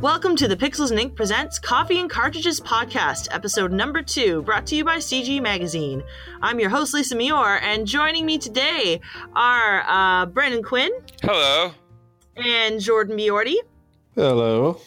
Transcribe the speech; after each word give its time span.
Welcome 0.00 0.36
to 0.36 0.46
the 0.46 0.56
Pixels 0.56 0.92
and 0.92 1.00
Ink 1.00 1.16
Presents 1.16 1.58
Coffee 1.58 1.98
and 1.98 2.08
Cartridges 2.08 2.60
podcast, 2.60 3.26
episode 3.32 3.72
number 3.72 4.00
two, 4.00 4.42
brought 4.42 4.64
to 4.68 4.76
you 4.76 4.84
by 4.84 4.98
CG 4.98 5.42
Magazine. 5.42 6.04
I'm 6.40 6.60
your 6.60 6.70
host, 6.70 6.94
Lisa 6.94 7.16
Mior, 7.16 7.60
and 7.60 7.84
joining 7.84 8.24
me 8.24 8.38
today 8.38 9.00
are 9.34 9.82
uh, 9.88 10.26
Brandon 10.26 10.62
Quinn. 10.62 10.92
Hello. 11.22 11.72
And 12.36 12.80
Jordan 12.80 13.16
Biordi. 13.16 13.56
Hello. 14.14 14.80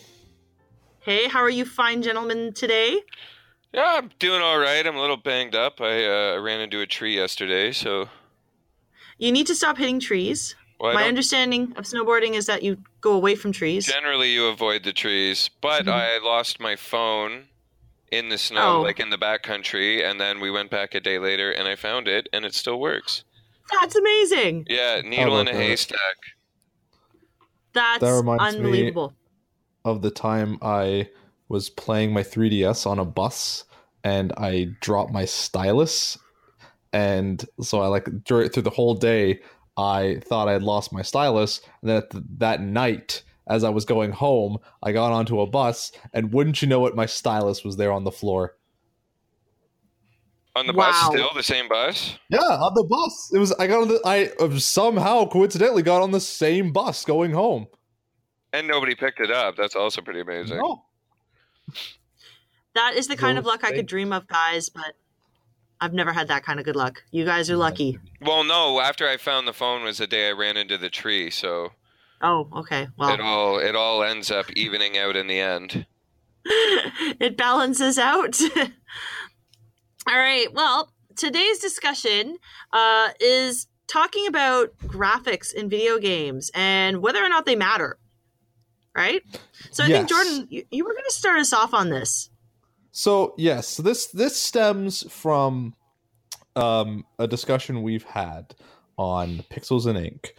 Hey, 1.02 1.28
how 1.28 1.42
are 1.42 1.50
you 1.50 1.66
fine 1.66 2.02
gentlemen 2.02 2.54
today? 2.54 3.02
Yeah, 3.74 3.96
I'm 3.98 4.12
doing 4.18 4.42
all 4.42 4.60
right. 4.60 4.88
I'm 4.88 4.96
a 4.96 5.02
little 5.02 5.18
banged 5.18 5.56
up. 5.56 5.82
I 5.82 6.06
uh, 6.06 6.40
ran 6.40 6.62
into 6.62 6.80
a 6.80 6.88
tree 6.88 7.18
yesterday, 7.18 7.74
so. 7.74 8.08
You 9.18 9.34
need 9.34 9.48
to 9.48 9.56
stop 9.56 9.78
hitting 9.78 10.00
trees. 10.00 10.56
Well, 10.82 10.96
My 10.96 11.04
understanding 11.04 11.74
of 11.76 11.86
snowboarding 11.86 12.34
is 12.34 12.48
that 12.48 12.64
you 12.64 12.76
go 13.02 13.14
away 13.14 13.36
from 13.36 13.52
trees. 13.52 13.86
Generally, 13.86 14.34
you 14.34 14.48
avoid 14.48 14.84
the 14.84 14.92
trees, 14.92 15.48
but 15.62 15.84
mm-hmm. 15.84 15.92
I 15.92 16.20
lost 16.24 16.60
my 16.60 16.76
phone 16.76 17.44
in 18.12 18.30
the 18.30 18.38
snow, 18.40 18.78
oh. 18.78 18.82
like 18.82 19.00
in 19.00 19.12
the 19.12 19.18
backcountry, 19.18 20.04
and 20.04 20.20
then 20.20 20.40
we 20.40 20.50
went 20.50 20.72
back 20.72 20.96
a 20.96 21.00
day 21.00 21.20
later 21.20 21.52
and 21.52 21.68
I 21.68 21.76
found 21.76 22.08
it, 22.08 22.28
and 22.34 22.46
it 22.46 22.56
still 22.56 22.80
works. 22.80 23.24
That's 23.80 23.96
amazing. 23.96 24.66
Yeah, 24.70 25.02
needle 25.02 25.40
in 25.40 25.48
a 25.48 25.52
that. 25.52 25.62
haystack. 25.62 26.18
That's 27.74 28.02
that 28.02 28.14
reminds 28.14 28.56
unbelievable. 28.56 29.10
Me 29.10 29.16
of 29.86 30.02
the 30.02 30.12
time 30.12 30.58
I 30.64 31.10
was 31.48 31.70
playing 31.70 32.12
my 32.12 32.24
3DS 32.24 32.88
on 32.88 32.98
a 32.98 33.06
bus 33.06 33.66
and 34.04 34.34
I 34.36 34.70
dropped 34.80 35.14
my 35.14 35.26
stylus, 35.26 36.18
and 36.92 37.46
so 37.62 37.82
I 37.82 37.88
like 37.88 38.08
through 38.26 38.50
the 38.50 38.72
whole 38.72 38.96
day 38.96 39.42
I 39.78 40.22
thought 40.26 40.48
I 40.48 40.54
had 40.54 40.64
lost 40.64 40.94
my 40.94 41.02
stylus. 41.02 41.62
And 41.82 41.90
then 41.90 42.04
the, 42.12 42.24
that 42.38 42.62
night, 42.62 43.24
as 43.48 43.64
I 43.64 43.70
was 43.70 43.86
going 43.86 44.12
home, 44.12 44.58
I 44.84 44.92
got 44.92 45.12
onto 45.12 45.42
a 45.42 45.48
bus, 45.48 45.92
and 46.14 46.32
wouldn't 46.34 46.62
you 46.62 46.68
know 46.68 46.86
it, 46.86 46.96
my 46.96 47.06
stylus 47.06 47.64
was 47.64 47.78
there 47.78 47.92
on 47.92 48.04
the 48.04 48.12
floor. 48.12 48.56
On 50.56 50.68
the 50.68 50.74
wow. 50.74 50.92
bus, 50.92 51.06
still 51.06 51.30
the 51.34 51.44
same 51.44 51.70
bus. 51.70 52.18
Yeah, 52.30 52.40
on 52.40 52.74
the 52.76 52.84
bus. 52.84 53.32
It 53.34 53.40
was. 53.40 53.54
I 53.54 53.68
got 53.68 53.84
on 53.84 53.88
the. 53.88 54.02
I 54.06 54.32
uh, 54.40 54.60
somehow 54.60 55.26
coincidentally 55.26 55.82
got 55.82 56.02
on 56.02 56.12
the 56.12 56.20
same 56.20 56.74
bus 56.74 57.06
going 57.06 57.32
home. 57.32 57.68
And 58.52 58.68
nobody 58.68 58.94
picked 58.94 59.22
it 59.22 59.32
up. 59.32 59.56
That's 59.56 59.78
also 59.78 60.02
pretty 60.02 60.20
amazing. 60.20 60.58
No. 60.58 60.84
That 62.76 62.96
is 62.96 63.08
the 63.08 63.16
kind 63.16 63.38
of 63.38 63.46
luck 63.46 63.64
I 63.64 63.72
could 63.72 63.86
dream 63.86 64.12
of, 64.12 64.28
guys. 64.28 64.68
But 64.68 64.96
I've 65.82 65.94
never 65.94 66.14
had 66.14 66.28
that 66.28 66.44
kind 66.44 66.60
of 66.60 66.66
good 66.66 66.76
luck. 66.76 67.04
You 67.10 67.26
guys 67.26 67.50
are 67.50 67.58
lucky. 67.58 67.98
Well, 68.22 68.44
no. 68.44 68.80
After 68.80 69.08
I 69.08 69.18
found 69.18 69.48
the 69.48 69.54
phone 69.54 69.84
was 69.84 69.98
the 69.98 70.06
day 70.06 70.30
I 70.30 70.32
ran 70.32 70.56
into 70.56 70.78
the 70.78 70.92
tree. 70.92 71.32
So. 71.32 71.72
Oh, 72.22 72.48
okay. 72.54 72.88
Well, 72.98 73.10
it 73.10 73.20
all 73.20 73.58
it 73.58 73.76
all 73.76 74.04
ends 74.04 74.30
up 74.30 74.52
evening 74.52 74.96
out 74.96 75.16
in 75.16 75.26
the 75.26 75.40
end. 75.40 75.88
it 76.46 77.36
balances 77.36 77.98
out. 77.98 78.40
all 80.08 80.18
right. 80.18 80.54
Well, 80.54 80.92
today's 81.16 81.58
discussion 81.58 82.38
uh, 82.72 83.10
is 83.20 83.66
talking 83.88 84.28
about 84.28 84.78
graphics 84.86 85.52
in 85.52 85.68
video 85.68 85.98
games 85.98 86.52
and 86.54 87.02
whether 87.02 87.24
or 87.24 87.30
not 87.30 87.46
they 87.46 87.56
matter. 87.56 87.98
Right. 88.96 89.24
So 89.72 89.84
I 89.84 89.88
yes. 89.88 89.98
think 89.98 90.10
Jordan, 90.10 90.48
you, 90.52 90.64
you 90.70 90.86
were 90.86 90.92
going 90.92 91.06
to 91.08 91.14
start 91.14 91.40
us 91.40 91.54
off 91.54 91.74
on 91.74 91.90
this. 91.90 92.30
So 92.92 93.34
yes, 93.38 93.78
this 93.78 94.08
this 94.08 94.36
stems 94.36 95.10
from 95.12 95.76
um, 96.56 97.06
a 97.18 97.28
discussion 97.28 97.84
we've 97.84 98.04
had 98.04 98.56
on 98.98 99.44
Pixels 99.50 99.86
and 99.86 99.98
Ink 99.98 100.36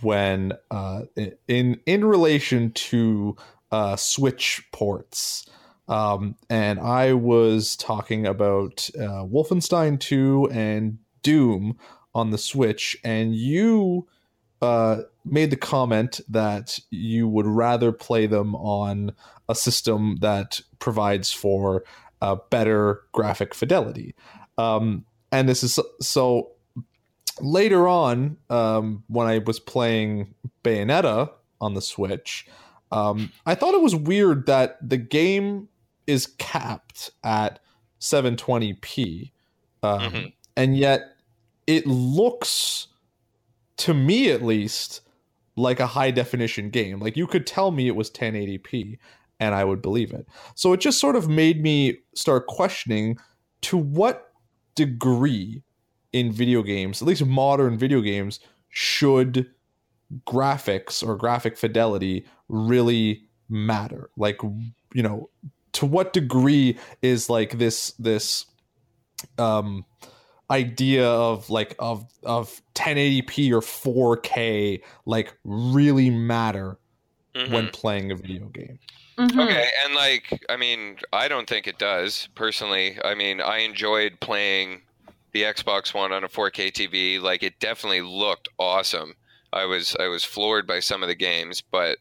when 0.00 0.52
uh, 0.70 1.02
in 1.48 1.80
in 1.86 2.04
relation 2.04 2.72
to 2.72 3.36
uh, 3.70 3.96
Switch 3.96 4.62
ports. 4.72 5.48
Um, 5.88 6.36
and 6.48 6.78
I 6.78 7.12
was 7.12 7.76
talking 7.76 8.26
about 8.26 8.88
uh, 8.96 9.24
Wolfenstein 9.24 9.98
2 9.98 10.48
and 10.52 10.98
Doom 11.22 11.76
on 12.14 12.30
the 12.30 12.38
Switch, 12.38 12.96
and 13.04 13.34
you 13.34 14.06
uh, 14.62 15.02
made 15.24 15.50
the 15.50 15.56
comment 15.56 16.20
that 16.28 16.78
you 16.90 17.28
would 17.28 17.46
rather 17.46 17.90
play 17.92 18.26
them 18.26 18.54
on 18.54 19.12
a 19.52 19.54
system 19.54 20.16
that 20.20 20.60
provides 20.80 21.30
for 21.32 21.84
uh, 22.20 22.36
better 22.50 23.02
graphic 23.12 23.54
fidelity. 23.54 24.14
Um, 24.58 25.04
and 25.30 25.48
this 25.48 25.62
is 25.62 25.78
so 26.00 26.52
later 27.40 27.86
on 27.86 28.36
um, 28.50 29.04
when 29.08 29.26
I 29.26 29.38
was 29.38 29.60
playing 29.60 30.34
Bayonetta 30.64 31.30
on 31.60 31.74
the 31.74 31.80
Switch, 31.80 32.46
um, 32.90 33.32
I 33.46 33.54
thought 33.54 33.74
it 33.74 33.82
was 33.82 33.94
weird 33.94 34.46
that 34.46 34.76
the 34.86 34.98
game 34.98 35.68
is 36.06 36.26
capped 36.26 37.10
at 37.22 37.60
720p, 38.00 39.32
um, 39.82 40.00
mm-hmm. 40.00 40.26
and 40.56 40.76
yet 40.76 41.02
it 41.66 41.86
looks, 41.86 42.88
to 43.78 43.94
me 43.94 44.30
at 44.30 44.42
least, 44.42 45.00
like 45.56 45.80
a 45.80 45.86
high 45.86 46.10
definition 46.10 46.70
game. 46.70 47.00
Like 47.00 47.16
you 47.16 47.26
could 47.26 47.46
tell 47.46 47.70
me 47.70 47.86
it 47.86 47.96
was 47.96 48.10
1080p, 48.10 48.98
and 49.42 49.56
I 49.56 49.64
would 49.64 49.82
believe 49.82 50.12
it. 50.12 50.28
So 50.54 50.72
it 50.72 50.78
just 50.78 51.00
sort 51.00 51.16
of 51.16 51.28
made 51.28 51.60
me 51.60 51.98
start 52.14 52.46
questioning 52.46 53.18
to 53.62 53.76
what 53.76 54.28
degree 54.76 55.64
in 56.12 56.30
video 56.30 56.62
games, 56.62 57.02
at 57.02 57.08
least 57.08 57.26
modern 57.26 57.76
video 57.76 58.00
games, 58.00 58.38
should 58.68 59.50
graphics 60.24 61.04
or 61.04 61.16
graphic 61.16 61.58
fidelity 61.58 62.24
really 62.48 63.24
matter? 63.48 64.10
Like, 64.16 64.40
you 64.94 65.02
know, 65.02 65.28
to 65.72 65.86
what 65.86 66.12
degree 66.12 66.78
is 67.00 67.28
like 67.28 67.58
this 67.58 67.92
this 67.98 68.46
um 69.38 69.84
idea 70.50 71.08
of 71.08 71.50
like 71.50 71.74
of 71.80 72.04
of 72.22 72.62
1080p 72.74 73.50
or 73.50 73.60
4K 73.60 74.82
like 75.04 75.36
really 75.42 76.10
matter 76.10 76.78
mm-hmm. 77.34 77.52
when 77.52 77.68
playing 77.70 78.12
a 78.12 78.16
video 78.16 78.46
game? 78.46 78.78
Mm-hmm. 79.18 79.40
Okay, 79.40 79.68
and 79.84 79.94
like, 79.94 80.44
I 80.48 80.56
mean, 80.56 80.96
I 81.12 81.28
don't 81.28 81.48
think 81.48 81.66
it 81.66 81.78
does 81.78 82.28
personally. 82.34 82.98
I 83.04 83.14
mean, 83.14 83.40
I 83.40 83.58
enjoyed 83.58 84.18
playing 84.20 84.82
the 85.32 85.42
Xbox 85.42 85.92
One 85.92 86.12
on 86.12 86.24
a 86.24 86.28
4K 86.28 86.72
TV. 86.72 87.20
Like, 87.20 87.42
it 87.42 87.58
definitely 87.60 88.00
looked 88.02 88.48
awesome. 88.58 89.14
I 89.52 89.66
was 89.66 89.94
I 90.00 90.08
was 90.08 90.24
floored 90.24 90.66
by 90.66 90.80
some 90.80 91.02
of 91.02 91.08
the 91.08 91.14
games, 91.14 91.60
but 91.60 91.98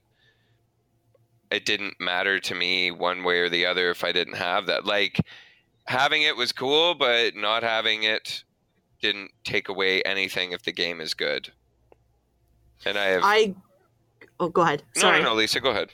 it 1.51 1.65
didn't 1.65 1.99
matter 1.99 2.39
to 2.39 2.55
me 2.55 2.91
one 2.91 3.23
way 3.23 3.39
or 3.39 3.49
the 3.49 3.65
other 3.65 3.89
if 3.89 4.05
I 4.05 4.13
didn't 4.13 4.35
have 4.35 4.67
that. 4.67 4.85
Like, 4.85 5.19
having 5.85 6.21
it 6.21 6.37
was 6.37 6.53
cool, 6.53 6.95
but 6.95 7.35
not 7.35 7.61
having 7.61 8.03
it 8.03 8.43
didn't 9.01 9.31
take 9.43 9.67
away 9.67 10.01
anything 10.03 10.53
if 10.53 10.63
the 10.63 10.71
game 10.71 11.01
is 11.01 11.13
good. 11.13 11.51
And 12.85 12.97
I 12.97 13.05
have. 13.07 13.21
I. 13.23 13.53
Oh, 14.39 14.47
go 14.47 14.61
ahead. 14.61 14.83
Sorry. 14.95 15.19
No, 15.19 15.25
no, 15.25 15.29
no, 15.31 15.35
Lisa, 15.35 15.59
go 15.59 15.71
ahead. 15.71 15.89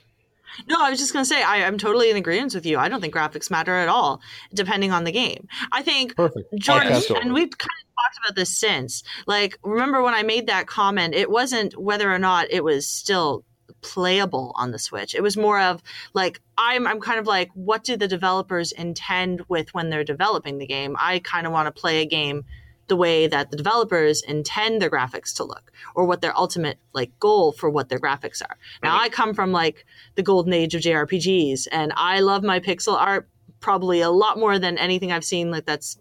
No, 0.67 0.77
I 0.79 0.89
was 0.89 0.99
just 0.99 1.13
going 1.13 1.23
to 1.23 1.29
say 1.29 1.41
I, 1.41 1.57
am 1.57 1.77
totally 1.77 2.09
in 2.09 2.17
agreement 2.17 2.53
with 2.53 2.65
you. 2.65 2.77
I 2.77 2.89
don't 2.89 3.01
think 3.01 3.13
graphics 3.13 3.51
matter 3.51 3.75
at 3.75 3.89
all, 3.89 4.21
depending 4.53 4.91
on 4.91 5.03
the 5.03 5.11
game. 5.11 5.47
I 5.71 5.81
think 5.81 6.15
Perfect. 6.15 6.53
Jordan, 6.57 7.01
and 7.21 7.33
we've 7.33 7.57
kind 7.57 7.69
of 7.81 8.03
talked 8.03 8.17
about 8.25 8.35
this 8.35 8.57
since. 8.57 9.03
Like, 9.25 9.57
remember 9.63 10.01
when 10.01 10.13
I 10.13 10.23
made 10.23 10.47
that 10.47 10.67
comment? 10.67 11.15
It 11.15 11.29
wasn't 11.29 11.79
whether 11.79 12.11
or 12.11 12.19
not 12.19 12.51
it 12.51 12.63
was 12.63 12.87
still 12.87 13.43
playable 13.81 14.53
on 14.55 14.71
the 14.71 14.79
Switch. 14.79 15.15
It 15.15 15.21
was 15.21 15.37
more 15.37 15.59
of 15.59 15.81
like 16.13 16.41
I'm 16.57 16.87
I'm 16.87 16.99
kind 16.99 17.19
of 17.19 17.27
like 17.27 17.49
what 17.53 17.83
do 17.83 17.97
the 17.97 18.07
developers 18.07 18.71
intend 18.71 19.41
with 19.47 19.73
when 19.73 19.89
they're 19.89 20.03
developing 20.03 20.57
the 20.57 20.67
game? 20.67 20.95
I 20.99 21.19
kind 21.19 21.45
of 21.45 21.53
want 21.53 21.67
to 21.67 21.79
play 21.79 22.01
a 22.01 22.05
game 22.05 22.45
the 22.87 22.95
way 22.95 23.27
that 23.27 23.51
the 23.51 23.57
developers 23.57 24.21
intend 24.21 24.81
their 24.81 24.89
graphics 24.89 25.35
to 25.35 25.43
look 25.43 25.71
or 25.95 26.05
what 26.05 26.21
their 26.21 26.37
ultimate 26.37 26.79
like 26.93 27.17
goal 27.19 27.51
for 27.51 27.69
what 27.69 27.89
their 27.89 27.99
graphics 27.99 28.41
are. 28.41 28.57
Now 28.81 28.97
right. 28.97 29.05
I 29.05 29.09
come 29.09 29.33
from 29.33 29.51
like 29.51 29.85
the 30.15 30.23
golden 30.23 30.53
age 30.53 30.73
of 30.73 30.81
JRPGs 30.81 31.67
and 31.71 31.91
I 31.95 32.21
love 32.21 32.43
my 32.43 32.59
pixel 32.59 32.97
art 32.97 33.27
probably 33.59 34.01
a 34.01 34.09
lot 34.09 34.37
more 34.39 34.59
than 34.59 34.77
anything 34.77 35.11
I've 35.11 35.25
seen 35.25 35.51
like 35.51 35.65
that's 35.65 35.97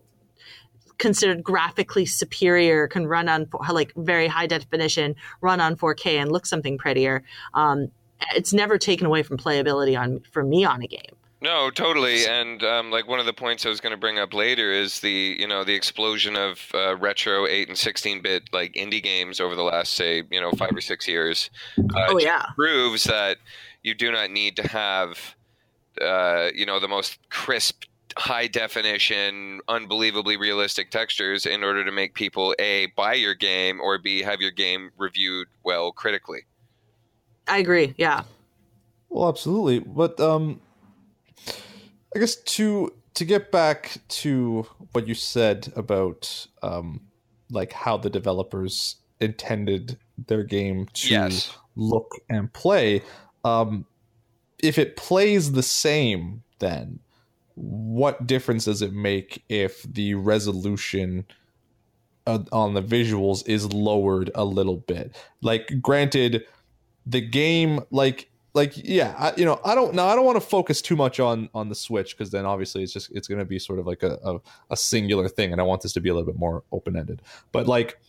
considered 0.99 1.43
graphically 1.43 2.07
superior 2.07 2.89
can 2.89 3.07
run 3.07 3.29
on 3.29 3.49
like 3.71 3.93
very 3.97 4.29
high 4.29 4.47
definition 4.47 5.15
run 5.41 5.61
on 5.61 5.77
4k 5.77 6.15
and 6.15 6.33
look 6.33 6.47
something 6.47 6.79
prettier 6.79 7.23
um, 7.53 7.89
it's 8.35 8.55
never 8.55 8.79
taken 8.79 9.07
away 9.07 9.23
from 9.23 9.37
playability 9.37 9.99
on 9.99 10.21
for 10.21 10.43
me 10.43 10.65
on 10.65 10.83
a 10.83 10.87
game 10.87 11.17
no, 11.47 11.71
totally. 11.71 12.27
And 12.27 12.61
um, 12.65 12.91
like 12.91 13.07
one 13.07 13.21
of 13.21 13.27
the 13.27 13.33
points 13.33 13.65
I 13.65 13.69
was 13.69 13.81
going 13.81 13.93
to 13.93 13.97
bring 13.97 14.19
up 14.19 14.35
later 14.35 14.73
is 14.73 14.99
the 14.99 15.37
you 15.39 15.47
know 15.47 15.63
the 15.63 15.75
explosion 15.75 16.35
of 16.35 16.61
uh, 16.75 16.97
retro 16.97 17.47
eight 17.47 17.69
and 17.69 17.79
sixteen 17.79 18.21
bit 18.21 18.43
like 18.53 18.73
indie 18.73 19.03
games 19.03 19.39
over 19.39 19.55
the 19.55 19.63
last 19.63 19.95
say 19.95 20.25
you 20.29 20.41
know 20.41 20.51
five 20.53 20.75
or 20.75 20.81
six 20.81 21.07
years. 21.07 21.51
Uh, 21.79 22.07
oh 22.09 22.19
yeah, 22.19 22.47
proves 22.57 23.05
that 23.05 23.37
you 23.85 23.95
do 23.95 24.11
not 24.11 24.33
need 24.33 24.57
to 24.57 24.67
have 24.67 25.37
uh, 26.03 26.49
you 26.53 26.67
know 26.67 26.81
the 26.81 26.89
most 26.89 27.21
crisp 27.31 27.85
high 28.19 28.49
definition, 28.49 29.61
unbelievably 29.69 30.37
realistic 30.39 30.91
textures 30.91 31.47
in 31.47 31.63
order 31.63 31.85
to 31.85 31.93
make 31.93 32.15
people 32.15 32.57
a 32.59 32.87
buy 32.97 33.15
your 33.15 33.35
game 33.35 33.81
or 33.81 33.99
b 33.99 34.21
have 34.21 34.41
your 34.41 34.51
game 34.51 34.91
reviewed 34.99 35.47
well 35.63 35.93
critically. 35.93 36.41
I 37.47 37.59
agree. 37.59 37.95
Yeah. 37.97 38.25
Well, 39.11 39.29
absolutely, 39.29 39.79
but 39.79 40.19
um, 40.19 40.61
I 42.15 42.19
guess 42.19 42.37
to 42.37 42.93
to 43.15 43.25
get 43.25 43.51
back 43.51 43.99
to 44.09 44.67
what 44.93 45.09
you 45.09 45.15
said 45.15 45.73
about 45.75 46.47
um, 46.63 47.01
like 47.51 47.73
how 47.73 47.97
the 47.97 48.11
developers 48.11 48.97
intended 49.21 49.99
their 50.27 50.43
game 50.43 50.87
to 50.93 51.09
yes. 51.09 51.57
look 51.75 52.13
and 52.29 52.53
play. 52.53 53.03
Um, 53.45 53.87
if 54.63 54.79
it 54.79 54.97
plays 54.97 55.53
the 55.53 55.63
same, 55.63 56.43
then 56.59 57.01
what 57.55 58.27
difference 58.27 58.67
does 58.67 58.83
it 58.83 58.93
make 58.93 59.43
if 59.49 59.83
the 59.83 60.15
resolution 60.15 61.25
uh, 62.27 62.41
on 62.53 62.75
the 62.75 62.83
visuals 62.83 63.47
is 63.49 63.73
lowered 63.73 64.31
a 64.35 64.45
little 64.45 64.77
bit? 64.77 65.17
Like, 65.41 65.81
granted, 65.81 66.45
the 67.07 67.21
game, 67.21 67.81
like, 67.91 68.31
like 68.57 68.73
yeah, 68.77 69.15
I, 69.19 69.35
you 69.37 69.45
know, 69.45 69.61
I 69.65 69.75
don't 69.75 69.95
now. 69.95 70.07
I 70.07 70.17
don't 70.17 70.25
want 70.25 70.37
to 70.37 70.47
focus 70.47 70.81
too 70.81 70.97
much 70.97 71.21
on 71.21 71.51
on 71.55 71.69
the 71.69 71.75
Switch 71.75 72.17
because 72.17 72.31
then 72.31 72.47
obviously 72.47 72.83
it's 72.83 72.93
just 72.93 73.15
it's 73.15 73.29
going 73.29 73.39
to 73.39 73.45
be 73.45 73.59
sort 73.59 73.79
of 73.79 73.87
like 73.87 74.03
a, 74.03 74.19
a 74.25 74.39
a 74.71 74.77
singular 74.77 75.29
thing, 75.29 75.53
and 75.53 75.61
I 75.61 75.65
want 75.65 75.83
this 75.83 75.93
to 75.93 76.01
be 76.01 76.09
a 76.09 76.15
little 76.15 76.27
bit 76.27 76.39
more 76.39 76.65
open 76.73 76.97
ended. 76.97 77.21
But 77.53 77.69
like 77.69 78.01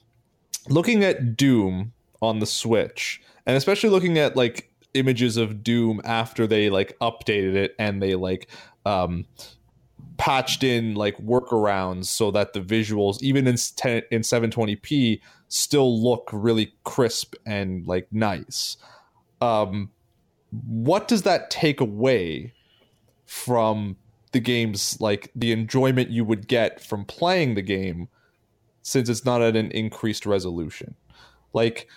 looking 0.70 1.04
at 1.04 1.36
Doom 1.36 1.92
on 2.22 2.40
the 2.40 2.46
Switch, 2.46 3.22
and 3.46 3.58
especially 3.58 3.90
looking 3.90 4.18
at 4.18 4.38
like 4.38 4.72
images 4.94 5.36
of 5.36 5.64
Doom 5.64 6.00
after 6.06 6.48
they 6.48 6.70
like 6.70 6.98
updated 7.00 7.56
it 7.56 7.76
and 7.78 8.02
they 8.02 8.16
like 8.16 8.48
um 8.86 9.26
patched 10.16 10.64
in 10.64 10.96
like 10.96 11.18
workarounds 11.18 12.06
so 12.06 12.32
that 12.32 12.54
the 12.54 12.62
visuals 12.62 13.22
even 13.22 13.46
in 13.48 13.58
10, 13.76 14.04
in 14.12 14.22
720p 14.22 15.20
still 15.50 16.02
look 16.02 16.30
really 16.32 16.74
crisp 16.86 17.36
and 17.46 17.86
like 17.86 18.08
nice. 18.14 18.78
Um 19.42 19.92
what 20.66 21.08
does 21.08 21.24
that 21.24 21.50
take 21.50 21.80
away 21.82 22.54
from 23.26 23.98
the 24.32 24.40
game's 24.40 25.00
like 25.00 25.32
the 25.36 25.52
enjoyment 25.52 26.10
you 26.10 26.24
would 26.24 26.48
get 26.48 26.82
from 26.82 27.06
playing 27.06 27.56
the 27.56 27.62
game 27.62 28.08
since 28.82 29.10
it's 29.10 29.26
not 29.26 29.42
at 29.42 29.56
an 29.56 29.70
increased 29.72 30.26
resolution. 30.26 30.96
Like, 31.52 31.90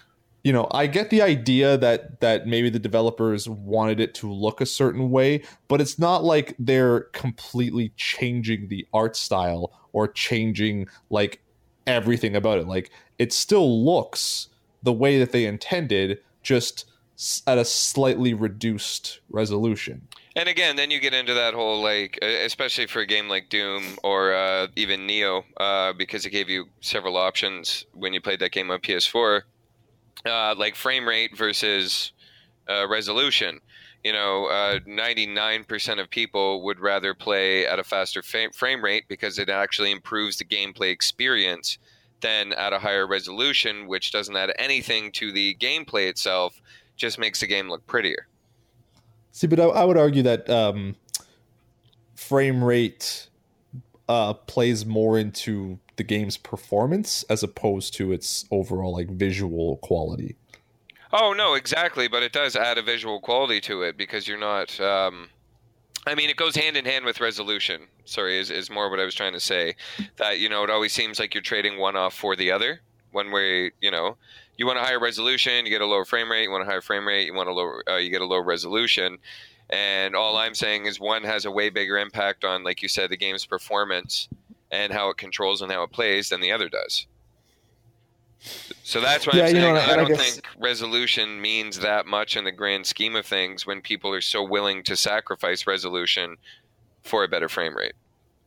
you 0.42 0.52
know, 0.52 0.66
I 0.72 0.88
get 0.88 1.10
the 1.10 1.22
idea 1.22 1.76
that 1.78 2.20
that 2.20 2.46
maybe 2.46 2.68
the 2.68 2.78
developers 2.78 3.48
wanted 3.48 4.00
it 4.00 4.14
to 4.14 4.32
look 4.32 4.60
a 4.60 4.66
certain 4.66 5.10
way, 5.10 5.42
but 5.68 5.80
it's 5.80 5.98
not 5.98 6.24
like 6.24 6.56
they're 6.58 7.02
completely 7.12 7.92
changing 7.96 8.68
the 8.68 8.86
art 8.92 9.16
style 9.16 9.72
or 9.92 10.08
changing 10.08 10.88
like 11.10 11.42
everything 11.86 12.34
about 12.34 12.58
it. 12.58 12.66
Like 12.66 12.90
it 13.18 13.32
still 13.32 13.84
looks 13.84 14.48
the 14.82 14.92
way 14.92 15.18
that 15.18 15.30
they 15.30 15.44
intended, 15.44 16.18
just 16.42 16.89
at 17.46 17.58
a 17.58 17.64
slightly 17.64 18.34
reduced 18.34 19.20
resolution. 19.28 20.08
And 20.36 20.48
again, 20.48 20.76
then 20.76 20.90
you 20.90 21.00
get 21.00 21.12
into 21.12 21.34
that 21.34 21.54
whole 21.54 21.82
like, 21.82 22.18
especially 22.22 22.86
for 22.86 23.00
a 23.00 23.06
game 23.06 23.28
like 23.28 23.48
Doom 23.48 23.82
or 24.02 24.32
uh, 24.32 24.68
even 24.76 25.06
Nioh, 25.06 25.44
uh, 25.56 25.92
because 25.92 26.24
it 26.24 26.30
gave 26.30 26.48
you 26.48 26.66
several 26.80 27.16
options 27.16 27.84
when 27.92 28.12
you 28.12 28.20
played 28.20 28.40
that 28.40 28.52
game 28.52 28.70
on 28.70 28.80
PS4, 28.80 29.42
uh, 30.24 30.54
like 30.56 30.76
frame 30.76 31.06
rate 31.06 31.36
versus 31.36 32.12
uh, 32.68 32.88
resolution. 32.88 33.60
You 34.04 34.12
know, 34.14 34.46
uh, 34.46 34.78
ninety-nine 34.86 35.64
percent 35.64 36.00
of 36.00 36.08
people 36.08 36.62
would 36.64 36.80
rather 36.80 37.12
play 37.12 37.66
at 37.66 37.78
a 37.78 37.84
faster 37.84 38.22
frame 38.22 38.82
rate 38.82 39.04
because 39.08 39.38
it 39.38 39.50
actually 39.50 39.90
improves 39.90 40.38
the 40.38 40.44
gameplay 40.46 40.90
experience 40.90 41.76
than 42.22 42.52
at 42.54 42.72
a 42.72 42.78
higher 42.78 43.06
resolution, 43.06 43.86
which 43.86 44.12
doesn't 44.12 44.36
add 44.36 44.52
anything 44.58 45.12
to 45.12 45.32
the 45.32 45.54
gameplay 45.60 46.08
itself, 46.08 46.60
just 47.00 47.18
makes 47.18 47.40
the 47.40 47.46
game 47.46 47.68
look 47.68 47.84
prettier. 47.86 48.26
See, 49.32 49.46
but 49.46 49.58
I, 49.58 49.64
I 49.64 49.84
would 49.84 49.96
argue 49.96 50.22
that 50.22 50.48
um, 50.48 50.96
frame 52.14 52.62
rate 52.62 53.28
uh, 54.08 54.34
plays 54.34 54.84
more 54.84 55.18
into 55.18 55.78
the 55.96 56.02
game's 56.02 56.36
performance 56.36 57.24
as 57.24 57.42
opposed 57.42 57.94
to 57.94 58.12
its 58.12 58.44
overall 58.50 58.92
like 58.92 59.08
visual 59.08 59.76
quality. 59.78 60.36
Oh 61.12 61.32
no, 61.32 61.54
exactly, 61.54 62.08
but 62.08 62.22
it 62.22 62.32
does 62.32 62.54
add 62.54 62.78
a 62.78 62.82
visual 62.82 63.20
quality 63.20 63.60
to 63.62 63.82
it 63.82 63.96
because 63.96 64.28
you're 64.28 64.38
not. 64.38 64.78
Um, 64.80 65.30
I 66.06 66.14
mean, 66.14 66.30
it 66.30 66.36
goes 66.36 66.56
hand 66.56 66.76
in 66.76 66.84
hand 66.84 67.04
with 67.04 67.20
resolution. 67.20 67.82
Sorry, 68.04 68.38
is 68.38 68.50
is 68.50 68.70
more 68.70 68.90
what 68.90 69.00
I 69.00 69.04
was 69.04 69.14
trying 69.14 69.32
to 69.32 69.40
say. 69.40 69.74
That 70.16 70.38
you 70.38 70.48
know, 70.48 70.64
it 70.64 70.70
always 70.70 70.92
seems 70.92 71.18
like 71.18 71.34
you're 71.34 71.42
trading 71.42 71.78
one 71.78 71.96
off 71.96 72.14
for 72.14 72.36
the 72.36 72.50
other. 72.50 72.80
One 73.12 73.32
way, 73.32 73.72
you 73.80 73.90
know, 73.90 74.16
you 74.60 74.66
want 74.66 74.78
a 74.78 74.82
higher 74.82 75.00
resolution, 75.00 75.64
you 75.64 75.70
get 75.70 75.80
a 75.80 75.86
lower 75.86 76.04
frame 76.04 76.30
rate. 76.30 76.42
You 76.42 76.50
want 76.50 76.64
a 76.64 76.66
higher 76.66 76.82
frame 76.82 77.08
rate, 77.08 77.24
you 77.24 77.32
want 77.32 77.48
a 77.48 77.52
lower, 77.52 77.82
uh, 77.88 77.96
you 77.96 78.10
get 78.10 78.20
a 78.20 78.26
lower 78.26 78.42
resolution. 78.42 79.16
And 79.70 80.14
all 80.14 80.36
I'm 80.36 80.54
saying 80.54 80.84
is 80.84 81.00
one 81.00 81.24
has 81.24 81.46
a 81.46 81.50
way 81.50 81.70
bigger 81.70 81.96
impact 81.96 82.44
on, 82.44 82.62
like 82.62 82.82
you 82.82 82.88
said, 82.88 83.08
the 83.08 83.16
game's 83.16 83.46
performance 83.46 84.28
and 84.70 84.92
how 84.92 85.08
it 85.08 85.16
controls 85.16 85.62
and 85.62 85.72
how 85.72 85.82
it 85.84 85.92
plays 85.92 86.28
than 86.28 86.42
the 86.42 86.52
other 86.52 86.68
does. 86.68 87.06
So 88.82 89.00
that's 89.00 89.26
why 89.26 89.38
yeah, 89.38 89.44
I'm 89.44 89.50
saying 89.50 89.64
you 89.64 89.72
know, 89.72 89.78
I, 89.78 89.92
I 89.92 89.96
don't 89.96 90.08
guess... 90.08 90.34
think 90.34 90.44
resolution 90.58 91.40
means 91.40 91.78
that 91.78 92.04
much 92.04 92.36
in 92.36 92.44
the 92.44 92.52
grand 92.52 92.84
scheme 92.84 93.16
of 93.16 93.24
things 93.24 93.66
when 93.66 93.80
people 93.80 94.12
are 94.12 94.20
so 94.20 94.44
willing 94.44 94.82
to 94.82 94.94
sacrifice 94.94 95.66
resolution 95.66 96.36
for 97.02 97.24
a 97.24 97.28
better 97.28 97.48
frame 97.48 97.74
rate. 97.74 97.94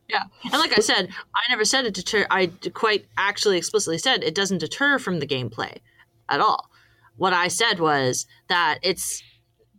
Yeah, 0.08 0.22
and 0.44 0.52
like 0.52 0.78
I 0.78 0.80
said, 0.80 1.08
I 1.34 1.50
never 1.50 1.64
said 1.64 1.86
it 1.86 1.94
deter. 1.94 2.24
I 2.30 2.52
quite 2.72 3.06
actually 3.16 3.58
explicitly 3.58 3.98
said 3.98 4.22
it 4.22 4.34
doesn't 4.36 4.58
deter 4.58 5.00
from 5.00 5.18
the 5.18 5.26
gameplay 5.26 5.78
at 6.28 6.40
all. 6.40 6.70
What 7.16 7.32
I 7.32 7.48
said 7.48 7.80
was 7.80 8.26
that 8.48 8.78
it's 8.82 9.22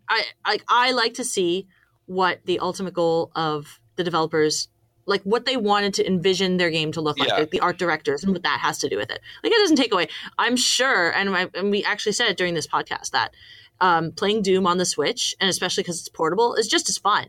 I 0.09 0.24
I, 0.44 0.59
I 0.68 0.92
like 0.92 1.15
to 1.15 1.24
see 1.24 1.68
what 2.06 2.45
the 2.45 2.59
ultimate 2.59 2.94
goal 2.94 3.31
of 3.36 3.80
the 3.95 4.03
developers 4.03 4.69
like 5.06 5.21
what 5.24 5.45
they 5.45 5.57
wanted 5.57 5.94
to 5.95 6.07
envision 6.07 6.57
their 6.57 6.71
game 6.71 6.92
to 6.92 7.01
look 7.01 7.19
like, 7.19 7.30
yeah. 7.30 7.36
like 7.38 7.51
the 7.51 7.59
art 7.59 7.77
directors 7.77 8.24
and 8.24 8.33
what 8.33 8.44
that 8.44 8.59
has 8.59 8.80
to 8.80 8.89
do 8.89 8.97
with 8.97 9.12
it. 9.12 9.19
Like 9.44 9.51
it 9.51 9.57
doesn't 9.57 9.75
take 9.75 9.94
away. 9.94 10.07
I'm 10.38 10.56
sure, 10.56 11.12
and, 11.12 11.30
I, 11.30 11.47
and 11.53 11.71
we 11.71 11.83
actually 11.83 12.14
said 12.14 12.28
it 12.30 12.37
during 12.37 12.54
this 12.54 12.68
podcast 12.68 13.11
that 13.11 13.33
um, 13.80 14.11
playing 14.11 14.42
Doom 14.42 14.66
on 14.66 14.78
the 14.78 14.85
Switch, 14.85 15.35
and 15.40 15.49
especially 15.49 15.83
because 15.83 15.99
it's 15.99 16.09
portable, 16.09 16.56
is 16.56 16.68
just 16.68 16.90
as 16.90 16.97
fun. 16.97 17.28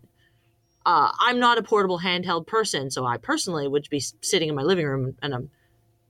Uh, 0.85 1.11
I'm 1.19 1.41
not 1.41 1.59
a 1.59 1.63
portable 1.63 1.99
handheld 1.99 2.47
person, 2.47 2.91
so 2.91 3.05
I 3.05 3.17
personally 3.19 3.67
would 3.67 3.89
be 3.91 4.01
sitting 4.01 4.49
in 4.49 4.55
my 4.55 4.63
living 4.63 4.87
room 4.87 5.17
and 5.21 5.35
I'm 5.35 5.51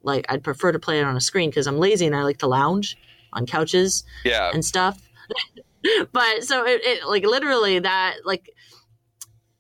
like 0.06 0.24
I'd 0.28 0.42
prefer 0.42 0.72
to 0.72 0.78
play 0.78 1.00
it 1.00 1.04
on 1.04 1.16
a 1.16 1.20
screen 1.20 1.50
because 1.50 1.66
I'm 1.66 1.78
lazy 1.78 2.06
and 2.06 2.16
I 2.16 2.22
like 2.22 2.38
to 2.38 2.46
lounge 2.46 2.96
on 3.32 3.44
couches 3.44 4.04
yeah. 4.24 4.50
and 4.54 4.64
stuff. 4.64 4.98
but 6.12 6.44
so 6.44 6.64
it, 6.66 6.80
it 6.84 7.06
like 7.06 7.24
literally 7.24 7.80
that 7.80 8.18
like 8.24 8.50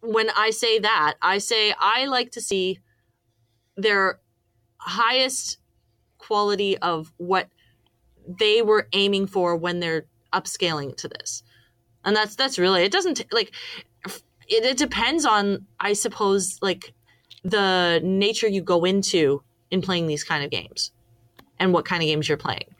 when 0.00 0.30
I 0.30 0.50
say 0.50 0.78
that, 0.78 1.14
I 1.20 1.38
say 1.38 1.74
I 1.78 2.06
like 2.06 2.30
to 2.32 2.40
see 2.40 2.78
their 3.76 4.20
highest 4.78 5.58
quality 6.18 6.78
of 6.78 7.12
what 7.16 7.48
they 8.26 8.62
were 8.62 8.88
aiming 8.92 9.26
for 9.26 9.56
when 9.56 9.80
they're 9.80 10.06
upscaling 10.32 10.96
to 10.98 11.08
this. 11.08 11.42
And 12.04 12.14
that's 12.14 12.36
that's 12.36 12.58
really 12.58 12.84
it 12.84 12.92
doesn't 12.92 13.24
like 13.32 13.52
it, 14.48 14.64
it 14.64 14.76
depends 14.76 15.24
on 15.24 15.66
I 15.80 15.92
suppose 15.92 16.58
like 16.62 16.94
the 17.42 18.00
nature 18.02 18.48
you 18.48 18.60
go 18.60 18.84
into 18.84 19.42
in 19.70 19.82
playing 19.82 20.06
these 20.06 20.24
kind 20.24 20.44
of 20.44 20.50
games 20.50 20.92
and 21.58 21.72
what 21.72 21.84
kind 21.84 22.02
of 22.02 22.06
games 22.06 22.28
you're 22.28 22.38
playing 22.38 22.76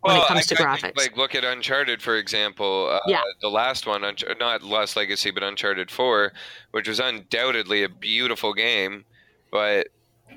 when 0.00 0.14
well, 0.14 0.24
it 0.24 0.28
comes 0.28 0.52
I, 0.52 0.54
to 0.54 0.62
graphics. 0.62 0.80
Think, 0.80 0.96
like 0.96 1.16
look 1.16 1.34
at 1.34 1.44
Uncharted 1.44 2.02
for 2.02 2.16
example. 2.16 2.88
Uh, 2.90 3.00
yeah. 3.06 3.22
The 3.40 3.48
last 3.48 3.86
one, 3.86 4.02
not 4.38 4.62
Lost 4.62 4.96
Legacy, 4.96 5.30
but 5.30 5.42
Uncharted 5.42 5.90
Four, 5.90 6.32
which 6.70 6.88
was 6.88 7.00
undoubtedly 7.00 7.82
a 7.82 7.88
beautiful 7.88 8.54
game, 8.54 9.04
but 9.50 9.88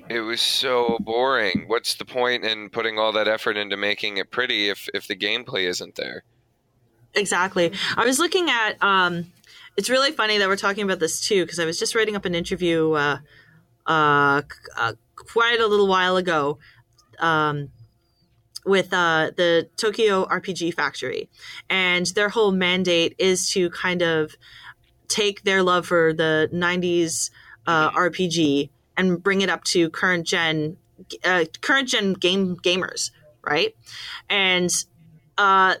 it 0.08 0.20
was 0.20 0.40
so 0.40 0.98
boring. 1.00 1.64
What's 1.66 1.94
the 1.94 2.04
point 2.04 2.44
in 2.44 2.70
putting 2.70 2.98
all 2.98 3.12
that 3.12 3.28
effort 3.28 3.56
into 3.56 3.76
making 3.76 4.16
it 4.16 4.30
pretty 4.30 4.68
if 4.68 4.88
if 4.94 5.06
the 5.06 5.16
gameplay 5.16 5.68
isn't 5.68 5.96
there? 5.96 6.24
Exactly. 7.14 7.72
I 7.96 8.04
was 8.04 8.18
looking 8.18 8.48
at. 8.50 8.82
Um, 8.82 9.32
it's 9.76 9.88
really 9.88 10.10
funny 10.10 10.36
that 10.38 10.48
we're 10.48 10.56
talking 10.56 10.84
about 10.84 10.98
this 10.98 11.20
too 11.20 11.44
because 11.44 11.58
I 11.58 11.64
was 11.64 11.78
just 11.78 11.94
writing 11.94 12.16
up 12.16 12.24
an 12.24 12.34
interview. 12.34 12.92
Uh, 12.92 13.18
uh, 13.86 14.42
uh, 14.76 14.92
quite 15.16 15.60
a 15.60 15.66
little 15.66 15.86
while 15.86 16.16
ago 16.16 16.58
um, 17.18 17.70
with 18.64 18.92
uh, 18.92 19.30
the 19.36 19.68
Tokyo 19.76 20.24
RPG 20.26 20.74
Factory. 20.74 21.28
And 21.68 22.06
their 22.06 22.28
whole 22.28 22.52
mandate 22.52 23.14
is 23.18 23.50
to 23.50 23.70
kind 23.70 24.02
of 24.02 24.34
take 25.08 25.42
their 25.42 25.62
love 25.62 25.86
for 25.86 26.12
the 26.12 26.48
90s 26.52 27.30
uh, 27.66 27.90
RPG 27.90 28.70
and 28.96 29.22
bring 29.22 29.40
it 29.40 29.48
up 29.48 29.64
to 29.64 29.90
current 29.90 30.26
gen 30.26 30.76
uh, 31.24 31.44
current 31.60 31.88
gen 31.88 32.12
game 32.12 32.56
gamers, 32.56 33.10
right? 33.44 33.74
And 34.30 34.70
uh, 35.36 35.76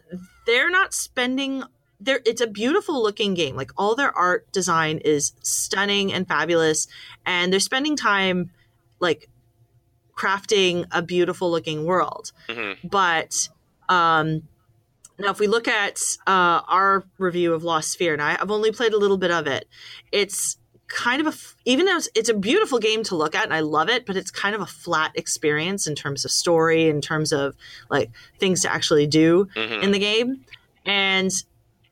they're 0.46 0.70
not 0.70 0.94
spending 0.94 1.64
there 2.00 2.20
it's 2.24 2.40
a 2.40 2.46
beautiful 2.46 3.00
looking 3.00 3.34
game 3.34 3.54
like 3.54 3.70
all 3.76 3.94
their 3.94 4.10
art 4.16 4.50
design 4.50 4.98
is 4.98 5.34
stunning 5.42 6.12
and 6.12 6.26
fabulous 6.26 6.88
and 7.24 7.52
they're 7.52 7.60
spending 7.60 7.96
time 7.96 8.50
like 9.02 9.28
crafting 10.16 10.86
a 10.92 11.02
beautiful 11.02 11.50
looking 11.50 11.84
world. 11.84 12.32
Mm-hmm. 12.48 12.88
But 12.88 13.48
um, 13.88 14.42
Now, 15.18 15.30
if 15.30 15.38
we 15.38 15.48
look 15.48 15.68
at 15.68 16.00
uh, 16.26 16.62
our 16.68 17.04
review 17.18 17.52
of 17.52 17.64
Lost 17.64 17.98
Sphear, 17.98 18.14
and 18.14 18.22
I, 18.22 18.32
have 18.32 18.50
only 18.50 18.72
played 18.72 18.94
a 18.94 18.98
little 18.98 19.18
bit 19.18 19.30
of 19.30 19.46
it, 19.46 19.68
it's 20.12 20.56
kind 20.88 21.26
of 21.26 21.34
a 21.34 21.36
even 21.64 21.86
though 21.86 21.96
it's, 21.96 22.08
it's, 22.14 22.28
a 22.28 22.34
beautiful 22.34 22.78
game 22.78 23.02
to 23.02 23.16
look 23.16 23.34
at 23.34 23.44
and 23.44 23.54
I 23.54 23.60
love 23.60 23.88
it, 23.88 24.04
but 24.04 24.14
it's 24.16 24.30
kind 24.30 24.54
of 24.54 24.60
a 24.60 24.66
flat 24.66 25.12
experience 25.14 25.86
in 25.86 25.94
terms 25.94 26.24
of 26.24 26.30
story, 26.30 26.88
in 26.88 27.00
terms 27.00 27.32
of 27.32 27.56
like 27.90 28.10
things 28.38 28.60
to 28.62 28.72
actually 28.72 29.06
do 29.06 29.48
mm-hmm. 29.56 29.82
in 29.82 29.90
the 29.90 29.98
game, 29.98 30.44
and 30.84 31.30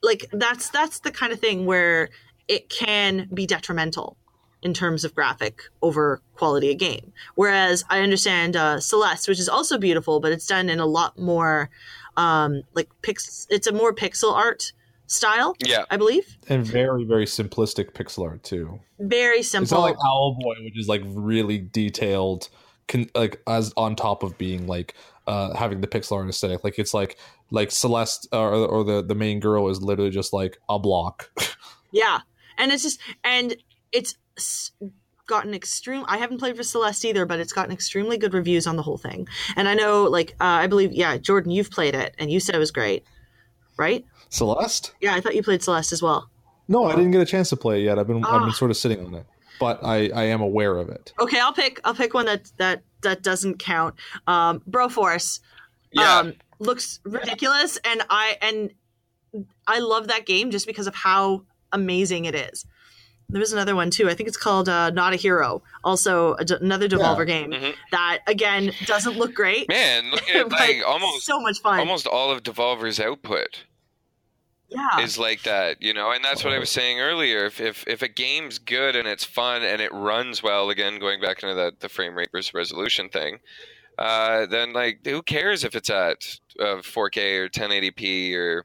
like 0.02 0.26
that's 0.32 0.68
that's 0.70 1.00
the 1.00 1.10
kind 1.10 1.32
of 1.32 1.40
thing 1.40 1.66
where 1.66 2.10
it 2.46 2.68
can 2.68 3.28
be 3.32 3.46
detrimental 3.46 4.16
in 4.62 4.74
terms 4.74 5.04
of 5.04 5.14
graphic 5.14 5.62
over 5.82 6.20
quality 6.34 6.72
of 6.72 6.78
game. 6.78 7.12
Whereas 7.34 7.84
I 7.88 8.00
understand 8.00 8.56
uh, 8.56 8.80
Celeste, 8.80 9.28
which 9.28 9.40
is 9.40 9.48
also 9.48 9.78
beautiful, 9.78 10.20
but 10.20 10.32
it's 10.32 10.46
done 10.46 10.68
in 10.68 10.80
a 10.80 10.86
lot 10.86 11.18
more 11.18 11.70
um, 12.16 12.62
like 12.74 12.88
pix. 13.02 13.46
It's 13.50 13.66
a 13.66 13.72
more 13.72 13.94
pixel 13.94 14.32
art 14.32 14.72
style. 15.06 15.56
Yeah, 15.64 15.84
I 15.90 15.96
believe, 15.96 16.36
and 16.48 16.64
very 16.64 17.04
very 17.04 17.26
simplistic 17.26 17.92
pixel 17.92 18.26
art 18.26 18.42
too. 18.42 18.80
Very 18.98 19.42
simple. 19.42 19.64
It's 19.64 19.72
not 19.72 19.80
like 19.80 19.96
Owlboy, 19.96 20.64
which 20.64 20.78
is 20.78 20.88
like 20.88 21.02
really 21.04 21.58
detailed, 21.58 22.48
con- 22.88 23.10
like 23.14 23.40
as 23.46 23.72
on 23.76 23.96
top 23.96 24.22
of 24.22 24.36
being 24.38 24.66
like 24.66 24.94
uh, 25.26 25.54
having 25.54 25.80
the 25.80 25.86
pixel 25.86 26.16
art 26.16 26.28
aesthetic. 26.28 26.64
Like 26.64 26.78
it's 26.78 26.94
like 26.94 27.18
like 27.50 27.70
Celeste 27.70 28.28
or, 28.32 28.52
or 28.52 28.84
the 28.84 29.02
the 29.02 29.14
main 29.14 29.40
girl 29.40 29.68
is 29.68 29.82
literally 29.82 30.10
just 30.10 30.32
like 30.32 30.58
a 30.68 30.78
block. 30.78 31.30
yeah, 31.90 32.20
and 32.58 32.72
it's 32.72 32.82
just 32.82 33.00
and 33.24 33.56
it's 33.92 34.14
gotten 35.26 35.54
extreme 35.54 36.04
i 36.08 36.18
haven't 36.18 36.38
played 36.38 36.56
for 36.56 36.64
celeste 36.64 37.04
either 37.04 37.24
but 37.24 37.38
it's 37.38 37.52
gotten 37.52 37.72
extremely 37.72 38.18
good 38.18 38.34
reviews 38.34 38.66
on 38.66 38.74
the 38.74 38.82
whole 38.82 38.98
thing. 38.98 39.28
And 39.54 39.68
i 39.68 39.74
know 39.74 40.04
like 40.04 40.32
uh, 40.40 40.58
i 40.64 40.66
believe 40.66 40.92
yeah 40.92 41.18
jordan 41.18 41.52
you've 41.52 41.70
played 41.70 41.94
it 41.94 42.16
and 42.18 42.32
you 42.32 42.40
said 42.40 42.54
it 42.54 42.58
was 42.58 42.72
great 42.72 43.04
right? 43.76 44.04
Celeste? 44.28 44.92
Yeah 45.00 45.14
i 45.14 45.20
thought 45.20 45.34
you 45.34 45.42
played 45.42 45.62
celeste 45.62 45.92
as 45.92 46.02
well. 46.02 46.28
No 46.68 46.84
i 46.84 46.94
didn't 46.94 47.12
get 47.12 47.20
a 47.20 47.26
chance 47.26 47.48
to 47.50 47.56
play 47.56 47.80
it 47.80 47.84
yet. 47.84 47.98
I've 47.98 48.06
been 48.06 48.24
i've 48.24 48.40
been 48.40 48.50
ah. 48.50 48.52
sort 48.52 48.70
of 48.70 48.76
sitting 48.76 49.04
on 49.06 49.14
it 49.14 49.26
but 49.60 49.82
i 49.84 50.08
i 50.10 50.24
am 50.24 50.40
aware 50.40 50.76
of 50.76 50.88
it. 50.88 51.12
Okay 51.20 51.38
i'll 51.38 51.52
pick 51.52 51.80
i'll 51.84 51.94
pick 51.94 52.12
one 52.12 52.26
that 52.26 52.50
that 52.58 52.82
that 53.02 53.22
doesn't 53.22 53.58
count. 53.58 53.94
Um 54.26 54.60
broforce 54.68 55.40
yeah. 55.92 56.18
um 56.18 56.34
looks 56.58 57.00
ridiculous 57.04 57.78
and 57.84 58.02
i 58.10 58.36
and 58.42 58.72
i 59.66 59.78
love 59.78 60.08
that 60.08 60.26
game 60.26 60.50
just 60.50 60.66
because 60.66 60.86
of 60.86 60.94
how 60.94 61.44
amazing 61.72 62.24
it 62.24 62.34
is 62.34 62.66
there 63.30 63.40
was 63.40 63.52
another 63.52 63.74
one 63.74 63.90
too. 63.90 64.08
I 64.08 64.14
think 64.14 64.28
it's 64.28 64.36
called 64.36 64.68
uh, 64.68 64.90
Not 64.90 65.12
a 65.12 65.16
Hero. 65.16 65.62
Also, 65.84 66.34
another 66.34 66.88
Devolver 66.88 67.26
yeah. 67.26 67.40
game 67.40 67.50
mm-hmm. 67.52 67.70
that 67.92 68.20
again 68.26 68.72
doesn't 68.86 69.16
look 69.16 69.34
great. 69.34 69.68
Man, 69.68 70.10
look 70.10 70.28
at 70.28 70.48
like 70.50 70.82
almost 70.86 71.24
so 71.24 71.40
much 71.40 71.60
fun. 71.60 71.78
Almost 71.78 72.06
all 72.06 72.30
of 72.30 72.42
Devolver's 72.42 73.00
output. 73.00 73.64
Yeah. 74.68 75.00
Is 75.00 75.18
like 75.18 75.42
that, 75.42 75.82
you 75.82 75.92
know, 75.92 76.12
and 76.12 76.24
that's 76.24 76.44
what 76.44 76.52
I 76.52 76.60
was 76.60 76.70
saying 76.70 77.00
earlier. 77.00 77.44
If, 77.44 77.60
if 77.60 77.84
if 77.88 78.02
a 78.02 78.08
game's 78.08 78.60
good 78.60 78.94
and 78.94 79.08
it's 79.08 79.24
fun 79.24 79.64
and 79.64 79.82
it 79.82 79.92
runs 79.92 80.44
well, 80.44 80.70
again, 80.70 81.00
going 81.00 81.20
back 81.20 81.42
into 81.42 81.56
the 81.56 81.72
the 81.80 81.88
frame 81.88 82.16
rate 82.16 82.28
versus 82.30 82.54
resolution 82.54 83.08
thing, 83.08 83.40
uh, 83.98 84.46
then 84.46 84.72
like 84.72 85.04
who 85.04 85.22
cares 85.22 85.64
if 85.64 85.74
it's 85.74 85.90
at 85.90 86.38
uh, 86.60 86.76
4K 86.76 87.38
or 87.38 87.48
1080p 87.48 88.34
or 88.36 88.64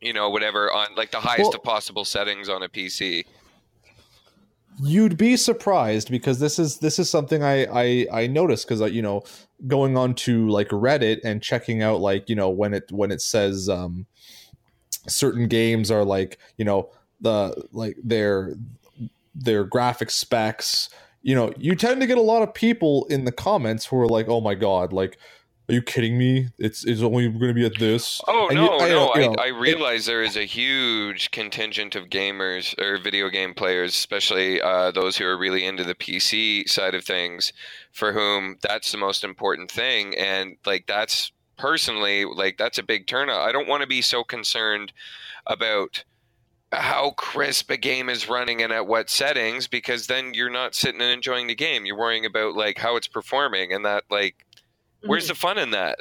you 0.00 0.12
know 0.12 0.28
whatever 0.30 0.70
on 0.72 0.94
like 0.94 1.10
the 1.10 1.20
highest 1.20 1.50
well, 1.50 1.54
of 1.54 1.62
possible 1.62 2.04
settings 2.04 2.48
on 2.48 2.62
a 2.62 2.68
PC 2.68 3.24
you'd 4.80 5.16
be 5.16 5.36
surprised 5.36 6.10
because 6.10 6.40
this 6.40 6.58
is 6.58 6.78
this 6.78 6.98
is 6.98 7.10
something 7.10 7.42
I 7.42 7.66
I, 7.66 8.06
I 8.12 8.26
noticed 8.26 8.66
because 8.66 8.80
uh, 8.80 8.86
you 8.86 9.02
know 9.02 9.22
going 9.66 9.96
on 9.96 10.14
to 10.14 10.48
like 10.48 10.68
Reddit 10.68 11.20
and 11.24 11.42
checking 11.42 11.82
out 11.82 12.00
like 12.00 12.28
you 12.28 12.36
know 12.36 12.48
when 12.48 12.74
it 12.74 12.90
when 12.90 13.10
it 13.10 13.20
says 13.20 13.68
um 13.68 14.06
certain 15.06 15.48
games 15.48 15.90
are 15.90 16.04
like 16.04 16.38
you 16.56 16.64
know 16.64 16.90
the 17.20 17.66
like 17.72 17.96
their 18.02 18.54
their 19.34 19.64
graphic 19.64 20.10
specs 20.10 20.88
you 21.22 21.34
know 21.34 21.52
you 21.56 21.74
tend 21.74 22.00
to 22.00 22.06
get 22.06 22.18
a 22.18 22.22
lot 22.22 22.42
of 22.42 22.54
people 22.54 23.06
in 23.10 23.24
the 23.24 23.32
comments 23.32 23.86
who 23.86 23.96
are 23.96 24.08
like 24.08 24.28
oh 24.28 24.40
my 24.40 24.54
god 24.54 24.92
like 24.92 25.18
are 25.68 25.74
you 25.74 25.82
kidding 25.82 26.16
me? 26.16 26.48
It's 26.56 26.84
it's 26.84 27.02
only 27.02 27.28
going 27.28 27.48
to 27.48 27.54
be 27.54 27.66
at 27.66 27.78
this. 27.78 28.22
Oh 28.26 28.48
and 28.48 28.56
no, 28.56 28.64
you, 28.64 28.70
I, 28.70 28.88
no! 28.88 29.14
You 29.14 29.20
know, 29.20 29.34
I, 29.38 29.44
I 29.44 29.48
realize 29.48 30.08
it, 30.08 30.12
there 30.12 30.22
is 30.22 30.36
a 30.36 30.44
huge 30.44 31.30
contingent 31.30 31.94
of 31.94 32.08
gamers 32.08 32.78
or 32.80 32.96
video 32.98 33.28
game 33.28 33.52
players, 33.52 33.92
especially 33.92 34.62
uh, 34.62 34.90
those 34.92 35.18
who 35.18 35.26
are 35.26 35.36
really 35.36 35.66
into 35.66 35.84
the 35.84 35.94
PC 35.94 36.66
side 36.68 36.94
of 36.94 37.04
things, 37.04 37.52
for 37.92 38.14
whom 38.14 38.56
that's 38.62 38.92
the 38.92 38.98
most 38.98 39.24
important 39.24 39.70
thing, 39.70 40.16
and 40.16 40.56
like 40.64 40.86
that's 40.86 41.32
personally 41.58 42.24
like 42.24 42.56
that's 42.56 42.78
a 42.78 42.82
big 42.82 43.06
turnout. 43.06 43.46
I 43.46 43.52
don't 43.52 43.68
want 43.68 43.82
to 43.82 43.88
be 43.88 44.00
so 44.00 44.24
concerned 44.24 44.94
about 45.46 46.02
how 46.72 47.10
crisp 47.12 47.70
a 47.70 47.76
game 47.76 48.08
is 48.08 48.28
running 48.28 48.62
and 48.62 48.72
at 48.72 48.86
what 48.86 49.08
settings 49.08 49.66
because 49.66 50.06
then 50.06 50.34
you're 50.34 50.50
not 50.50 50.74
sitting 50.74 51.00
and 51.00 51.10
enjoying 51.10 51.46
the 51.46 51.54
game. 51.54 51.86
You're 51.86 51.98
worrying 51.98 52.26
about 52.26 52.54
like 52.56 52.78
how 52.78 52.96
it's 52.96 53.06
performing 53.06 53.72
and 53.72 53.84
that 53.86 54.04
like 54.10 54.46
Where's 55.04 55.24
mm-hmm. 55.24 55.28
the 55.28 55.34
fun 55.34 55.58
in 55.58 55.70
that? 55.70 55.98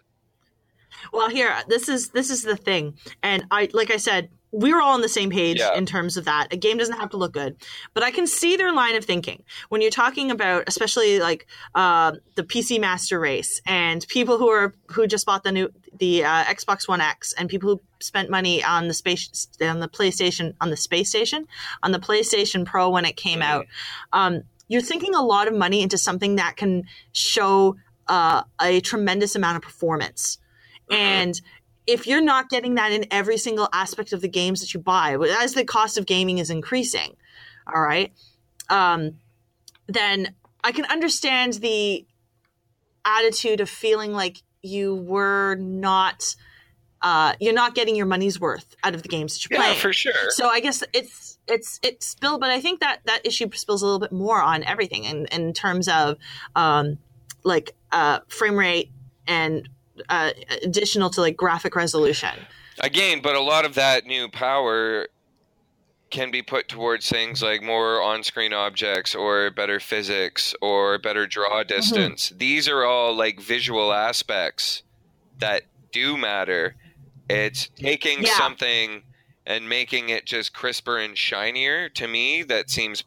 Well, 1.13 1.29
here, 1.29 1.53
this 1.67 1.89
is 1.89 2.09
this 2.09 2.29
is 2.29 2.43
the 2.43 2.55
thing, 2.55 2.97
and 3.23 3.45
I 3.51 3.69
like 3.73 3.91
I 3.91 3.97
said, 3.97 4.29
we 4.51 4.73
were 4.73 4.81
all 4.81 4.93
on 4.93 5.01
the 5.01 5.09
same 5.09 5.29
page 5.29 5.59
yeah. 5.59 5.75
in 5.75 5.85
terms 5.85 6.17
of 6.17 6.25
that. 6.25 6.51
A 6.53 6.57
game 6.57 6.77
doesn't 6.77 6.97
have 6.97 7.09
to 7.11 7.17
look 7.17 7.33
good, 7.33 7.57
but 7.93 8.03
I 8.03 8.11
can 8.11 8.27
see 8.27 8.55
their 8.55 8.73
line 8.73 8.95
of 8.95 9.03
thinking 9.05 9.43
when 9.69 9.81
you're 9.81 9.91
talking 9.91 10.31
about, 10.31 10.63
especially 10.67 11.19
like 11.19 11.47
uh, 11.75 12.13
the 12.35 12.43
PC 12.43 12.79
Master 12.79 13.19
Race 13.19 13.61
and 13.65 14.05
people 14.07 14.37
who 14.37 14.49
are 14.49 14.73
who 14.87 15.05
just 15.07 15.25
bought 15.25 15.43
the 15.43 15.51
new 15.51 15.69
the 15.99 16.23
uh, 16.23 16.43
Xbox 16.45 16.87
One 16.87 17.01
X 17.01 17.33
and 17.33 17.49
people 17.49 17.69
who 17.69 17.81
spent 17.99 18.29
money 18.29 18.63
on 18.63 18.87
the 18.87 18.93
space 18.93 19.47
on 19.61 19.79
the 19.79 19.89
PlayStation 19.89 20.53
on 20.61 20.69
the 20.69 20.77
space 20.77 21.09
station 21.09 21.47
on 21.83 21.91
the 21.91 21.99
PlayStation 21.99 22.65
Pro 22.65 22.89
when 22.89 23.05
it 23.05 23.17
came 23.17 23.39
mm-hmm. 23.39 23.51
out. 23.51 23.65
Um, 24.13 24.43
you're 24.69 24.81
thinking 24.81 25.15
a 25.15 25.23
lot 25.23 25.47
of 25.47 25.53
money 25.53 25.81
into 25.81 25.97
something 25.97 26.35
that 26.35 26.57
can 26.57 26.83
show 27.13 27.75
uh, 28.09 28.43
a 28.61 28.79
tremendous 28.81 29.35
amount 29.35 29.57
of 29.57 29.61
performance. 29.61 30.37
Mm-hmm. 30.89 31.01
And 31.01 31.41
if 31.85 32.05
you're 32.05 32.21
not 32.21 32.49
getting 32.49 32.75
that 32.75 32.91
in 32.91 33.05
every 33.11 33.37
single 33.37 33.69
aspect 33.71 34.13
of 34.13 34.21
the 34.21 34.27
games 34.27 34.59
that 34.61 34.73
you 34.73 34.79
buy, 34.79 35.17
as 35.41 35.53
the 35.53 35.63
cost 35.63 35.97
of 35.97 36.05
gaming 36.05 36.37
is 36.37 36.49
increasing, 36.49 37.15
all 37.73 37.81
right, 37.81 38.11
um, 38.69 39.15
then 39.87 40.33
I 40.63 40.71
can 40.71 40.85
understand 40.85 41.53
the 41.53 42.05
attitude 43.05 43.61
of 43.61 43.69
feeling 43.69 44.11
like 44.11 44.43
you 44.61 44.95
were 44.95 45.55
not 45.55 46.35
uh, 47.01 47.33
you're 47.39 47.53
not 47.53 47.75
getting 47.75 47.95
your 47.95 48.05
money's 48.05 48.39
worth 48.39 48.75
out 48.83 48.95
of 48.95 49.03
the 49.03 49.07
games 49.07 49.35
that 49.35 49.49
you're 49.49 49.59
playing. 49.59 49.75
Yeah, 49.75 49.81
for 49.81 49.93
sure. 49.93 50.31
So 50.31 50.47
I 50.47 50.59
guess 50.59 50.83
it's 50.93 51.37
it's 51.47 51.79
it's 51.83 52.07
spill, 52.07 52.39
but 52.39 52.49
I 52.49 52.59
think 52.59 52.79
that 52.79 53.01
that 53.05 53.25
issue 53.25 53.49
spills 53.53 53.81
a 53.81 53.85
little 53.85 53.99
bit 53.99 54.11
more 54.11 54.41
on 54.41 54.63
everything 54.63 55.03
in 55.03 55.25
in 55.27 55.53
terms 55.53 55.87
of 55.87 56.17
um, 56.55 56.97
like 57.43 57.73
uh, 57.91 58.19
frame 58.27 58.55
rate 58.55 58.91
and 59.27 59.67
uh, 60.09 60.31
additional 60.63 61.09
to 61.11 61.21
like 61.21 61.35
graphic 61.35 61.75
resolution. 61.75 62.29
Again, 62.79 63.21
but 63.21 63.35
a 63.35 63.41
lot 63.41 63.65
of 63.65 63.75
that 63.75 64.05
new 64.05 64.29
power 64.29 65.07
can 66.09 66.31
be 66.31 66.41
put 66.41 66.69
towards 66.69 67.09
things 67.09 67.41
like 67.41 67.61
more 67.61 68.01
on-screen 68.01 68.53
objects 68.53 69.13
or 69.13 69.49
better 69.51 69.79
physics 69.79 70.55
or 70.61 70.97
better 70.99 71.27
draw 71.27 71.61
mm-hmm. 71.61 71.67
distance. 71.67 72.27
Mm-hmm. 72.27 72.37
These 72.37 72.69
are 72.69 72.85
all 72.85 73.13
like 73.15 73.41
visual 73.41 73.91
aspects 73.91 74.83
that 75.39 75.63
do 75.91 76.17
matter. 76.17 76.75
It's 77.29 77.69
taking 77.75 78.23
yeah. 78.23 78.37
something 78.37 79.03
and 79.45 79.67
making 79.67 80.09
it 80.09 80.25
just 80.25 80.53
crisper 80.53 80.97
and 80.97 81.17
shinier 81.17 81.89
to 81.89 82.07
me 82.07 82.43
that 82.43 82.69
seems 82.69 83.03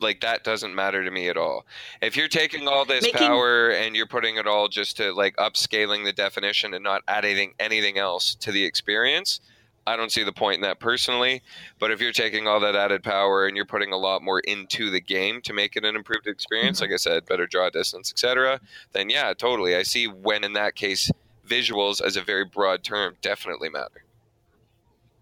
like 0.00 0.20
that 0.20 0.44
doesn't 0.44 0.74
matter 0.74 1.04
to 1.04 1.10
me 1.10 1.28
at 1.28 1.36
all. 1.36 1.66
If 2.00 2.16
you're 2.16 2.28
taking 2.28 2.68
all 2.68 2.84
this 2.84 3.04
Making... 3.04 3.18
power 3.18 3.70
and 3.70 3.94
you're 3.94 4.06
putting 4.06 4.36
it 4.36 4.46
all 4.46 4.68
just 4.68 4.96
to 4.98 5.12
like 5.12 5.36
upscaling 5.36 6.04
the 6.04 6.12
definition 6.12 6.74
and 6.74 6.82
not 6.82 7.02
adding 7.08 7.54
anything 7.58 7.98
else 7.98 8.34
to 8.36 8.52
the 8.52 8.64
experience, 8.64 9.40
I 9.86 9.96
don't 9.96 10.12
see 10.12 10.22
the 10.22 10.32
point 10.32 10.56
in 10.56 10.60
that 10.62 10.78
personally. 10.78 11.42
But 11.78 11.90
if 11.90 12.00
you're 12.00 12.12
taking 12.12 12.46
all 12.46 12.60
that 12.60 12.76
added 12.76 13.02
power 13.02 13.46
and 13.46 13.56
you're 13.56 13.66
putting 13.66 13.92
a 13.92 13.96
lot 13.98 14.22
more 14.22 14.40
into 14.40 14.90
the 14.90 15.00
game 15.00 15.40
to 15.42 15.52
make 15.52 15.76
it 15.76 15.84
an 15.84 15.96
improved 15.96 16.26
experience, 16.26 16.80
mm-hmm. 16.80 16.90
like 16.90 16.94
I 16.94 16.96
said, 16.96 17.26
better 17.26 17.46
draw 17.46 17.70
distance, 17.70 18.10
etc., 18.12 18.60
then 18.92 19.10
yeah, 19.10 19.32
totally. 19.34 19.74
I 19.74 19.82
see 19.82 20.06
when 20.06 20.44
in 20.44 20.52
that 20.54 20.74
case 20.74 21.10
visuals 21.46 22.00
as 22.00 22.16
a 22.16 22.22
very 22.22 22.44
broad 22.44 22.84
term 22.84 23.16
definitely 23.20 23.68
matter. 23.68 24.04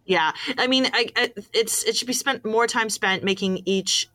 Yeah, 0.05 0.33
I 0.57 0.69
mean, 0.69 0.87
I, 0.87 1.09
I, 1.17 1.33
it's 1.53 1.85
it 1.85 1.95
should 1.95 2.07
be 2.07 2.15
spent 2.15 2.43
more 2.43 2.67
time 2.67 2.89
spent 2.89 3.23
making 3.25 3.61
each 3.67 4.09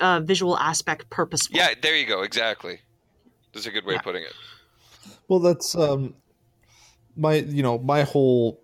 uh, 0.00 0.20
visual 0.20 0.58
aspect 0.58 1.08
purposeful. 1.10 1.56
Yeah, 1.56 1.74
there 1.80 1.96
you 1.96 2.06
go. 2.06 2.22
Exactly. 2.22 2.80
That's 3.52 3.66
a 3.66 3.70
good 3.70 3.84
way 3.84 3.94
yeah. 3.94 3.98
of 3.98 4.04
putting 4.04 4.22
it. 4.22 4.34
Well, 5.28 5.40
that's 5.40 5.74
um, 5.74 6.14
my 7.16 7.34
you 7.34 7.62
know 7.62 7.78
my 7.78 8.02
whole 8.02 8.60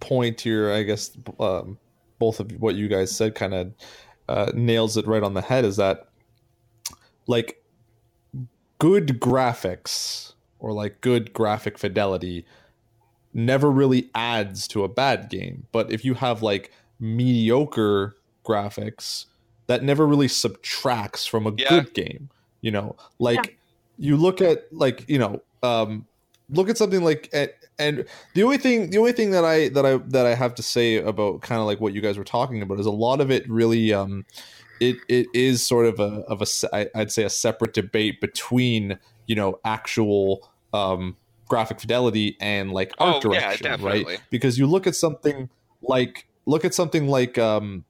point 0.00 0.40
here. 0.40 0.72
I 0.72 0.82
guess 0.82 1.16
um, 1.40 1.78
both 2.18 2.40
of 2.40 2.52
what 2.60 2.74
you 2.74 2.88
guys 2.88 3.14
said 3.14 3.34
kind 3.34 3.54
of 3.54 3.72
uh, 4.28 4.52
nails 4.54 4.96
it 4.96 5.06
right 5.06 5.22
on 5.22 5.34
the 5.34 5.42
head. 5.42 5.64
Is 5.64 5.76
that 5.76 6.08
like 7.26 7.62
good 8.78 9.20
graphics 9.20 10.34
or 10.58 10.72
like 10.72 11.00
good 11.00 11.32
graphic 11.32 11.78
fidelity 11.78 12.44
never 13.34 13.70
really 13.70 14.10
adds 14.14 14.68
to 14.68 14.84
a 14.84 14.88
bad 14.88 15.30
game. 15.30 15.66
But 15.72 15.90
if 15.90 16.04
you 16.04 16.14
have 16.14 16.42
like 16.42 16.70
mediocre 17.00 18.16
graphics, 18.44 19.26
that 19.72 19.82
never 19.82 20.06
really 20.06 20.28
subtracts 20.28 21.24
from 21.24 21.46
a 21.46 21.52
yeah. 21.56 21.70
good 21.70 21.94
game. 21.94 22.28
You 22.60 22.72
know, 22.72 22.94
like 23.18 23.46
yeah. 23.46 23.52
you 23.98 24.16
look 24.18 24.42
at 24.42 24.70
like 24.70 25.08
you 25.08 25.18
know, 25.18 25.42
um, 25.62 26.06
look 26.50 26.68
at 26.68 26.76
something 26.76 27.02
like 27.02 27.30
at, 27.32 27.54
and 27.78 28.04
the 28.34 28.42
only 28.42 28.58
thing 28.58 28.90
the 28.90 28.98
only 28.98 29.12
thing 29.12 29.30
that 29.30 29.46
I 29.46 29.70
that 29.70 29.86
I 29.86 29.96
that 29.96 30.26
I 30.26 30.34
have 30.34 30.54
to 30.56 30.62
say 30.62 30.96
about 30.96 31.40
kind 31.40 31.58
of 31.58 31.66
like 31.66 31.80
what 31.80 31.94
you 31.94 32.02
guys 32.02 32.18
were 32.18 32.24
talking 32.24 32.60
about 32.60 32.80
is 32.80 32.86
a 32.86 32.90
lot 32.90 33.22
of 33.22 33.30
it 33.30 33.48
really 33.48 33.94
um 33.94 34.26
it 34.78 34.96
it 35.08 35.26
is 35.32 35.64
sort 35.64 35.86
of 35.86 35.98
a 35.98 36.20
of 36.28 36.42
a 36.42 36.90
I'd 36.94 37.10
say 37.10 37.24
a 37.24 37.30
separate 37.30 37.72
debate 37.72 38.20
between 38.20 38.98
you 39.26 39.34
know 39.34 39.58
actual 39.64 40.50
um 40.74 41.16
graphic 41.46 41.80
fidelity 41.80 42.36
and 42.40 42.72
like 42.72 42.92
art 42.98 43.16
oh, 43.16 43.20
direction, 43.30 43.66
yeah, 43.66 43.76
right? 43.80 44.20
Because 44.28 44.58
you 44.58 44.66
look 44.66 44.86
at 44.86 44.94
something 44.94 45.48
like 45.80 46.28
look 46.44 46.66
at 46.66 46.74
something 46.74 47.08
like 47.08 47.38
um 47.38 47.84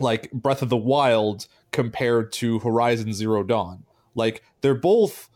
like 0.00 0.30
Breath 0.32 0.62
of 0.62 0.68
the 0.68 0.76
Wild 0.76 1.46
compared 1.72 2.32
to 2.32 2.58
Horizon 2.60 3.12
Zero 3.12 3.42
Dawn. 3.42 3.84
Like 4.14 4.42
they're 4.60 4.74
both 4.74 5.28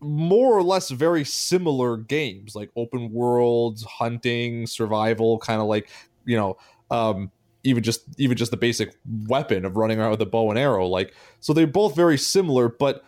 more 0.00 0.56
or 0.56 0.62
less 0.62 0.90
very 0.90 1.24
similar 1.24 1.96
games, 1.96 2.54
like 2.54 2.70
open 2.76 3.12
worlds, 3.12 3.84
hunting, 3.84 4.66
survival, 4.66 5.38
kind 5.38 5.60
of 5.60 5.66
like 5.66 5.88
you 6.24 6.36
know, 6.36 6.56
um, 6.90 7.30
even 7.64 7.82
just 7.82 8.02
even 8.18 8.36
just 8.36 8.50
the 8.50 8.56
basic 8.56 8.96
weapon 9.26 9.64
of 9.64 9.76
running 9.76 9.98
around 9.98 10.10
with 10.10 10.22
a 10.22 10.26
bow 10.26 10.50
and 10.50 10.58
arrow. 10.58 10.86
Like 10.86 11.14
so, 11.40 11.52
they're 11.52 11.66
both 11.66 11.96
very 11.96 12.18
similar, 12.18 12.68
but 12.68 13.04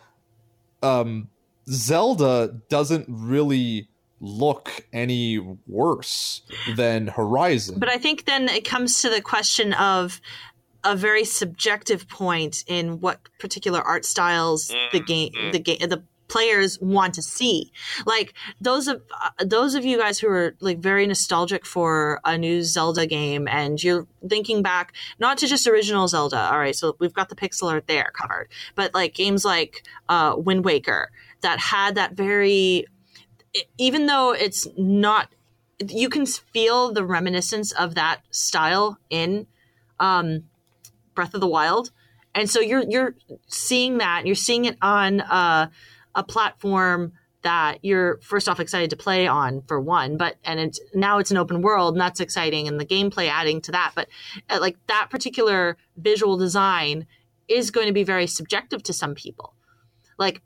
um, 0.81 1.29
Zelda 1.67 2.59
doesn't 2.69 3.05
really 3.09 3.89
look 4.21 4.85
any 4.91 5.39
worse 5.67 6.41
than 6.75 7.07
Horizon. 7.07 7.79
But 7.79 7.89
I 7.89 7.97
think 7.97 8.25
then 8.25 8.49
it 8.49 8.65
comes 8.65 9.01
to 9.01 9.09
the 9.09 9.21
question 9.21 9.73
of 9.73 10.19
a 10.83 10.95
very 10.95 11.25
subjective 11.25 12.07
point 12.07 12.63
in 12.67 12.99
what 12.99 13.19
particular 13.39 13.81
art 13.81 14.05
styles 14.05 14.73
the 14.91 14.99
game 14.99 15.31
mm-hmm. 15.33 15.51
the 15.51 15.59
game 15.59 15.77
the 15.89 16.03
players 16.29 16.79
want 16.79 17.15
to 17.15 17.21
see. 17.21 17.71
Like 18.05 18.33
those 18.61 18.87
of 18.87 19.01
uh, 19.19 19.31
those 19.43 19.75
of 19.75 19.83
you 19.83 19.97
guys 19.97 20.19
who 20.19 20.29
are 20.29 20.55
like 20.61 20.79
very 20.79 21.05
nostalgic 21.05 21.65
for 21.65 22.21
a 22.23 22.37
new 22.37 22.63
Zelda 22.63 23.05
game 23.05 23.47
and 23.47 23.83
you're 23.83 24.07
thinking 24.29 24.61
back 24.61 24.93
not 25.19 25.37
to 25.39 25.47
just 25.47 25.67
original 25.67 26.07
Zelda. 26.07 26.49
All 26.51 26.59
right, 26.59 26.75
so 26.75 26.95
we've 26.99 27.13
got 27.13 27.27
the 27.27 27.35
pixel 27.35 27.71
art 27.71 27.87
there 27.87 28.11
covered, 28.13 28.47
but 28.75 28.93
like 28.93 29.13
games 29.13 29.43
like 29.43 29.83
uh, 30.07 30.35
Wind 30.37 30.63
Waker 30.63 31.11
that 31.41 31.59
had 31.59 31.95
that 31.95 32.13
very, 32.13 32.85
even 33.77 34.05
though 34.05 34.31
it's 34.31 34.67
not, 34.77 35.29
you 35.87 36.09
can 36.09 36.25
feel 36.25 36.93
the 36.93 37.05
reminiscence 37.05 37.71
of 37.71 37.95
that 37.95 38.21
style 38.31 38.97
in 39.09 39.47
um, 39.99 40.43
Breath 41.19 41.33
of 41.33 41.41
the 41.41 41.47
Wild, 41.47 41.91
and 42.33 42.49
so 42.49 42.59
you're 42.59 42.83
you're 42.89 43.15
seeing 43.47 43.99
that 43.99 44.25
you're 44.25 44.35
seeing 44.35 44.65
it 44.65 44.77
on 44.81 45.21
uh, 45.21 45.69
a 46.15 46.23
platform 46.23 47.13
that 47.41 47.79
you're 47.81 48.17
first 48.21 48.49
off 48.49 48.59
excited 48.59 48.89
to 48.89 48.97
play 48.97 49.25
on 49.25 49.61
for 49.61 49.79
one 49.79 50.17
but 50.17 50.35
and 50.43 50.59
it's 50.59 50.77
now 50.93 51.19
it's 51.19 51.31
an 51.31 51.37
open 51.37 51.61
world 51.61 51.93
and 51.93 52.01
that's 52.01 52.19
exciting 52.19 52.67
and 52.67 52.77
the 52.81 52.85
gameplay 52.85 53.29
adding 53.29 53.61
to 53.61 53.71
that 53.71 53.93
but 53.95 54.09
uh, 54.49 54.57
like 54.59 54.75
that 54.87 55.07
particular 55.09 55.77
visual 55.95 56.35
design 56.35 57.07
is 57.47 57.71
going 57.71 57.87
to 57.87 57.93
be 57.93 58.03
very 58.03 58.27
subjective 58.27 58.83
to 58.83 58.91
some 58.91 59.15
people 59.15 59.53
like, 60.19 60.41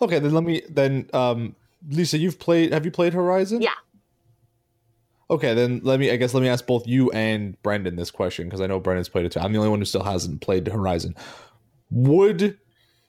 okay, 0.00 0.20
then 0.20 0.32
let 0.32 0.44
me 0.44 0.62
then, 0.70 1.10
um, 1.12 1.56
Lisa, 1.90 2.16
you've 2.16 2.38
played. 2.38 2.72
Have 2.72 2.84
you 2.84 2.92
played 2.92 3.12
Horizon? 3.12 3.60
Yeah. 3.60 3.70
Okay, 5.28 5.54
then 5.54 5.80
let 5.82 5.98
me. 5.98 6.10
I 6.10 6.16
guess 6.16 6.34
let 6.34 6.42
me 6.42 6.48
ask 6.48 6.66
both 6.66 6.86
you 6.86 7.10
and 7.10 7.60
Brendan 7.62 7.96
this 7.96 8.10
question 8.10 8.46
because 8.46 8.60
I 8.60 8.66
know 8.66 8.78
Brendan's 8.78 9.08
played 9.08 9.24
it 9.24 9.32
too. 9.32 9.40
I'm 9.40 9.52
the 9.52 9.58
only 9.58 9.70
one 9.70 9.80
who 9.80 9.84
still 9.84 10.04
hasn't 10.04 10.40
played 10.40 10.68
Horizon. 10.68 11.16
Would 11.90 12.58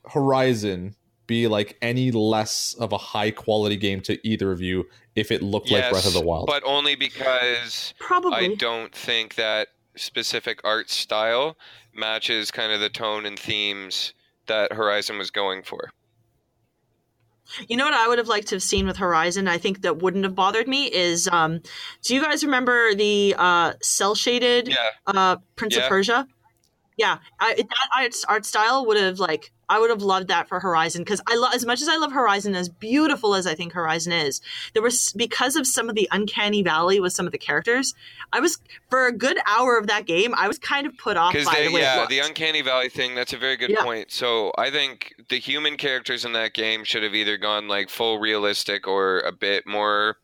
Horizon 0.05 0.95
be 1.27 1.47
like 1.47 1.77
any 1.81 2.09
less 2.11 2.73
of 2.79 2.91
a 2.91 2.97
high 2.97 3.31
quality 3.31 3.77
game 3.77 4.01
to 4.01 4.27
either 4.27 4.51
of 4.51 4.61
you 4.61 4.85
if 5.15 5.31
it 5.31 5.43
looked 5.43 5.69
yes, 5.69 5.83
like 5.83 5.91
Breath 5.91 6.07
of 6.07 6.13
the 6.13 6.21
Wild? 6.21 6.47
But 6.47 6.63
only 6.65 6.95
because 6.95 7.93
probably 7.99 8.33
I 8.33 8.55
don't 8.55 8.95
think 8.95 9.35
that 9.35 9.67
specific 9.95 10.59
art 10.63 10.89
style 10.89 11.57
matches 11.93 12.49
kind 12.49 12.71
of 12.71 12.79
the 12.79 12.89
tone 12.89 13.25
and 13.25 13.37
themes 13.37 14.13
that 14.47 14.73
Horizon 14.73 15.17
was 15.17 15.29
going 15.29 15.61
for. 15.61 15.91
You 17.67 17.77
know 17.77 17.85
what 17.85 17.93
I 17.93 18.07
would 18.07 18.17
have 18.17 18.27
liked 18.27 18.47
to 18.49 18.55
have 18.55 18.63
seen 18.63 18.87
with 18.87 18.97
Horizon? 18.97 19.47
I 19.47 19.57
think 19.57 19.81
that 19.81 19.97
wouldn't 19.97 20.23
have 20.23 20.35
bothered 20.35 20.67
me 20.67 20.85
is 20.85 21.27
um, 21.27 21.61
do 22.03 22.15
you 22.15 22.21
guys 22.21 22.43
remember 22.43 22.93
the 22.93 23.35
uh, 23.37 23.73
cell 23.81 24.15
shaded 24.15 24.67
yeah. 24.67 24.89
uh, 25.05 25.37
Prince 25.55 25.75
yeah. 25.75 25.83
of 25.83 25.89
Persia? 25.89 26.27
Yeah, 26.97 27.19
I, 27.39 27.55
that 27.55 28.23
art 28.27 28.45
style 28.45 28.85
would 28.87 28.97
have 28.97 29.19
like 29.19 29.51
I 29.69 29.79
would 29.79 29.89
have 29.89 30.01
loved 30.01 30.29
that 30.29 30.47
for 30.47 30.59
Horizon 30.59 31.03
because 31.03 31.21
I 31.27 31.35
love 31.35 31.53
as 31.53 31.65
much 31.65 31.81
as 31.81 31.89
I 31.89 31.97
love 31.97 32.11
Horizon 32.11 32.55
as 32.55 32.69
beautiful 32.69 33.35
as 33.35 33.45
I 33.45 33.53
think 33.53 33.73
Horizon 33.73 34.13
is. 34.13 34.41
There 34.73 34.81
was 34.81 35.13
because 35.13 35.55
of 35.55 35.67
some 35.67 35.89
of 35.89 35.95
the 35.95 36.07
uncanny 36.11 36.63
valley 36.63 36.99
with 36.99 37.13
some 37.13 37.25
of 37.25 37.31
the 37.31 37.37
characters. 37.37 37.93
I 38.31 38.39
was 38.39 38.59
for 38.89 39.07
a 39.07 39.11
good 39.11 39.37
hour 39.45 39.77
of 39.77 39.87
that 39.87 40.05
game. 40.05 40.33
I 40.35 40.47
was 40.47 40.57
kind 40.57 40.87
of 40.87 40.97
put 40.97 41.17
off 41.17 41.33
by 41.33 41.43
they, 41.53 41.67
the 41.67 41.73
way 41.73 41.81
yeah 41.81 42.05
the 42.07 42.19
uncanny 42.19 42.61
valley 42.61 42.89
thing. 42.89 43.13
That's 43.13 43.33
a 43.33 43.37
very 43.37 43.57
good 43.57 43.71
yeah. 43.71 43.83
point. 43.83 44.11
So 44.11 44.51
I 44.57 44.71
think 44.71 45.13
the 45.29 45.39
human 45.39 45.75
characters 45.75 46.23
in 46.23 46.31
that 46.33 46.53
game 46.53 46.83
should 46.83 47.03
have 47.03 47.13
either 47.13 47.37
gone 47.37 47.67
like 47.67 47.89
full 47.89 48.19
realistic 48.19 48.87
or 48.87 49.19
a 49.19 49.31
bit 49.31 49.67
more 49.67 50.17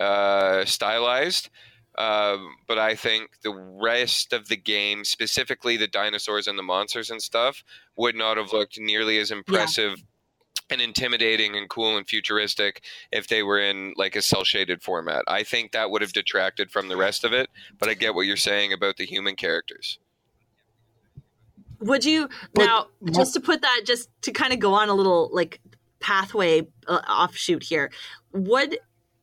uh, 0.00 0.64
stylized. 0.64 1.50
Um, 1.98 2.56
but 2.66 2.78
I 2.78 2.94
think 2.94 3.40
the 3.42 3.54
rest 3.54 4.32
of 4.32 4.48
the 4.48 4.56
game, 4.56 5.04
specifically 5.04 5.76
the 5.76 5.86
dinosaurs 5.86 6.46
and 6.46 6.58
the 6.58 6.62
monsters 6.62 7.10
and 7.10 7.22
stuff, 7.22 7.64
would 7.96 8.14
not 8.14 8.36
have 8.36 8.52
looked 8.52 8.78
nearly 8.78 9.18
as 9.18 9.30
impressive 9.30 9.96
yeah. 9.96 10.04
and 10.70 10.80
intimidating 10.82 11.56
and 11.56 11.70
cool 11.70 11.96
and 11.96 12.06
futuristic 12.06 12.82
if 13.10 13.28
they 13.28 13.42
were 13.42 13.58
in 13.58 13.94
like 13.96 14.14
a 14.14 14.20
cell 14.20 14.44
shaded 14.44 14.82
format. 14.82 15.22
I 15.26 15.42
think 15.42 15.72
that 15.72 15.90
would 15.90 16.02
have 16.02 16.12
detracted 16.12 16.70
from 16.70 16.88
the 16.88 16.98
rest 16.98 17.24
of 17.24 17.32
it. 17.32 17.48
But 17.78 17.88
I 17.88 17.94
get 17.94 18.14
what 18.14 18.26
you're 18.26 18.36
saying 18.36 18.74
about 18.74 18.98
the 18.98 19.06
human 19.06 19.34
characters. 19.34 19.98
Would 21.80 22.04
you 22.04 22.28
but, 22.54 22.64
now 22.64 22.86
just 23.10 23.34
to 23.34 23.40
put 23.40 23.62
that 23.62 23.82
just 23.84 24.10
to 24.22 24.32
kind 24.32 24.52
of 24.52 24.58
go 24.58 24.74
on 24.74 24.88
a 24.88 24.94
little 24.94 25.30
like 25.32 25.60
pathway 26.00 26.66
uh, 26.86 27.00
offshoot 27.08 27.62
here? 27.62 27.90
Would 28.32 28.78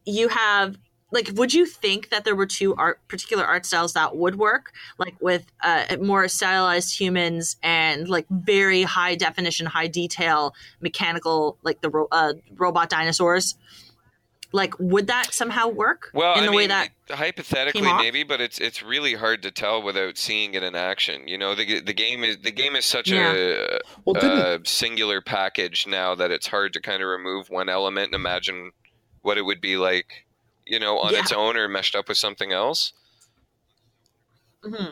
you 0.06 0.28
have 0.30 0.78
like 1.14 1.30
would 1.36 1.54
you 1.54 1.68
think 1.68 2.10
that 2.10 2.26
there 2.26 2.36
were 2.36 2.48
two 2.48 2.74
art 2.76 3.00
particular 3.08 3.46
art 3.46 3.66
styles 3.68 3.94
that 3.94 4.18
would 4.18 4.36
work? 4.36 4.74
Like 4.98 5.16
with 5.22 5.46
uh, 5.62 5.98
more 6.02 6.28
stylized 6.28 7.00
humans 7.00 7.56
and 7.62 8.10
like 8.10 8.26
very 8.30 8.82
high 8.82 9.16
definition 9.16 9.68
high 9.68 9.88
detail 9.88 10.56
mechanical 10.82 11.58
like 11.62 11.82
the 11.82 11.90
ro- 11.90 12.08
uh, 12.12 12.34
robot 12.56 12.90
dinosaurs? 12.90 13.56
Like 14.52 14.74
would 14.80 15.08
that 15.08 15.34
somehow 15.34 15.68
work 15.68 16.10
well 16.14 16.36
in 16.38 16.46
the 16.46 16.52
I 16.52 16.56
way 16.56 16.68
that 16.68 16.90
hypothetically 17.10 17.82
maybe 17.82 18.24
but 18.24 18.42
it's 18.42 18.60
it's 18.60 18.84
really 18.84 19.14
hard 19.14 19.44
to 19.44 19.52
tell 19.52 19.82
without 19.82 20.18
seeing 20.18 20.56
it 20.56 20.64
in 20.64 20.76
action. 20.76 21.28
You 21.28 21.38
know 21.38 21.54
the, 21.54 21.80
the 21.80 21.94
game 21.94 22.24
is 22.24 22.38
the 22.40 22.52
game 22.52 22.76
is 22.76 22.86
such 22.86 23.10
yeah. 23.10 23.34
a, 23.36 23.80
well, 24.06 24.18
a 24.18 24.60
singular 24.64 25.22
package 25.22 25.86
now 25.88 26.16
that 26.16 26.32
it's 26.32 26.48
hard 26.48 26.74
to 26.74 26.82
kind 26.82 27.02
of 27.04 27.10
remove 27.10 27.50
one 27.50 27.70
element 27.70 28.08
and 28.08 28.16
imagine 28.16 28.72
what 29.22 29.38
it 29.38 29.44
would 29.44 29.62
be 29.62 29.78
like 29.78 30.26
you 30.66 30.80
know, 30.80 31.00
on 31.00 31.14
yeah. 31.14 31.20
its 31.20 31.32
own 31.32 31.58
or 31.58 31.68
meshed 31.68 31.96
up 31.96 32.08
with 32.08 32.18
something 32.18 32.52
else. 32.52 32.94
Mm-hmm. 34.64 34.92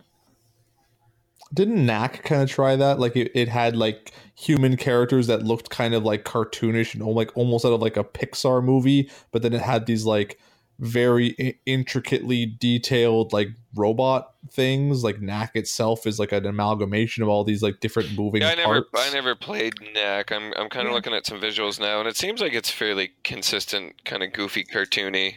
Didn't 1.54 1.86
Knack 1.86 2.24
kind 2.24 2.42
of 2.42 2.50
try 2.50 2.76
that? 2.76 3.00
Like 3.00 3.16
it, 3.16 3.32
it 3.36 3.50
had 3.50 3.76
like 3.76 4.14
human 4.36 4.78
characters 4.78 5.28
that 5.28 5.44
looked 5.44 5.70
kind 5.70 5.94
of 5.94 6.04
like 6.04 6.24
cartoonish 6.24 6.94
and 6.94 7.04
like 7.04 7.36
almost 7.36 7.66
out 7.66 7.74
of 7.74 7.82
like 7.82 7.98
a 7.98 8.04
Pixar 8.04 8.64
movie, 8.64 9.10
but 9.32 9.42
then 9.42 9.54
it 9.54 9.62
had 9.62 9.86
these 9.86 10.06
like 10.06 10.40
very 10.82 11.36
I- 11.40 11.56
intricately 11.66 12.46
detailed 12.46 13.32
like 13.32 13.50
robot 13.76 14.34
things. 14.50 15.04
Like 15.04 15.22
Knack 15.22 15.56
itself 15.56 16.06
is 16.06 16.20
like 16.20 16.32
an 16.32 16.46
amalgamation 16.46 17.24
of 17.24 17.30
all 17.30 17.44
these 17.44 17.62
like 17.62 17.80
different 17.80 18.18
moving. 18.18 18.42
Yeah, 18.42 18.50
I 18.50 18.56
never, 18.56 18.82
parts. 18.82 19.10
I 19.10 19.14
never 19.14 19.36
played 19.36 19.76
Knack. 19.94 20.32
I'm, 20.32 20.54
I'm 20.58 20.70
kind 20.70 20.88
of 20.88 20.92
yeah. 20.92 20.96
looking 20.96 21.14
at 21.14 21.26
some 21.26 21.40
visuals 21.40 21.80
now, 21.80 22.00
and 22.00 22.10
it 22.10 22.18
seems 22.18 22.42
like 22.42 22.54
it's 22.54 22.72
fairly 22.72 23.12
consistent, 23.24 24.04
kind 24.04 24.24
of 24.24 24.34
goofy, 24.34 24.64
cartoony. 24.64 25.36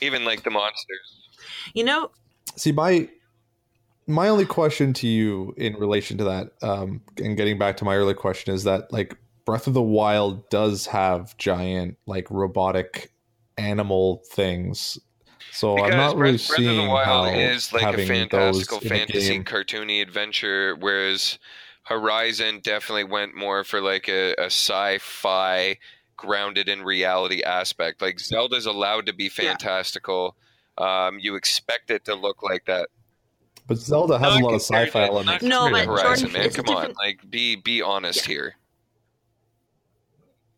Even 0.00 0.24
like 0.24 0.44
the 0.44 0.50
monsters. 0.50 1.32
You 1.74 1.84
know. 1.84 2.10
See 2.54 2.70
my. 2.70 3.08
My 4.10 4.28
only 4.28 4.46
question 4.46 4.94
to 4.94 5.06
you 5.06 5.52
in 5.58 5.74
relation 5.74 6.16
to 6.16 6.24
that, 6.24 6.52
um, 6.62 7.02
and 7.22 7.36
getting 7.36 7.58
back 7.58 7.76
to 7.78 7.84
my 7.84 7.94
earlier 7.94 8.14
question, 8.14 8.54
is 8.54 8.64
that 8.64 8.90
like 8.90 9.14
Breath 9.44 9.66
of 9.66 9.74
the 9.74 9.82
Wild 9.82 10.48
does 10.48 10.86
have 10.86 11.36
giant 11.36 11.98
like 12.06 12.30
robotic 12.30 13.12
animal 13.58 14.22
things. 14.30 14.98
So 15.52 15.74
because 15.74 15.90
I'm 15.90 15.96
not 15.96 16.16
really 16.16 16.32
Breath, 16.32 16.40
seeing 16.40 16.66
Breath 16.66 16.78
of 16.78 16.84
the 16.84 16.90
Wild 16.90 17.36
is 17.36 17.72
like 17.72 17.98
a 17.98 18.06
fantastical 18.06 18.80
fantasy 18.80 19.40
cartoony 19.40 20.00
adventure, 20.00 20.76
whereas 20.76 21.38
Horizon 21.82 22.60
definitely 22.62 23.04
went 23.04 23.34
more 23.34 23.64
for 23.64 23.80
like 23.80 24.08
a, 24.08 24.34
a 24.34 24.46
sci-fi 24.46 25.78
grounded 26.16 26.68
in 26.68 26.82
reality 26.82 27.42
aspect. 27.42 28.00
Like 28.00 28.20
Zelda's 28.20 28.66
allowed 28.66 29.06
to 29.06 29.12
be 29.12 29.28
fantastical 29.28 30.36
Um, 30.78 31.18
you 31.18 31.34
expect 31.34 31.90
it 31.90 32.04
to 32.04 32.14
look 32.14 32.42
like 32.42 32.66
that. 32.66 32.88
But 33.66 33.78
Zelda 33.78 34.18
has 34.18 34.36
a 34.36 34.38
lot 34.38 34.54
of 34.54 34.62
sci-fi 34.62 35.06
elements. 35.06 35.44
No, 35.44 35.70
but 35.70 35.84
Horizon, 35.86 36.30
Jordan, 36.30 36.50
man, 36.50 36.50
come 36.50 36.74
on, 36.74 36.94
like 36.94 37.28
be 37.28 37.56
be 37.56 37.82
honest 37.82 38.26
yeah. 38.26 38.34
here. 38.34 38.54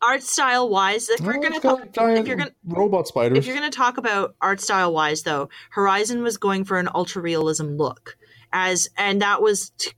Art 0.03 0.23
style 0.23 0.69
wise, 0.69 1.09
if 1.09 1.21
we're 1.21 1.39
gonna 1.39 1.61
talk, 1.61 1.81
if 1.95 2.27
you're 2.27 2.37
gonna 2.37 2.53
robot 2.65 3.07
spiders, 3.07 3.37
if 3.37 3.47
you're 3.47 3.55
gonna 3.55 3.71
talk 3.71 3.99
about 3.99 4.35
art 4.41 4.61
style 4.61 4.95
wise, 4.95 5.23
though, 5.23 5.51
Horizon 5.71 6.23
was 6.23 6.39
going 6.39 6.65
for 6.65 6.79
an 6.79 6.89
ultra 6.95 7.21
realism 7.21 7.77
look, 7.77 8.17
as 8.53 8.89
and 8.97 9.21
that 9.21 9.43
was 9.43 9.71
to, 9.79 9.93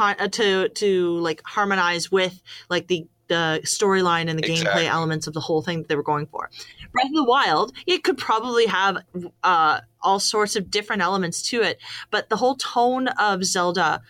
uh, 0.00 0.28
to 0.28 0.68
to 0.70 1.18
like 1.18 1.42
harmonize 1.44 2.10
with 2.10 2.40
like 2.70 2.88
the 2.88 3.06
the 3.28 3.60
storyline 3.64 4.28
and 4.28 4.38
the 4.38 4.50
exactly. 4.50 4.82
gameplay 4.82 4.86
elements 4.86 5.26
of 5.26 5.34
the 5.34 5.40
whole 5.40 5.62
thing 5.62 5.78
that 5.78 5.88
they 5.88 5.96
were 5.96 6.02
going 6.02 6.26
for. 6.26 6.50
Breath 6.92 7.06
of 7.06 7.14
the 7.14 7.24
Wild, 7.24 7.72
it 7.86 8.04
could 8.04 8.18
probably 8.18 8.66
have 8.66 8.98
uh, 9.42 9.80
all 10.02 10.20
sorts 10.20 10.56
of 10.56 10.70
different 10.70 11.02
elements 11.02 11.42
to 11.50 11.62
it, 11.62 11.78
but 12.10 12.28
the 12.28 12.36
whole 12.36 12.54
tone 12.56 13.08
of 13.08 13.44
Zelda 13.44 14.02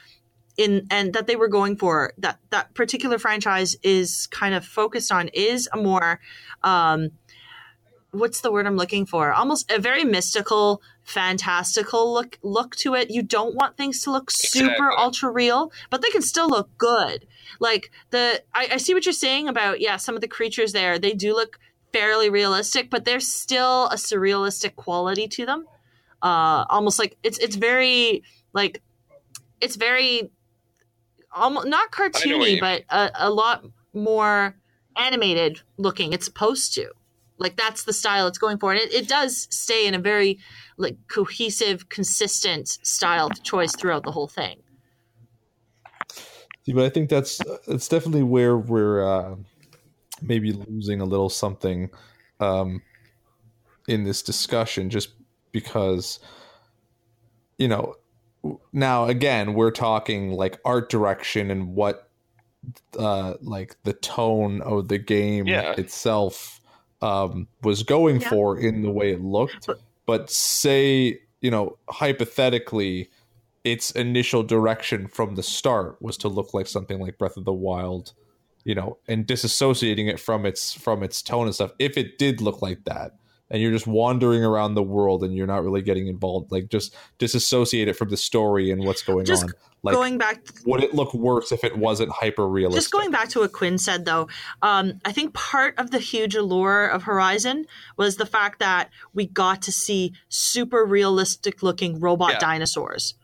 in 0.57 0.87
and 0.91 1.13
that 1.15 1.27
they 1.27 1.37
were 1.37 1.49
going 1.49 1.77
for 1.77 2.13
that 2.19 2.39
that 2.51 2.75
particular 2.75 3.19
franchise 3.19 3.77
is 3.83 4.29
kind 4.29 4.55
of 4.55 4.65
focused 4.65 5.11
on 5.11 5.29
is 5.29 5.69
a 5.73 5.77
more 5.77 6.21
um, 6.63 7.11
what's 8.15 8.41
the 8.41 8.53
word 8.53 8.67
I'm 8.67 8.77
looking 8.77 9.07
for? 9.07 9.33
Almost 9.33 9.71
a 9.71 9.79
very 9.79 10.05
mystical, 10.05 10.81
fantastical 11.03 12.13
look 12.13 12.39
look 12.43 12.77
to 12.77 12.95
it. 12.95 13.11
You 13.11 13.23
don't 13.23 13.55
want 13.55 13.77
things 13.77 14.03
to 14.05 14.11
look 14.11 14.31
super 14.31 14.71
exactly. 14.71 14.97
ultra 14.99 15.31
real, 15.31 15.73
but 15.91 16.03
they 16.03 16.11
can 16.11 16.23
still 16.23 16.49
look 16.49 16.71
good. 16.79 17.27
Like 17.61 17.91
the 18.11 18.43
I, 18.55 18.69
I 18.73 18.77
see 18.79 18.95
what 18.95 19.05
you're 19.07 19.13
saying 19.13 19.49
about 19.49 19.81
yeah, 19.81 19.97
some 19.97 20.15
of 20.15 20.21
the 20.21 20.29
creatures 20.29 20.73
there, 20.73 20.99
they 20.99 21.13
do 21.13 21.35
look 21.35 21.59
fairly 21.93 22.31
realistic, 22.31 22.91
but 22.91 23.05
there's 23.05 23.31
still 23.31 23.87
a 23.89 23.97
surrealistic 23.97 24.77
quality 24.77 25.29
to 25.29 25.47
them. 25.47 25.67
Uh 26.23 26.65
almost 26.71 26.99
like 26.99 27.17
it's 27.23 27.39
it's 27.39 27.57
very 27.57 28.23
like 28.53 28.83
it's 29.61 29.77
very 29.77 30.31
almost 31.35 31.67
not 31.67 31.91
cartoony, 31.91 32.61
but 32.61 32.85
a, 32.89 33.11
a 33.15 33.31
lot 33.31 33.65
more 33.93 34.57
animated 34.97 35.61
looking. 35.77 36.13
It's 36.13 36.25
supposed 36.25 36.75
to. 36.75 36.91
Like 37.37 37.57
that's 37.57 37.83
the 37.85 37.93
style 37.93 38.29
it's 38.29 38.39
going 38.39 38.59
for, 38.59 38.73
and 38.73 38.81
it, 38.81 38.93
it 38.95 39.09
does 39.09 39.49
stay 39.51 39.87
in 39.87 39.95
a 39.95 39.99
very 39.99 40.39
like 40.77 40.97
cohesive, 41.09 41.89
consistent 41.89 42.69
style 42.69 43.29
choice 43.29 43.75
throughout 43.75 44.05
the 44.05 44.13
whole 44.13 44.29
thing. 44.29 44.63
See, 46.65 46.73
but 46.73 46.85
I 46.85 46.89
think 46.89 47.11
that's 47.11 47.41
it's 47.67 47.89
definitely 47.89 48.23
where 48.23 48.57
we're 48.57 49.05
uh, 49.05 49.35
maybe 50.23 50.53
losing 50.53 51.01
a 51.01 51.05
little 51.05 51.29
something 51.29 51.91
um, 52.39 52.83
in 53.89 54.05
this 54.05 54.23
discussion, 54.23 54.89
just 54.89 55.11
because 55.51 56.21
you 57.59 57.67
know 57.67 57.97
now 58.73 59.07
again 59.07 59.55
we're 59.55 59.71
talking 59.71 60.33
like 60.33 60.61
art 60.65 60.91
direction 60.91 61.51
and 61.51 61.75
what 61.75 62.11
uh 62.99 63.35
like 63.41 63.77
the 63.85 63.93
tone 63.93 64.61
of 64.63 64.89
the 64.89 64.99
game 64.99 65.47
yeah. 65.47 65.73
itself 65.73 66.61
um 67.03 67.47
was 67.63 67.83
going 67.83 68.21
yeah. 68.21 68.29
for 68.29 68.59
in 68.59 68.83
the 68.83 68.91
way 68.91 69.13
it 69.13 69.21
looked 69.21 69.67
but, 69.67 69.81
but 70.07 70.31
say 70.31 71.19
you 71.41 71.51
know 71.51 71.77
hypothetically 71.89 73.09
its 73.65 73.91
initial 73.93 74.43
direction 74.43 75.09
from 75.09 75.35
the 75.35 75.43
start 75.43 76.01
was 76.01 76.17
to 76.19 76.29
look 76.29 76.53
like 76.53 76.67
something 76.67 77.01
like 77.01 77.19
breath 77.19 77.37
of 77.37 77.45
the 77.45 77.53
wild 77.53 78.13
you 78.65 78.75
know 78.75 78.99
and 79.09 79.27
disassociating 79.27 80.09
it 80.09 80.19
from 80.19 80.45
its 80.45 80.73
from 80.73 81.03
its 81.03 81.23
tone 81.23 81.47
and 81.47 81.55
stuff 81.55 81.73
if 81.79 81.97
it 81.97 82.19
did 82.19 82.41
look 82.41 82.63
like 82.63 82.85
that 82.85 83.13
and 83.55 83.63
you're 83.63 83.71
just 83.71 83.87
wandering 83.87 84.45
around 84.45 84.75
the 84.75 84.83
world 84.83 85.23
and 85.23 85.37
you're 85.37 85.47
not 85.47 85.63
really 85.63 85.81
getting 85.81 86.09
involved 86.09 86.51
like 86.51 86.69
just 86.69 86.93
disassociate 87.19 87.87
it 87.87 87.93
from 87.93 88.09
the 88.09 88.17
story 88.17 88.73
and 88.73 88.85
what's 88.85 89.03
going 89.03 89.25
just 89.25 89.45
on 89.45 89.51
like 89.85 89.95
going 89.95 90.19
back 90.19 90.45
would 90.67 90.83
it 90.83 90.93
look 90.93 91.15
worse 91.15 91.53
if 91.53 91.63
it 91.63 91.79
wasn't 91.79 92.11
hyper 92.11 92.49
realistic 92.49 92.83
just 92.83 92.93
going 92.93 93.13
back 93.13 93.29
to 93.29 93.39
what 93.39 93.53
quinn 93.53 93.79
said 93.79 94.05
though 94.05 94.29
um, 94.63 94.95
i 95.05 95.13
think 95.13 95.33
part 95.35 95.79
of 95.79 95.93
the 95.93 96.01
huge 96.01 96.35
allure 96.35 96.87
of 96.89 97.05
horizon 97.05 97.65
was 97.97 98.17
the 98.17 98.27
fact 98.27 98.59
that 98.59 98.91
we 99.13 99.25
got 99.25 99.63
to 99.63 99.71
see 99.71 100.13
super 100.29 100.85
realistic 100.85 101.63
looking 101.63 102.01
robot 102.01 102.33
yeah. 102.33 102.39
dinosaurs 102.41 103.15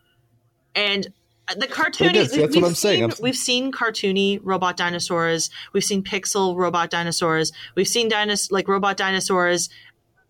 and 0.73 1.11
the 1.57 1.67
cartoony. 1.67 2.13
That's 2.13 2.55
what 2.55 2.63
I'm 2.63 2.75
seen, 2.75 2.75
saying. 2.75 3.11
We've 3.21 3.35
seen 3.35 3.71
cartoony 3.71 4.39
robot 4.41 4.77
dinosaurs. 4.77 5.49
We've 5.73 5.83
seen 5.83 6.03
pixel 6.03 6.55
robot 6.55 6.89
dinosaurs. 6.89 7.51
We've 7.75 7.87
seen 7.87 8.09
dinos 8.09 8.51
like 8.51 8.67
robot 8.67 8.95
dinosaurs 8.95 9.69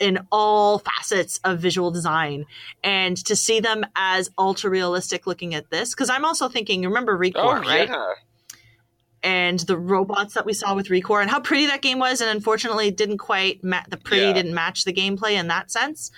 in 0.01 0.17
all 0.31 0.79
facets 0.79 1.39
of 1.43 1.59
visual 1.59 1.91
design 1.91 2.45
and 2.83 3.15
to 3.15 3.35
see 3.35 3.59
them 3.59 3.85
as 3.95 4.31
ultra 4.37 4.69
realistic 4.69 5.27
looking 5.27 5.53
at 5.53 5.69
this 5.69 5.91
because 5.91 6.09
i'm 6.09 6.25
also 6.25 6.49
thinking 6.49 6.81
remember 6.81 7.17
recore 7.17 7.59
oh, 7.59 7.61
right 7.61 7.87
yeah. 7.87 8.13
and 9.21 9.59
the 9.59 9.77
robots 9.77 10.33
that 10.33 10.45
we 10.45 10.53
saw 10.53 10.73
with 10.75 10.87
recore 10.87 11.21
and 11.21 11.29
how 11.29 11.39
pretty 11.39 11.67
that 11.67 11.83
game 11.83 11.99
was 11.99 12.19
and 12.19 12.29
unfortunately 12.31 12.89
didn't 12.89 13.19
quite 13.19 13.63
ma- 13.63 13.83
the 13.89 13.97
pretty 13.97 14.25
yeah. 14.25 14.33
didn't 14.33 14.55
match 14.55 14.83
the 14.83 14.93
gameplay 14.93 15.33
in 15.33 15.47
that 15.47 15.69
sense 15.69 16.11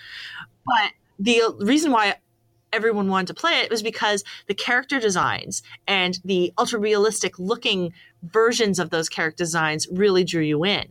but 0.65 0.93
the 1.19 1.41
reason 1.59 1.91
why 1.91 2.15
everyone 2.71 3.09
wanted 3.09 3.27
to 3.27 3.33
play 3.33 3.59
it 3.59 3.69
was 3.69 3.83
because 3.83 4.23
the 4.47 4.53
character 4.53 4.99
designs 4.99 5.61
and 5.87 6.19
the 6.23 6.53
ultra 6.57 6.79
realistic 6.79 7.37
looking 7.37 7.93
versions 8.23 8.79
of 8.79 8.89
those 8.91 9.09
character 9.09 9.43
designs 9.43 9.87
really 9.91 10.23
drew 10.23 10.41
you 10.41 10.63
in 10.63 10.87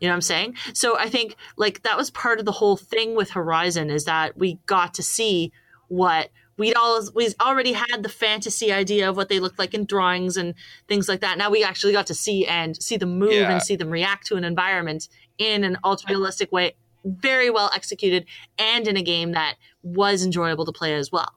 you 0.00 0.08
know 0.08 0.12
what 0.12 0.16
I'm 0.16 0.22
saying? 0.22 0.56
So 0.74 0.98
I 0.98 1.08
think 1.08 1.36
like 1.56 1.82
that 1.82 1.96
was 1.96 2.10
part 2.10 2.38
of 2.38 2.44
the 2.44 2.52
whole 2.52 2.76
thing 2.76 3.14
with 3.14 3.30
Horizon 3.30 3.90
is 3.90 4.04
that 4.04 4.36
we 4.36 4.58
got 4.66 4.94
to 4.94 5.02
see 5.02 5.52
what 5.88 6.30
we'd 6.58 6.74
all 6.74 7.02
we 7.14 7.28
already 7.40 7.72
had 7.72 8.02
the 8.02 8.08
fantasy 8.08 8.72
idea 8.72 9.08
of 9.08 9.16
what 9.16 9.28
they 9.28 9.40
looked 9.40 9.58
like 9.58 9.74
in 9.74 9.84
drawings 9.84 10.36
and 10.36 10.54
things 10.88 11.08
like 11.08 11.20
that. 11.20 11.38
Now 11.38 11.50
we 11.50 11.64
actually 11.64 11.92
got 11.92 12.06
to 12.08 12.14
see 12.14 12.46
and 12.46 12.76
see 12.76 12.96
them 12.96 13.18
move 13.18 13.32
yeah. 13.32 13.50
and 13.50 13.62
see 13.62 13.76
them 13.76 13.90
react 13.90 14.26
to 14.28 14.36
an 14.36 14.44
environment 14.44 15.08
in 15.38 15.64
an 15.64 15.78
ultra 15.84 16.10
realistic 16.10 16.52
way, 16.52 16.74
very 17.04 17.50
well 17.50 17.70
executed, 17.74 18.26
and 18.58 18.86
in 18.88 18.96
a 18.96 19.02
game 19.02 19.32
that 19.32 19.56
was 19.82 20.24
enjoyable 20.24 20.64
to 20.66 20.72
play 20.72 20.94
as 20.94 21.12
well. 21.12 21.32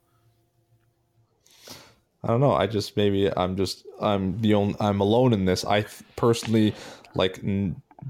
I 2.23 2.27
don't 2.27 2.41
know. 2.41 2.53
I 2.53 2.67
just 2.67 2.97
maybe 2.97 3.31
I'm 3.35 3.55
just 3.55 3.85
I'm 4.01 4.39
the 4.41 4.53
only 4.53 4.75
I'm 4.79 4.99
alone 4.99 5.31
in 5.31 5.45
this. 5.45 5.63
I 5.63 5.85
personally 6.17 6.75
like 7.15 7.41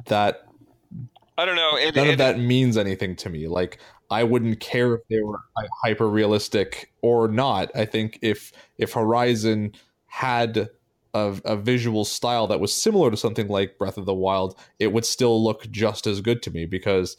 that 0.05 0.45
I 1.39 1.45
don't 1.45 1.55
know. 1.55 1.77
It, 1.77 1.95
none 1.95 2.07
it, 2.07 2.11
of 2.11 2.17
that 2.17 2.37
means 2.37 2.77
anything 2.77 3.15
to 3.17 3.29
me. 3.29 3.47
Like 3.47 3.79
I 4.09 4.23
wouldn't 4.23 4.59
care 4.59 4.95
if 4.95 5.07
they 5.09 5.21
were 5.21 5.39
hyper 5.83 6.09
realistic 6.09 6.91
or 7.01 7.29
not. 7.29 7.71
I 7.75 7.85
think 7.85 8.19
if 8.21 8.51
if 8.77 8.93
Horizon 8.93 9.73
had 10.07 10.69
a, 11.13 11.39
a 11.45 11.55
visual 11.55 12.03
style 12.03 12.47
that 12.47 12.59
was 12.59 12.73
similar 12.73 13.09
to 13.09 13.17
something 13.17 13.47
like 13.47 13.77
Breath 13.77 13.97
of 13.97 14.05
the 14.05 14.13
Wild, 14.13 14.57
it 14.79 14.91
would 14.91 15.05
still 15.05 15.41
look 15.41 15.69
just 15.71 16.07
as 16.07 16.19
good 16.19 16.43
to 16.43 16.51
me 16.51 16.65
because 16.65 17.15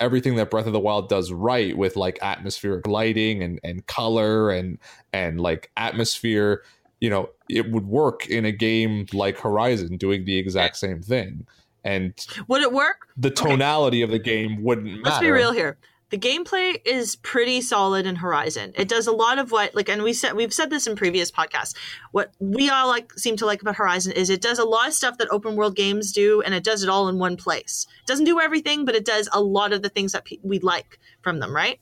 everything 0.00 0.36
that 0.36 0.50
Breath 0.50 0.66
of 0.66 0.72
the 0.72 0.80
Wild 0.80 1.10
does 1.10 1.30
right 1.30 1.76
with 1.76 1.96
like 1.96 2.18
atmospheric 2.22 2.86
lighting 2.86 3.42
and 3.42 3.60
and 3.62 3.86
color 3.86 4.50
and 4.50 4.78
and 5.12 5.38
like 5.38 5.70
atmosphere, 5.76 6.62
you 7.00 7.10
know, 7.10 7.28
it 7.50 7.70
would 7.70 7.86
work 7.86 8.26
in 8.26 8.46
a 8.46 8.52
game 8.52 9.04
like 9.12 9.38
Horizon 9.38 9.98
doing 9.98 10.24
the 10.24 10.38
exact 10.38 10.76
same 10.76 11.02
thing 11.02 11.46
and 11.84 12.14
would 12.48 12.62
it 12.62 12.72
work? 12.72 13.08
The 13.16 13.30
tonality 13.30 13.98
okay. 13.98 14.02
of 14.04 14.10
the 14.10 14.18
game 14.18 14.62
wouldn't 14.62 14.86
matter. 14.86 15.02
Let's 15.04 15.18
be 15.20 15.30
real 15.30 15.52
here. 15.52 15.76
The 16.10 16.18
gameplay 16.18 16.80
is 16.84 17.16
pretty 17.16 17.60
solid 17.60 18.06
in 18.06 18.16
Horizon. 18.16 18.72
It 18.76 18.88
does 18.88 19.06
a 19.06 19.12
lot 19.12 19.38
of 19.38 19.50
what 19.50 19.74
like 19.74 19.88
and 19.88 20.02
we 20.02 20.12
said 20.12 20.34
we've 20.34 20.52
said 20.52 20.70
this 20.70 20.86
in 20.86 20.96
previous 20.96 21.30
podcasts. 21.30 21.74
What 22.12 22.32
we 22.38 22.70
all 22.70 22.88
like 22.88 23.12
seem 23.14 23.36
to 23.36 23.46
like 23.46 23.62
about 23.62 23.76
Horizon 23.76 24.12
is 24.12 24.30
it 24.30 24.42
does 24.42 24.58
a 24.58 24.64
lot 24.64 24.88
of 24.88 24.94
stuff 24.94 25.18
that 25.18 25.28
open 25.30 25.56
world 25.56 25.76
games 25.76 26.12
do 26.12 26.42
and 26.42 26.54
it 26.54 26.62
does 26.62 26.82
it 26.82 26.88
all 26.88 27.08
in 27.08 27.18
one 27.18 27.36
place. 27.36 27.86
It 28.00 28.06
doesn't 28.06 28.26
do 28.26 28.40
everything, 28.40 28.84
but 28.84 28.94
it 28.94 29.04
does 29.04 29.28
a 29.32 29.40
lot 29.40 29.72
of 29.72 29.82
the 29.82 29.88
things 29.88 30.12
that 30.12 30.24
pe- 30.24 30.38
we 30.42 30.58
like 30.58 30.98
from 31.22 31.40
them, 31.40 31.54
right? 31.54 31.80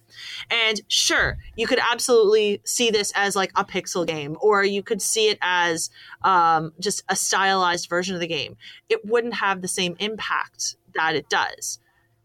And 0.51 0.81
sure, 0.89 1.37
you 1.57 1.67
could 1.67 1.81
absolutely 1.81 2.63
see 2.65 2.91
this 2.91 3.13
as 3.15 3.37
like 3.37 3.51
a 3.57 3.65
pixel 3.65 4.07
game, 4.07 4.37
or 4.41 4.65
you 4.65 4.83
could 4.83 5.03
see 5.03 5.29
it 5.29 5.39
as 5.43 5.91
um, 6.23 6.73
just 6.81 7.03
a 7.09 7.17
stylized 7.17 7.89
version 7.89 8.15
of 8.15 8.21
the 8.21 8.27
game. 8.27 8.57
It 8.89 9.05
wouldn't 9.05 9.35
have 9.35 9.61
the 9.61 9.69
same 9.69 9.97
impact 9.99 10.77
that 10.95 11.17
it 11.17 11.29
does. 11.29 11.81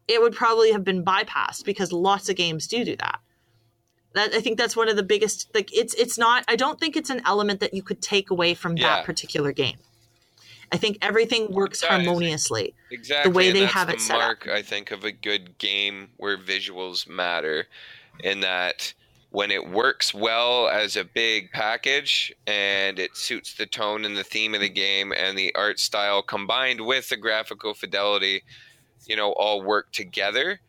It 0.07 0.21
would 0.21 0.33
probably 0.33 0.71
have 0.71 0.83
been 0.83 1.03
bypassed 1.03 1.65
because 1.65 1.91
lots 1.91 2.29
of 2.29 2.35
games 2.35 2.67
do 2.67 2.85
do 2.85 2.95
that. 2.97 3.19
That, 4.13 4.33
I 4.33 4.41
think 4.41 4.57
that's 4.57 4.75
one 4.75 4.89
of 4.89 4.95
the 4.95 5.03
biggest. 5.03 5.53
Like 5.53 5.75
it's 5.75 5.93
it's 5.95 6.17
not. 6.17 6.43
I 6.47 6.55
don't 6.55 6.79
think 6.79 6.95
it's 6.95 7.09
an 7.09 7.21
element 7.25 7.59
that 7.59 7.73
you 7.73 7.83
could 7.83 8.01
take 8.01 8.29
away 8.31 8.53
from 8.53 8.77
yeah. 8.77 8.97
that 8.97 9.05
particular 9.05 9.51
game. 9.51 9.77
I 10.71 10.77
think 10.77 10.97
everything 11.01 11.51
works 11.51 11.81
harmoniously. 11.81 12.73
Exactly 12.91 13.31
the 13.31 13.35
way 13.35 13.51
they 13.51 13.65
have 13.65 13.87
the 13.87 13.93
it 13.93 14.01
set 14.01 14.17
mark, 14.17 14.47
up. 14.47 14.53
I 14.53 14.61
think 14.61 14.91
of 14.91 15.03
a 15.03 15.11
good 15.11 15.57
game 15.57 16.09
where 16.17 16.37
visuals 16.37 17.07
matter, 17.07 17.67
in 18.23 18.41
that 18.41 18.93
when 19.29 19.51
it 19.51 19.69
works 19.69 20.13
well 20.13 20.67
as 20.67 20.95
a 20.95 21.03
big 21.03 21.51
package 21.51 22.33
and 22.45 22.97
it 22.97 23.15
suits 23.15 23.53
the 23.53 23.65
tone 23.65 24.05
and 24.05 24.17
the 24.17 24.23
theme 24.23 24.55
of 24.55 24.61
the 24.61 24.69
game 24.69 25.11
and 25.11 25.37
the 25.37 25.53
art 25.53 25.79
style 25.79 26.21
combined 26.21 26.81
with 26.81 27.09
the 27.09 27.17
graphical 27.17 27.73
fidelity, 27.73 28.41
you 29.07 29.15
know, 29.15 29.31
all 29.33 29.61
work 29.63 29.91
together. 29.91 30.59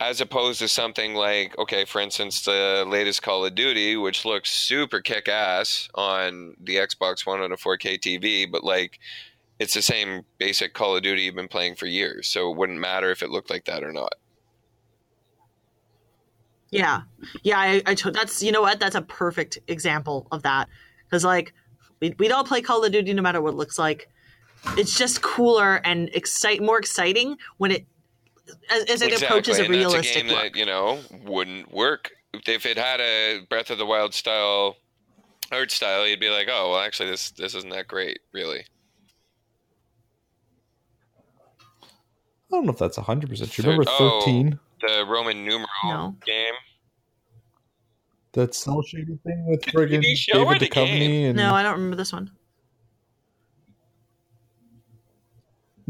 as 0.00 0.20
opposed 0.22 0.58
to 0.60 0.66
something 0.66 1.14
like 1.14 1.56
okay 1.58 1.84
for 1.84 2.00
instance 2.00 2.42
the 2.46 2.84
latest 2.88 3.20
call 3.22 3.44
of 3.44 3.54
duty 3.54 3.96
which 3.98 4.24
looks 4.24 4.50
super 4.50 4.98
kick-ass 4.98 5.90
on 5.94 6.54
the 6.64 6.76
xbox 6.76 7.26
one 7.26 7.40
on 7.42 7.52
a 7.52 7.56
4k 7.56 8.00
tv 8.00 8.50
but 8.50 8.64
like 8.64 8.98
it's 9.58 9.74
the 9.74 9.82
same 9.82 10.22
basic 10.38 10.72
call 10.72 10.96
of 10.96 11.02
duty 11.02 11.20
you've 11.22 11.34
been 11.34 11.48
playing 11.48 11.74
for 11.76 11.84
years 11.84 12.28
so 12.28 12.50
it 12.50 12.56
wouldn't 12.56 12.78
matter 12.80 13.10
if 13.10 13.22
it 13.22 13.28
looked 13.28 13.50
like 13.50 13.66
that 13.66 13.84
or 13.84 13.92
not. 13.92 14.14
Yeah. 16.70 17.02
Yeah 17.42 17.58
i, 17.58 17.82
I 17.84 17.94
t- 17.94 18.10
that's 18.10 18.42
you 18.42 18.52
know 18.52 18.62
what? 18.62 18.80
That's 18.80 18.94
a 18.94 19.02
perfect 19.02 19.58
example 19.68 20.26
of 20.32 20.42
that. 20.44 20.68
Because 21.04 21.24
like 21.24 21.52
we'd, 22.00 22.18
we'd 22.18 22.32
all 22.32 22.44
play 22.44 22.62
call 22.62 22.82
of 22.84 22.92
duty 22.92 23.12
no 23.12 23.20
matter 23.22 23.40
what 23.42 23.50
it 23.52 23.56
looks 23.56 23.78
like 23.78 24.08
it's 24.76 24.96
just 24.96 25.22
cooler 25.22 25.76
and 25.84 26.10
excite 26.14 26.62
more 26.62 26.78
exciting 26.78 27.36
when 27.58 27.70
it 27.70 27.86
as, 28.70 28.84
as 28.84 29.02
it 29.02 29.12
exactly. 29.12 29.26
approaches 29.26 29.58
a 29.58 29.64
and 29.64 29.70
realistic 29.70 30.16
a 30.16 30.20
game 30.20 30.28
look. 30.28 30.42
that 30.42 30.56
you 30.56 30.66
know 30.66 31.00
wouldn't 31.24 31.72
work 31.72 32.10
if 32.46 32.66
it 32.66 32.76
had 32.76 33.00
a 33.00 33.40
Breath 33.48 33.70
of 33.70 33.78
the 33.78 33.86
Wild 33.86 34.14
style 34.14 34.76
art 35.52 35.70
style. 35.70 36.06
You'd 36.06 36.20
be 36.20 36.30
like, 36.30 36.48
oh, 36.50 36.70
well, 36.70 36.80
actually, 36.80 37.10
this 37.10 37.30
this 37.32 37.54
isn't 37.54 37.70
that 37.70 37.88
great, 37.88 38.20
really. 38.32 38.64
I 41.82 42.56
don't 42.56 42.66
know 42.66 42.72
if 42.72 42.78
that's 42.78 42.96
hundred 42.96 43.30
percent. 43.30 43.56
You 43.56 43.64
remember 43.64 43.84
oh, 43.88 44.20
thirteen? 44.20 44.58
Oh, 44.58 44.86
the 44.86 45.06
Roman 45.06 45.44
numeral 45.44 45.68
no. 45.84 46.16
game. 46.24 46.54
That 48.32 48.54
cell 48.54 48.82
shaded 48.82 49.22
thing 49.24 49.44
with 49.46 49.62
friggin' 49.62 50.02
David 50.02 50.62
Duchovny 50.62 51.24
and 51.24 51.36
no, 51.36 51.52
I 51.52 51.62
don't 51.62 51.72
remember 51.72 51.96
this 51.96 52.12
one. 52.12 52.30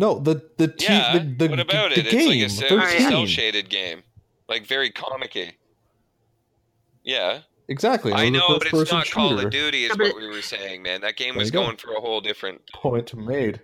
No, 0.01 0.19
the 0.19 0.43
the 0.57 0.69
t- 0.69 0.87
yeah. 0.87 1.19
The, 1.19 1.21
the, 1.21 1.49
what 1.51 1.61
about 1.61 1.95
the, 1.95 2.01
it? 2.01 2.11
Game, 2.11 2.43
it's 2.43 2.59
like 2.59 2.71
a 2.71 3.01
cell 3.03 3.27
shaded 3.27 3.69
game, 3.69 4.03
like 4.49 4.65
very 4.65 4.91
comicky. 4.91 5.53
Yeah. 7.05 7.41
Exactly. 7.69 8.15
I 8.15 8.31
know, 8.31 8.59
but 8.59 8.73
it's 8.73 8.91
not 8.91 9.07
shooter. 9.07 9.29
Call 9.29 9.39
of 9.39 9.51
Duty, 9.51 9.85
is 9.85 9.97
what 9.97 10.17
we 10.17 10.27
were 10.27 10.41
saying, 10.41 10.83
man. 10.83 11.03
That 11.03 11.17
game 11.17 11.37
was 11.37 11.51
going 11.51 11.77
for 11.77 11.93
a 11.93 12.01
whole 12.01 12.23
different 12.23 12.63
point 12.73 13.15
made. 13.15 13.61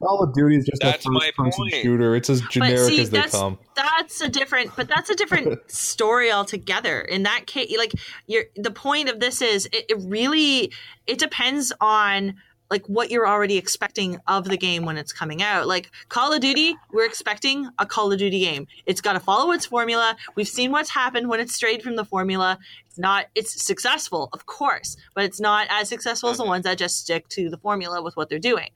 Call 0.00 0.22
of 0.22 0.32
Duty 0.32 0.56
is 0.56 0.64
just 0.64 0.80
that's 0.80 1.04
a 1.04 1.10
first-person 1.10 1.68
shooter. 1.70 2.14
It's 2.14 2.30
as 2.30 2.40
generic 2.42 2.78
see, 2.78 3.00
as 3.02 3.10
they 3.10 3.22
come. 3.22 3.58
That's 3.74 4.20
a 4.20 4.28
different, 4.28 4.70
but 4.76 4.88
that's 4.88 5.10
a 5.10 5.14
different 5.16 5.58
story 5.70 6.30
altogether. 6.30 7.00
In 7.00 7.24
that 7.24 7.46
case, 7.46 7.76
like 7.76 7.92
you're, 8.28 8.44
the 8.54 8.70
point 8.70 9.08
of 9.08 9.18
this 9.18 9.42
is, 9.42 9.66
it, 9.66 9.86
it 9.90 9.98
really 10.02 10.72
it 11.08 11.18
depends 11.18 11.72
on 11.80 12.36
like 12.72 12.86
what 12.86 13.10
you're 13.10 13.28
already 13.28 13.58
expecting 13.58 14.18
of 14.26 14.44
the 14.44 14.56
game 14.56 14.86
when 14.86 14.96
it's 14.96 15.12
coming 15.12 15.42
out. 15.42 15.68
Like 15.68 15.90
Call 16.08 16.32
of 16.32 16.40
Duty, 16.40 16.74
we're 16.90 17.04
expecting 17.04 17.68
a 17.78 17.84
Call 17.84 18.10
of 18.10 18.18
Duty 18.18 18.40
game. 18.40 18.66
It's 18.86 19.02
got 19.02 19.12
to 19.12 19.20
follow 19.20 19.52
its 19.52 19.66
formula. 19.66 20.16
We've 20.36 20.48
seen 20.48 20.72
what's 20.72 20.88
happened 20.88 21.28
when 21.28 21.38
it's 21.38 21.54
strayed 21.54 21.82
from 21.82 21.96
the 21.96 22.04
formula. 22.06 22.58
It's 22.86 22.98
not 22.98 23.26
it's 23.34 23.62
successful, 23.62 24.30
of 24.32 24.46
course, 24.46 24.96
but 25.14 25.24
it's 25.24 25.38
not 25.38 25.66
as 25.68 25.90
successful 25.90 26.30
as 26.30 26.38
the 26.38 26.46
ones 26.46 26.64
that 26.64 26.78
just 26.78 26.98
stick 26.98 27.28
to 27.28 27.50
the 27.50 27.58
formula 27.58 28.00
with 28.00 28.16
what 28.16 28.30
they're 28.30 28.38
doing. 28.38 28.70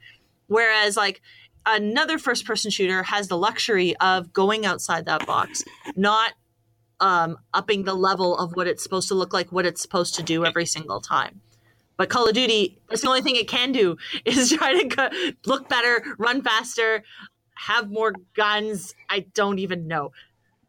Whereas 0.46 0.94
like 0.98 1.22
another 1.64 2.18
first 2.18 2.44
person 2.44 2.70
shooter 2.70 3.02
has 3.04 3.28
the 3.28 3.38
luxury 3.38 3.96
of 3.96 4.30
going 4.30 4.66
outside 4.66 5.06
that 5.06 5.26
box, 5.26 5.64
not 5.96 6.34
um, 7.00 7.38
upping 7.54 7.84
the 7.84 7.94
level 7.94 8.36
of 8.36 8.56
what 8.56 8.66
it's 8.66 8.82
supposed 8.82 9.08
to 9.08 9.14
look 9.14 9.32
like, 9.32 9.50
what 9.50 9.64
it's 9.64 9.80
supposed 9.80 10.16
to 10.16 10.22
do 10.22 10.44
every 10.44 10.66
single 10.66 11.00
time. 11.00 11.40
But 11.96 12.10
Call 12.10 12.28
of 12.28 12.34
Duty, 12.34 12.78
that's 12.88 13.02
the 13.02 13.08
only 13.08 13.22
thing 13.22 13.36
it 13.36 13.48
can 13.48 13.72
do 13.72 13.96
is 14.24 14.50
try 14.50 14.80
to 14.80 14.86
go, 14.86 15.08
look 15.46 15.68
better, 15.68 16.04
run 16.18 16.42
faster, 16.42 17.02
have 17.54 17.90
more 17.90 18.12
guns. 18.34 18.94
I 19.08 19.20
don't 19.34 19.58
even 19.58 19.86
know. 19.86 20.12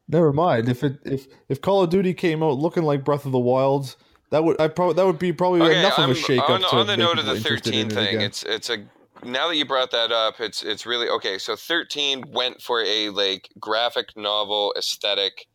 Never 0.08 0.32
mind. 0.32 0.70
If 0.70 0.84
it 0.84 1.00
if 1.04 1.28
if 1.50 1.62
Call 1.62 1.84
of 1.84 1.90
Duty 1.90 2.14
came 2.14 2.42
out 2.42 2.58
looking 2.58 2.84
like 2.84 3.04
Breath 3.04 3.26
of 3.26 3.34
the 3.34 3.40
Wild, 3.40 3.96
that 4.30 4.44
would 4.44 4.60
I 4.60 4.70
probably 4.70 4.96
that 4.96 5.06
would 5.06 5.20
be 5.20 5.34
probably 5.34 5.62
okay, 5.62 5.80
enough 5.80 6.00
I'm, 6.00 6.12
of 6.12 6.18
a 6.18 6.20
shake 6.20 6.50
on, 6.50 6.64
up. 6.64 6.74
On 6.74 6.88
the 6.88 6.96
note 6.96 7.20
of 7.20 7.26
the 7.26 7.38
thirteen 7.38 7.90
thing, 7.90 8.22
it 8.22 8.24
it's 8.24 8.44
it's 8.44 8.70
a 8.70 8.86
now 9.24 9.50
that 9.50 9.58
you 9.58 9.66
brought 9.66 9.92
that 9.92 10.14
up, 10.14 10.40
it's 10.40 10.64
it's 10.64 10.86
really 10.86 11.10
okay. 11.10 11.38
So 11.38 11.58
thirteen 11.58 12.24
went 12.32 12.62
for 12.62 12.82
a 12.84 13.10
like 13.10 13.50
graphic 13.60 14.16
novel 14.16 14.74
aesthetic, 14.78 15.48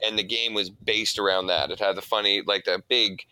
and 0.00 0.18
the 0.18 0.24
game 0.24 0.54
was 0.54 0.70
based 0.70 1.18
around 1.18 1.48
that. 1.48 1.70
It 1.70 1.78
had 1.78 1.96
the 1.96 2.02
funny 2.02 2.42
like 2.46 2.64
the 2.64 2.82
big 2.88 3.22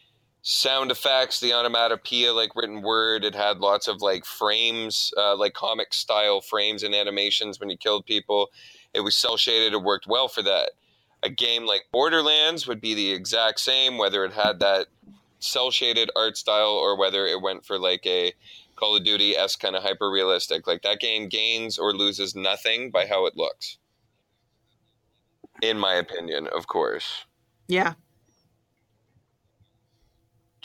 sound 0.43 0.91
effects, 0.91 1.41
the 1.41 1.53
onomatopoeia, 1.53 2.33
like 2.33 2.57
written 2.57 2.83
word. 2.83 3.25
It 3.25 3.35
had 3.35 3.59
lots 3.59 3.89
of 3.89 4.01
like 4.01 4.25
frames, 4.25 5.13
uh, 5.17 5.37
like 5.37 5.55
comic 5.55 5.93
style 5.93 6.41
frames 6.41 6.83
and 6.83 6.95
animations 6.95 7.61
when 7.61 7.71
you 7.71 7.77
killed 7.77 8.07
people. 8.07 8.51
It 8.95 9.01
was 9.01 9.17
cell 9.17 9.37
shaded. 9.37 9.73
It 9.73 9.83
worked 9.83 10.07
well 10.07 10.29
for 10.29 10.43
that. 10.43 10.73
A 11.23 11.29
game 11.29 11.67
like 11.67 11.83
Borderlands 11.93 12.67
would 12.67 12.81
be 12.81 12.95
the 12.95 13.13
exact 13.13 13.61
same, 13.61 13.99
whether 13.99 14.25
it 14.25 14.33
had 14.33 14.61
that 14.61 14.87
cell 15.39 15.71
shaded 15.71 16.11
art 16.17 16.37
style 16.37 16.73
or 16.73 16.99
whether 16.99 17.27
it 17.27 17.43
went 17.43 17.65
for 17.65 17.79
like 17.79 18.07
a 18.07 18.33
Call 18.77 18.97
of 18.97 19.05
Duty 19.05 19.37
s 19.37 19.57
kind 19.57 19.77
of 19.77 19.83
hyper 19.83 20.11
realistic. 20.11 20.67
Like 20.67 20.83
that 20.83 21.01
game 21.01 21.29
gains 21.29 21.79
or 21.79 21.93
loses 21.93 22.35
nothing 22.35 22.91
by 22.91 23.07
how 23.07 23.27
it 23.27 23.37
looks. 23.37 23.77
In 25.61 25.79
my 25.79 25.95
opinion, 25.95 26.49
of 26.49 26.67
course. 26.67 27.27
Yeah, 27.69 27.93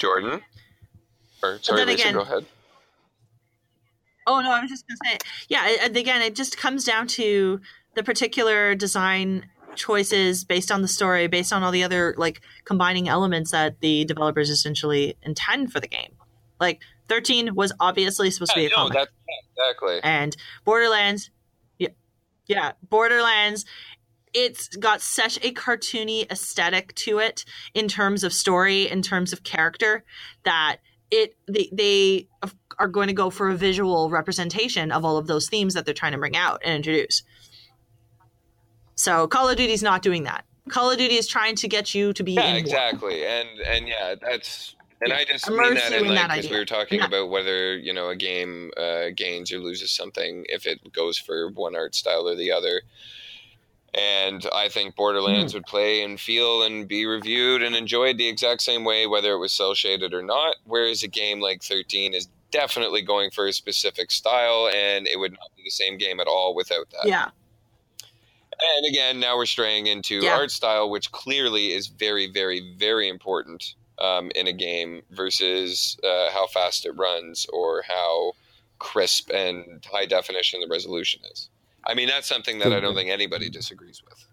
Jordan? 0.06 0.42
Or 1.42 1.58
sorry, 1.62 1.86
Lisa, 1.86 1.94
again, 1.94 2.14
go 2.14 2.22
ahead. 2.22 2.46
Oh 4.28 4.40
no, 4.40 4.52
I 4.52 4.62
was 4.62 4.70
just 4.70 4.86
gonna 4.88 4.98
say, 5.04 5.18
yeah. 5.50 5.86
Again, 5.86 6.22
it 6.22 6.36
just 6.36 6.58
comes 6.58 6.84
down 6.84 7.08
to 7.08 7.60
the 7.96 8.04
particular 8.04 8.76
design 8.76 9.48
choices 9.76 10.44
based 10.44 10.72
on 10.72 10.84
the 10.84 10.88
story, 10.88 11.28
based 11.28 11.52
on 11.52 11.64
all 11.64 11.72
the 11.72 11.84
other 11.84 12.14
like 12.18 12.42
combining 12.66 13.10
elements 13.10 13.52
that 13.52 13.82
the 13.82 14.06
developers 14.06 14.50
essentially 14.50 15.18
intend 15.24 15.72
for 15.72 15.80
the 15.80 15.88
game. 15.88 16.14
Like 16.60 16.82
13 17.10 17.56
was 17.56 17.74
obviously 17.80 18.30
supposed 18.30 18.54
yeah, 18.56 18.64
to 18.64 18.70
be 18.70 18.74
a 18.74 18.78
no, 18.78 18.90
comic. 18.90 19.10
exactly. 19.58 20.00
And 20.04 20.36
Borderlands, 20.64 21.32
yeah, 21.80 21.90
yeah, 22.46 22.74
Borderlands 22.90 23.66
it's 24.36 24.68
got 24.76 25.02
such 25.02 25.38
a 25.38 25.52
cartoony 25.52 26.30
aesthetic 26.30 26.94
to 26.96 27.20
it 27.20 27.46
in 27.74 27.88
terms 27.88 28.24
of 28.24 28.34
story, 28.34 28.90
in 28.90 29.02
terms 29.02 29.32
of 29.32 29.44
character, 29.44 30.04
that 30.44 30.78
it 31.10 31.36
they, 31.48 31.70
they 31.72 32.28
are 32.78 32.88
going 32.90 33.08
to 33.08 33.14
go 33.14 33.30
for 33.30 33.50
a 33.50 33.56
visual 33.56 34.10
representation 34.10 34.92
of 34.92 35.06
all 35.06 35.18
of 35.18 35.28
those 35.28 35.48
themes 35.48 35.74
that 35.74 35.86
they're 35.86 35.94
trying 35.94 36.12
to 36.12 36.18
bring 36.18 36.36
out 36.36 36.62
and 36.66 36.76
introduce. 36.76 37.24
So 38.96 39.26
Call 39.28 39.48
of 39.48 39.56
Duty's 39.56 39.82
not 39.82 40.02
doing 40.02 40.24
that. 40.24 40.44
Call 40.68 40.92
of 40.92 40.98
Duty 40.98 41.16
is 41.16 41.28
trying 41.28 41.56
to 41.58 41.68
get 41.70 41.96
you 41.96 42.12
to 42.14 42.24
be 42.24 42.34
yeah, 42.34 42.56
exactly, 42.56 43.22
war. 43.22 43.28
and 43.28 43.60
and 43.62 43.88
yeah, 43.88 44.16
that's 44.22 44.76
and 45.02 45.10
yeah. 45.10 45.18
I 45.18 45.24
just 45.26 45.48
Immerse 45.48 45.70
mean 45.70 45.76
that 45.76 45.94
in 45.94 46.08
like 46.08 46.30
because 46.30 46.52
we 46.52 46.58
were 46.58 46.66
talking 46.66 47.00
yeah. 47.00 47.06
about 47.06 47.30
whether 47.30 47.78
you 47.78 47.94
know 47.94 48.10
a 48.10 48.16
game 48.18 48.72
uh, 48.76 49.12
gains 49.16 49.52
or 49.54 49.60
loses 49.60 49.92
something 49.92 50.46
if 50.50 50.66
it 50.66 50.92
goes 50.92 51.18
for 51.18 51.50
one 51.52 51.76
art 51.76 51.96
style 51.96 52.28
or 52.28 52.36
the 52.36 52.52
other. 52.52 52.82
And 53.98 54.46
I 54.54 54.68
think 54.68 54.96
Borderlands 54.96 55.54
mm. 55.54 55.56
would 55.56 55.66
play 55.66 56.04
and 56.04 56.20
feel 56.20 56.64
and 56.64 56.88
be 56.88 57.06
reviewed 57.06 57.64
and 57.64 57.76
enjoyed 57.76 58.18
the 58.18 58.28
exact 58.28 58.62
same 58.62 58.84
way, 58.84 59.08
whether 59.08 59.32
it 59.34 59.38
was 59.38 59.54
cell 59.54 59.74
shaded 59.74 60.14
or 60.14 60.22
not. 60.22 60.58
Whereas 60.66 61.04
a 61.04 61.08
game 61.08 61.40
like 61.40 61.64
13 61.64 62.14
is 62.14 62.28
definitely 62.52 63.02
going 63.02 63.32
for 63.32 63.48
a 63.48 63.54
specific 63.54 64.12
style, 64.12 64.70
and 64.74 65.08
it 65.08 65.20
would 65.20 65.32
not 65.32 65.50
be 65.56 65.64
the 65.64 65.70
same 65.70 65.98
game 65.98 66.20
at 66.20 66.28
all 66.28 66.56
without 66.56 66.90
that. 66.92 67.06
Yeah. 67.08 67.30
And 68.62 68.86
again, 68.86 69.20
now 69.20 69.38
we're 69.38 69.46
straying 69.46 69.88
into 69.88 70.22
yeah. 70.22 70.32
art 70.32 70.52
style, 70.52 70.90
which 70.90 71.12
clearly 71.12 71.74
is 71.74 71.88
very, 71.88 72.32
very, 72.32 72.76
very 72.78 73.10
important 73.10 73.76
um, 74.00 74.32
in 74.36 74.48
a 74.48 74.54
game 74.54 75.02
versus 75.12 75.98
uh, 76.04 76.30
how 76.32 76.48
fast 76.48 76.86
it 76.86 76.92
runs 76.92 77.46
or 77.52 77.84
how 77.88 78.34
crisp 78.80 79.30
and 79.34 79.86
high 79.92 80.06
definition 80.06 80.60
the 80.62 80.68
resolution 80.70 81.22
is. 81.32 81.50
I 81.86 81.94
mean, 81.94 82.08
that's 82.08 82.28
something 82.28 82.60
that 82.60 82.74
I 82.74 82.80
don't 82.80 82.96
think 82.96 83.10
anybody 83.10 83.50
disagrees 83.50 84.02
with. 84.04 84.28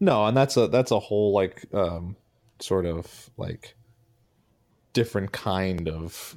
No, 0.00 0.26
and 0.26 0.36
that's 0.36 0.56
a 0.56 0.66
that's 0.66 0.90
a 0.90 0.98
whole 0.98 1.32
like 1.32 1.64
um, 1.72 2.16
sort 2.58 2.86
of 2.86 3.30
like 3.36 3.76
different 4.92 5.32
kind 5.32 5.88
of 5.88 6.36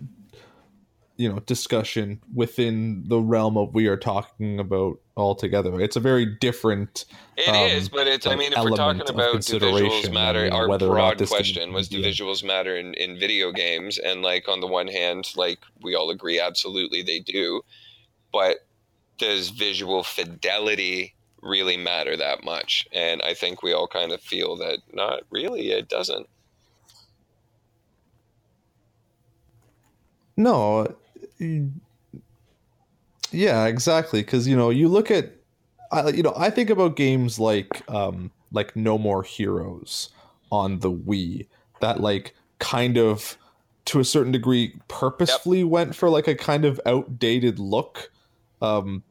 you 1.17 1.27
know 1.27 1.39
discussion 1.39 2.21
within 2.33 3.03
the 3.07 3.19
realm 3.19 3.57
of 3.57 3.73
we 3.73 3.87
are 3.87 3.97
talking 3.97 4.59
about 4.59 4.99
altogether. 5.17 5.81
It's 5.81 5.95
a 5.95 5.99
very 5.99 6.25
different. 6.25 7.05
It 7.35 7.49
um, 7.49 7.55
is, 7.55 7.89
but 7.89 8.07
it's. 8.07 8.25
Like, 8.25 8.35
I 8.35 8.39
mean, 8.39 8.53
if 8.53 8.63
we're 8.63 8.75
talking 8.75 9.01
about 9.01 9.41
do 9.41 9.59
visuals 9.59 10.13
matter, 10.13 10.49
know, 10.49 10.55
our 10.55 10.77
broad 10.77 11.27
question 11.27 11.73
was 11.73 11.89
do 11.89 12.01
visuals 12.01 12.43
matter 12.43 12.77
in, 12.77 12.93
in 12.93 13.19
video 13.19 13.51
games? 13.51 13.97
And 13.97 14.21
like 14.21 14.47
on 14.47 14.61
the 14.61 14.67
one 14.67 14.87
hand, 14.87 15.27
like 15.35 15.59
we 15.81 15.95
all 15.95 16.09
agree, 16.11 16.39
absolutely 16.39 17.01
they 17.01 17.19
do, 17.19 17.61
but 18.31 18.57
does 19.17 19.49
visual 19.49 20.03
fidelity 20.03 21.15
really 21.41 21.77
matter 21.77 22.15
that 22.15 22.43
much? 22.43 22.87
And 22.93 23.21
I 23.23 23.33
think 23.33 23.63
we 23.63 23.73
all 23.73 23.87
kind 23.87 24.11
of 24.11 24.21
feel 24.21 24.55
that 24.57 24.79
not 24.93 25.21
really. 25.31 25.71
It 25.71 25.89
doesn't. 25.89 26.27
No, 30.39 30.95
Yeah, 33.31 33.65
exactly. 33.65 34.21
Because 34.21 34.47
you 34.47 34.55
know, 34.55 34.69
you 34.69 34.87
look 34.87 35.11
at, 35.11 35.31
I, 35.91 36.09
you 36.09 36.23
know, 36.23 36.33
I 36.37 36.49
think 36.49 36.69
about 36.69 36.95
games 36.95 37.39
like 37.39 37.83
um, 37.89 38.31
like 38.51 38.75
No 38.75 38.97
More 38.97 39.23
Heroes 39.23 40.09
on 40.51 40.79
the 40.79 40.91
Wii 40.91 41.47
that 41.81 41.99
like 41.99 42.33
kind 42.59 42.97
of 42.97 43.37
to 43.85 43.99
a 43.99 44.05
certain 44.05 44.31
degree 44.31 44.75
purposefully 44.87 45.59
yep. 45.59 45.67
went 45.67 45.95
for 45.95 46.09
like 46.09 46.27
a 46.27 46.35
kind 46.35 46.65
of 46.65 46.79
outdated 46.85 47.57
look 47.57 48.11
um 48.61 49.03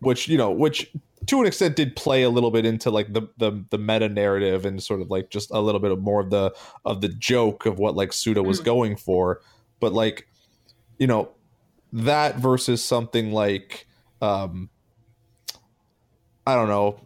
which 0.00 0.28
you 0.28 0.38
know 0.38 0.50
which 0.50 0.90
to 1.26 1.40
an 1.40 1.46
extent 1.46 1.76
did 1.76 1.96
play 1.96 2.22
a 2.22 2.30
little 2.30 2.50
bit 2.50 2.64
into 2.64 2.90
like 2.90 3.12
the 3.12 3.22
the 3.38 3.64
the 3.70 3.78
meta 3.78 4.08
narrative 4.08 4.64
and 4.64 4.82
sort 4.82 5.00
of 5.00 5.10
like 5.10 5.30
just 5.30 5.50
a 5.50 5.60
little 5.60 5.80
bit 5.80 5.90
of 5.90 6.00
more 6.00 6.20
of 6.20 6.30
the 6.30 6.54
of 6.84 7.00
the 7.00 7.08
joke 7.08 7.66
of 7.66 7.78
what 7.78 7.94
like 7.94 8.12
Suda 8.12 8.42
was 8.42 8.60
mm. 8.60 8.64
going 8.64 8.96
for 8.96 9.40
but 9.80 9.92
like 9.92 10.26
you 10.98 11.06
know 11.06 11.30
that 11.94 12.36
versus 12.36 12.82
something 12.82 13.32
like 13.32 13.86
um 14.20 14.68
I 16.46 16.54
don't 16.54 16.68
know 16.68 17.00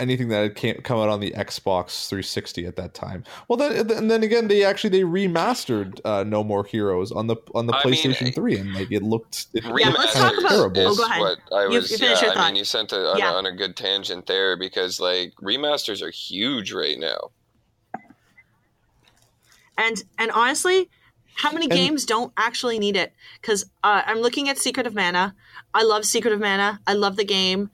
anything 0.00 0.28
that 0.28 0.54
can't 0.56 0.82
come 0.82 0.98
out 0.98 1.10
on 1.10 1.20
the 1.20 1.30
Xbox 1.32 2.08
360 2.08 2.66
at 2.66 2.76
that 2.76 2.94
time. 2.94 3.22
Well, 3.46 3.56
then 3.58 3.90
and 3.90 4.10
then 4.10 4.22
again, 4.22 4.48
they 4.48 4.64
actually 4.64 4.90
they 4.90 5.02
remastered 5.02 6.00
uh, 6.04 6.24
No 6.24 6.42
More 6.42 6.64
Heroes 6.64 7.12
on 7.12 7.26
the 7.26 7.36
on 7.54 7.66
the 7.66 7.74
I 7.76 7.82
PlayStation 7.82 8.24
mean, 8.24 8.32
3, 8.32 8.58
and 8.58 8.74
like 8.74 8.90
it 8.90 9.02
looked 9.02 9.46
it 9.52 9.62
yeah, 9.64 9.90
let's 9.90 10.14
talk 10.14 10.36
about, 10.38 10.48
terrible. 10.48 10.88
Oh, 10.88 10.96
go 10.96 11.04
ahead. 11.04 11.20
What 11.20 11.38
I 11.52 11.66
was, 11.66 11.90
you, 11.90 12.06
you 12.06 12.14
yeah, 12.14 12.32
I 12.34 12.46
mean, 12.46 12.56
you 12.56 12.64
sent 12.64 12.92
a, 12.92 13.10
on, 13.10 13.18
yeah. 13.18 13.32
a, 13.32 13.34
on 13.34 13.46
a 13.46 13.52
good 13.52 13.76
tangent 13.76 14.26
there 14.26 14.56
because 14.56 14.98
like 14.98 15.34
remasters 15.36 16.02
are 16.02 16.10
huge 16.10 16.72
right 16.72 16.98
now. 16.98 17.30
And 19.76 20.02
and 20.18 20.30
honestly, 20.32 20.90
how 21.40 21.50
many 21.52 21.64
and, 21.64 21.72
games 21.72 22.04
don't 22.04 22.32
actually 22.36 22.78
need 22.78 22.96
it? 22.96 23.14
Because 23.40 23.64
uh, 23.82 24.02
I'm 24.04 24.18
looking 24.18 24.50
at 24.50 24.58
Secret 24.58 24.86
of 24.86 24.94
Mana. 24.94 25.34
I 25.72 25.84
love 25.84 26.04
Secret 26.04 26.34
of 26.34 26.40
Mana. 26.40 26.80
I 26.86 26.92
love 26.92 27.16
the 27.16 27.24
game. 27.24 27.70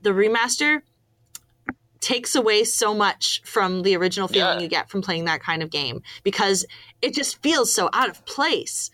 The 0.00 0.10
remaster 0.10 0.80
takes 2.00 2.34
away 2.34 2.64
so 2.64 2.94
much 2.94 3.42
from 3.44 3.82
the 3.82 3.94
original 3.96 4.28
feeling 4.28 4.56
yeah. 4.58 4.62
you 4.62 4.68
get 4.68 4.88
from 4.88 5.02
playing 5.02 5.26
that 5.26 5.42
kind 5.42 5.62
of 5.62 5.68
game 5.68 6.02
because 6.22 6.64
it 7.02 7.12
just 7.12 7.40
feels 7.42 7.70
so 7.72 7.90
out 7.92 8.08
of 8.08 8.24
place, 8.24 8.90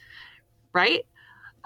right? 0.72 1.06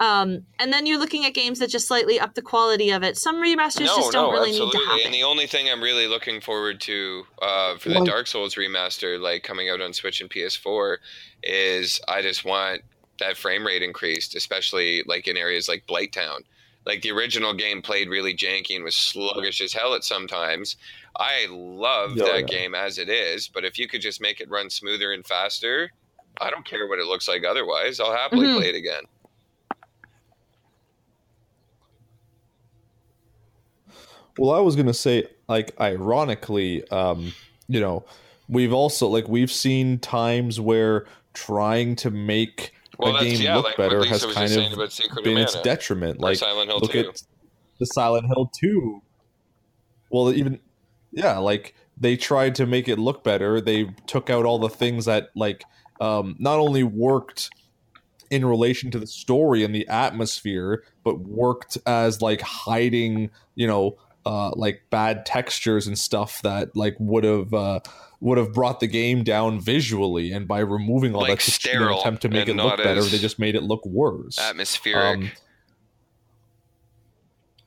Um, 0.03 0.45
and 0.59 0.73
then 0.73 0.85
you're 0.85 0.99
looking 0.99 1.25
at 1.25 1.33
games 1.33 1.59
that 1.59 1.69
just 1.69 1.87
slightly 1.87 2.19
up 2.19 2.33
the 2.33 2.41
quality 2.41 2.89
of 2.89 3.03
it. 3.03 3.15
Some 3.15 3.37
remasters 3.37 3.85
no, 3.85 3.95
just 3.95 4.11
don't 4.11 4.27
no, 4.27 4.31
really 4.31 4.49
absolutely. 4.49 4.79
need 4.79 4.83
to 4.83 4.89
happen. 4.89 5.05
And 5.05 5.13
the 5.13 5.23
only 5.23 5.47
thing 5.47 5.69
I'm 5.69 5.81
really 5.81 6.07
looking 6.07 6.41
forward 6.41 6.81
to 6.81 7.23
uh, 7.41 7.77
for 7.77 7.87
the 7.87 8.03
Dark 8.03 8.27
Souls 8.27 8.55
remaster, 8.55 9.17
like 9.17 9.43
coming 9.43 9.69
out 9.69 9.79
on 9.79 9.93
Switch 9.93 10.19
and 10.19 10.29
PS4, 10.29 10.97
is 11.41 12.01
I 12.09 12.21
just 12.21 12.43
want 12.43 12.81
that 13.19 13.37
frame 13.37 13.65
rate 13.65 13.81
increased, 13.81 14.35
especially 14.35 15.03
like 15.05 15.29
in 15.29 15.37
areas 15.37 15.69
like 15.69 15.87
Blighttown. 15.87 16.41
Like 16.85 17.01
the 17.01 17.11
original 17.11 17.53
game 17.53 17.81
played 17.81 18.09
really 18.09 18.35
janky 18.35 18.75
and 18.75 18.83
was 18.83 18.97
sluggish 18.97 19.61
as 19.61 19.71
hell 19.71 19.93
at 19.93 20.03
sometimes. 20.03 20.75
I 21.15 21.47
love 21.49 22.15
that 22.15 22.39
yeah. 22.39 22.41
game 22.41 22.75
as 22.75 22.97
it 22.97 23.07
is, 23.07 23.47
but 23.47 23.63
if 23.63 23.79
you 23.79 23.87
could 23.87 24.01
just 24.01 24.19
make 24.19 24.41
it 24.41 24.49
run 24.49 24.69
smoother 24.69 25.13
and 25.13 25.25
faster, 25.25 25.91
I 26.41 26.49
don't 26.49 26.65
care 26.65 26.87
what 26.87 26.99
it 26.99 27.05
looks 27.05 27.29
like 27.29 27.45
otherwise. 27.45 28.01
I'll 28.01 28.11
happily 28.11 28.47
mm-hmm. 28.47 28.57
play 28.57 28.69
it 28.69 28.75
again. 28.75 29.03
Well, 34.37 34.51
I 34.51 34.59
was 34.59 34.75
going 34.75 34.87
to 34.87 34.93
say 34.93 35.27
like 35.47 35.79
ironically, 35.79 36.87
um, 36.89 37.33
you 37.67 37.79
know, 37.79 38.05
we've 38.47 38.73
also 38.73 39.07
like 39.07 39.27
we've 39.27 39.51
seen 39.51 39.99
times 39.99 40.59
where 40.59 41.05
trying 41.33 41.95
to 41.97 42.11
make 42.11 42.73
well, 42.97 43.15
a 43.15 43.23
game 43.23 43.41
yeah, 43.41 43.55
look 43.55 43.65
like 43.65 43.77
better 43.77 44.03
has 44.05 44.25
kind 44.25 44.51
of 44.51 45.23
been 45.23 45.37
its 45.37 45.59
detriment. 45.61 46.19
Like 46.19 46.41
look 46.41 46.91
2. 46.91 46.99
at 46.99 47.23
the 47.79 47.85
Silent 47.85 48.27
Hill 48.27 48.51
2. 48.59 49.01
Well, 50.09 50.33
even 50.33 50.59
yeah, 51.11 51.37
like 51.37 51.75
they 51.97 52.17
tried 52.17 52.55
to 52.55 52.65
make 52.65 52.87
it 52.87 52.99
look 52.99 53.23
better. 53.23 53.61
They 53.61 53.89
took 54.07 54.29
out 54.29 54.45
all 54.45 54.59
the 54.59 54.69
things 54.69 55.05
that 55.05 55.29
like 55.35 55.63
um, 56.01 56.35
not 56.39 56.59
only 56.59 56.83
worked 56.83 57.49
in 58.29 58.45
relation 58.45 58.89
to 58.91 58.99
the 58.99 59.07
story 59.07 59.63
and 59.63 59.75
the 59.75 59.87
atmosphere, 59.87 60.83
but 61.03 61.19
worked 61.19 61.77
as 61.85 62.21
like 62.21 62.41
hiding, 62.41 63.29
you 63.55 63.67
know, 63.67 63.97
uh, 64.25 64.51
like 64.55 64.83
bad 64.89 65.25
textures 65.25 65.87
and 65.87 65.97
stuff 65.97 66.41
that 66.43 66.75
like 66.75 66.95
would 66.99 67.23
have 67.23 67.53
uh, 67.53 67.79
would 68.19 68.37
have 68.37 68.53
brought 68.53 68.79
the 68.79 68.87
game 68.87 69.23
down 69.23 69.59
visually. 69.59 70.31
And 70.31 70.47
by 70.47 70.59
removing 70.59 71.15
all 71.15 71.21
like 71.21 71.39
that 71.39 71.51
sterile 71.51 71.99
attempt 71.99 72.21
to 72.23 72.29
make 72.29 72.47
it 72.47 72.55
look 72.55 72.77
better, 72.77 73.01
they 73.03 73.17
just 73.19 73.39
made 73.39 73.55
it 73.55 73.63
look 73.63 73.85
worse. 73.85 74.39
Atmospheric. 74.39 75.31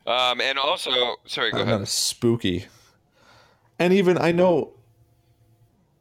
Um, 0.07 0.15
um, 0.15 0.41
and 0.41 0.59
also, 0.59 1.17
sorry, 1.27 1.51
go 1.51 1.63
ahead. 1.63 1.89
Spooky 1.89 2.67
and 3.79 3.93
even 3.93 4.19
I 4.19 4.33
know. 4.33 4.73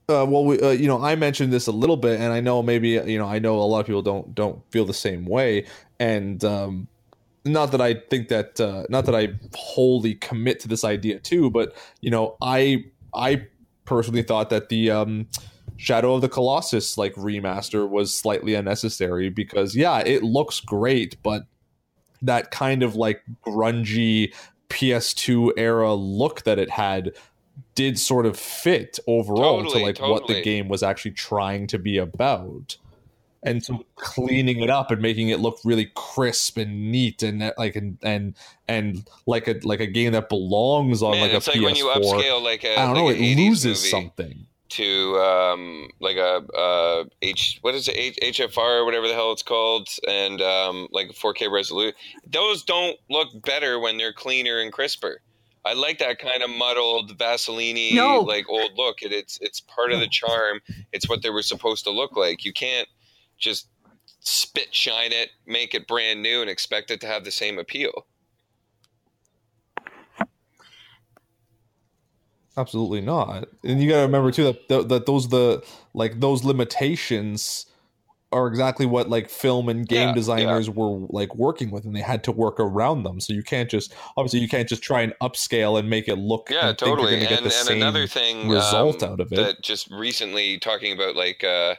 Uh, 0.08 0.24
well, 0.28 0.46
we, 0.46 0.60
uh, 0.60 0.70
you 0.70 0.88
know, 0.88 1.04
I 1.04 1.16
mentioned 1.16 1.52
this 1.52 1.66
a 1.66 1.72
little 1.72 1.98
bit, 1.98 2.20
and 2.20 2.32
I 2.32 2.40
know 2.40 2.62
maybe 2.62 2.90
you 2.90 3.18
know, 3.18 3.28
I 3.28 3.40
know 3.40 3.60
a 3.60 3.66
lot 3.66 3.80
of 3.80 3.86
people 3.88 4.04
don't 4.04 4.36
don't 4.36 4.62
feel 4.72 4.86
the 4.86 4.94
same 4.94 5.26
way, 5.26 5.66
and 6.00 6.44
um, 6.44 6.88
not 7.46 7.72
that 7.72 7.82
I 7.82 7.94
think 7.94 8.28
that, 8.30 8.60
uh, 8.60 8.84
not 8.90 9.06
that 9.06 9.16
I 9.16 9.30
wholly 9.54 10.16
commit 10.16 10.60
to 10.62 10.68
this 10.68 10.84
idea 10.84 11.20
too, 11.20 11.50
but 11.52 11.76
you 12.02 12.10
know, 12.10 12.36
I 12.42 12.86
I 13.14 13.48
personally 13.86 14.24
thought 14.24 14.50
that 14.50 14.70
the 14.70 14.92
um, 14.92 15.28
Shadow 15.78 16.16
of 16.16 16.22
the 16.22 16.30
Colossus 16.30 16.98
like 16.98 17.14
remaster 17.16 17.88
was 17.88 18.16
slightly 18.16 18.56
unnecessary 18.56 19.30
because 19.30 19.76
yeah, 19.76 20.00
it 20.00 20.24
looks 20.24 20.60
great, 20.60 21.22
but 21.22 21.44
that 22.22 22.50
kind 22.50 22.82
of 22.82 22.96
like 22.96 23.22
grungy 23.46 24.34
PS2 24.70 25.52
era 25.58 25.94
look 25.94 26.44
that 26.44 26.58
it 26.58 26.72
had 26.72 27.12
did 27.76 28.00
sort 28.00 28.26
of 28.26 28.38
fit 28.38 29.00
overall 29.08 29.62
totally, 29.62 29.80
to 29.80 29.86
like 29.86 29.96
totally. 29.96 30.12
what 30.12 30.28
the 30.28 30.42
game 30.42 30.68
was 30.68 30.82
actually 30.82 31.12
trying 31.12 31.68
to 31.68 31.78
be 31.78 31.98
about 31.98 32.78
and 33.46 33.64
so 33.64 33.86
cleaning 33.96 34.62
it 34.62 34.70
up 34.70 34.92
and 34.92 35.02
making 35.02 35.30
it 35.30 35.40
look 35.40 35.60
really 35.64 35.92
crisp 35.96 36.58
and 36.58 36.92
neat 36.92 37.24
and 37.24 37.54
like 37.58 37.76
and 37.76 37.98
and 38.02 38.36
and 38.68 39.08
like 39.26 39.48
a 39.48 39.60
like 39.64 39.80
a 39.80 39.88
game 39.88 40.12
that 40.14 40.28
belongs 40.28 41.02
on 41.02 41.12
Man, 41.12 41.22
like 41.22 41.34
a 41.34 41.38
it's 41.38 41.48
PS4. 41.48 41.56
Like 41.56 41.64
when 41.64 41.76
you 41.76 41.86
upscale 41.86 42.44
like 42.44 42.64
a, 42.64 42.80
I 42.80 42.86
don't 42.86 42.96
like 42.96 43.20
know, 43.20 43.26
it 43.26 43.38
loses 43.38 43.90
something 43.90 44.48
to 44.68 45.18
um 45.20 45.90
like 46.00 46.18
a 46.18 46.44
uh 46.58 47.04
H 47.22 47.60
what 47.62 47.76
is 47.76 47.88
it 47.88 47.96
H, 47.96 48.18
HFR 48.22 48.82
or 48.82 48.86
whatever 48.86 49.08
the 49.08 49.14
hell 49.14 49.32
it's 49.32 49.44
called 49.44 49.88
and 50.08 50.42
um 50.42 50.88
like 50.92 51.10
4K 51.10 51.52
resolution. 51.52 51.94
Those 52.28 52.64
don't 52.64 52.98
look 53.10 53.30
better 53.44 53.80
when 53.80 53.98
they're 53.98 54.14
cleaner 54.14 54.60
and 54.60 54.74
crisper. 54.74 55.22
I 55.66 55.74
like 55.74 55.98
that 55.98 56.20
kind 56.20 56.44
of 56.44 56.50
muddled 56.52 57.18
Vaseline 57.18 57.96
no. 57.96 58.20
like 58.20 58.48
old 58.48 58.72
look. 58.76 59.02
It, 59.02 59.12
it's 59.12 59.40
it's 59.42 59.62
part 59.62 59.92
of 59.92 60.00
the 60.00 60.08
charm. 60.08 60.60
It's 60.92 61.10
what 61.10 61.24
they 61.24 61.32
were 61.32 61.42
supposed 61.42 61.84
to 61.86 61.92
look 61.92 62.16
like. 62.16 62.46
You 62.46 62.54
can't 62.54 62.88
just 63.38 63.68
spit 64.20 64.74
shine 64.74 65.12
it, 65.12 65.30
make 65.46 65.74
it 65.74 65.88
brand 65.88 66.22
new, 66.22 66.42
and 66.42 66.50
expect 66.50 66.92
it 66.92 67.02
to 67.02 67.08
have 67.08 67.24
the 67.24 67.32
same 67.32 67.60
appeal. 67.60 68.06
Absolutely 72.58 73.02
not. 73.02 73.50
And 73.64 73.82
you 73.82 73.90
got 73.90 73.98
to 73.98 74.02
remember 74.04 74.32
too 74.32 74.46
that 74.70 74.90
that 74.90 75.06
those 75.06 75.28
the 75.30 75.64
like 75.94 76.20
those 76.20 76.44
limitations 76.44 77.66
are 78.32 78.48
exactly 78.48 78.86
what 78.86 79.10
like 79.10 79.30
film 79.30 79.70
and 79.70 79.88
game 79.88 80.10
yeah, 80.10 80.14
designers 80.14 80.68
yeah. 80.68 80.74
were 80.76 81.06
like 81.10 81.34
working 81.36 81.72
with 81.72 81.86
and 81.86 81.96
they 81.96 82.02
had 82.02 82.24
to 82.24 82.32
work 82.32 82.60
around 82.60 83.04
them 83.04 83.20
so 83.20 83.32
you 83.32 83.44
can't 83.44 83.70
just 83.70 83.94
obviously 84.18 84.40
you 84.40 84.50
can't 84.50 84.68
just 84.68 84.82
try 84.82 85.02
and 85.02 85.14
upscale 85.22 85.80
and 85.80 85.90
make 85.90 86.08
it 86.08 86.16
look 86.16 86.50
yeah 86.50 86.74
totally 86.74 87.24
and, 87.24 87.32
and 87.32 87.70
another 87.70 88.08
thing 88.08 88.50
result 88.50 89.02
um, 89.04 89.14
out 89.14 89.20
of 89.22 89.32
it 89.32 89.36
that 89.36 89.62
just 89.62 89.90
recently 89.90 90.58
talking 90.58 90.92
about 90.92 91.16
like 91.16 91.44
uh 91.44 91.76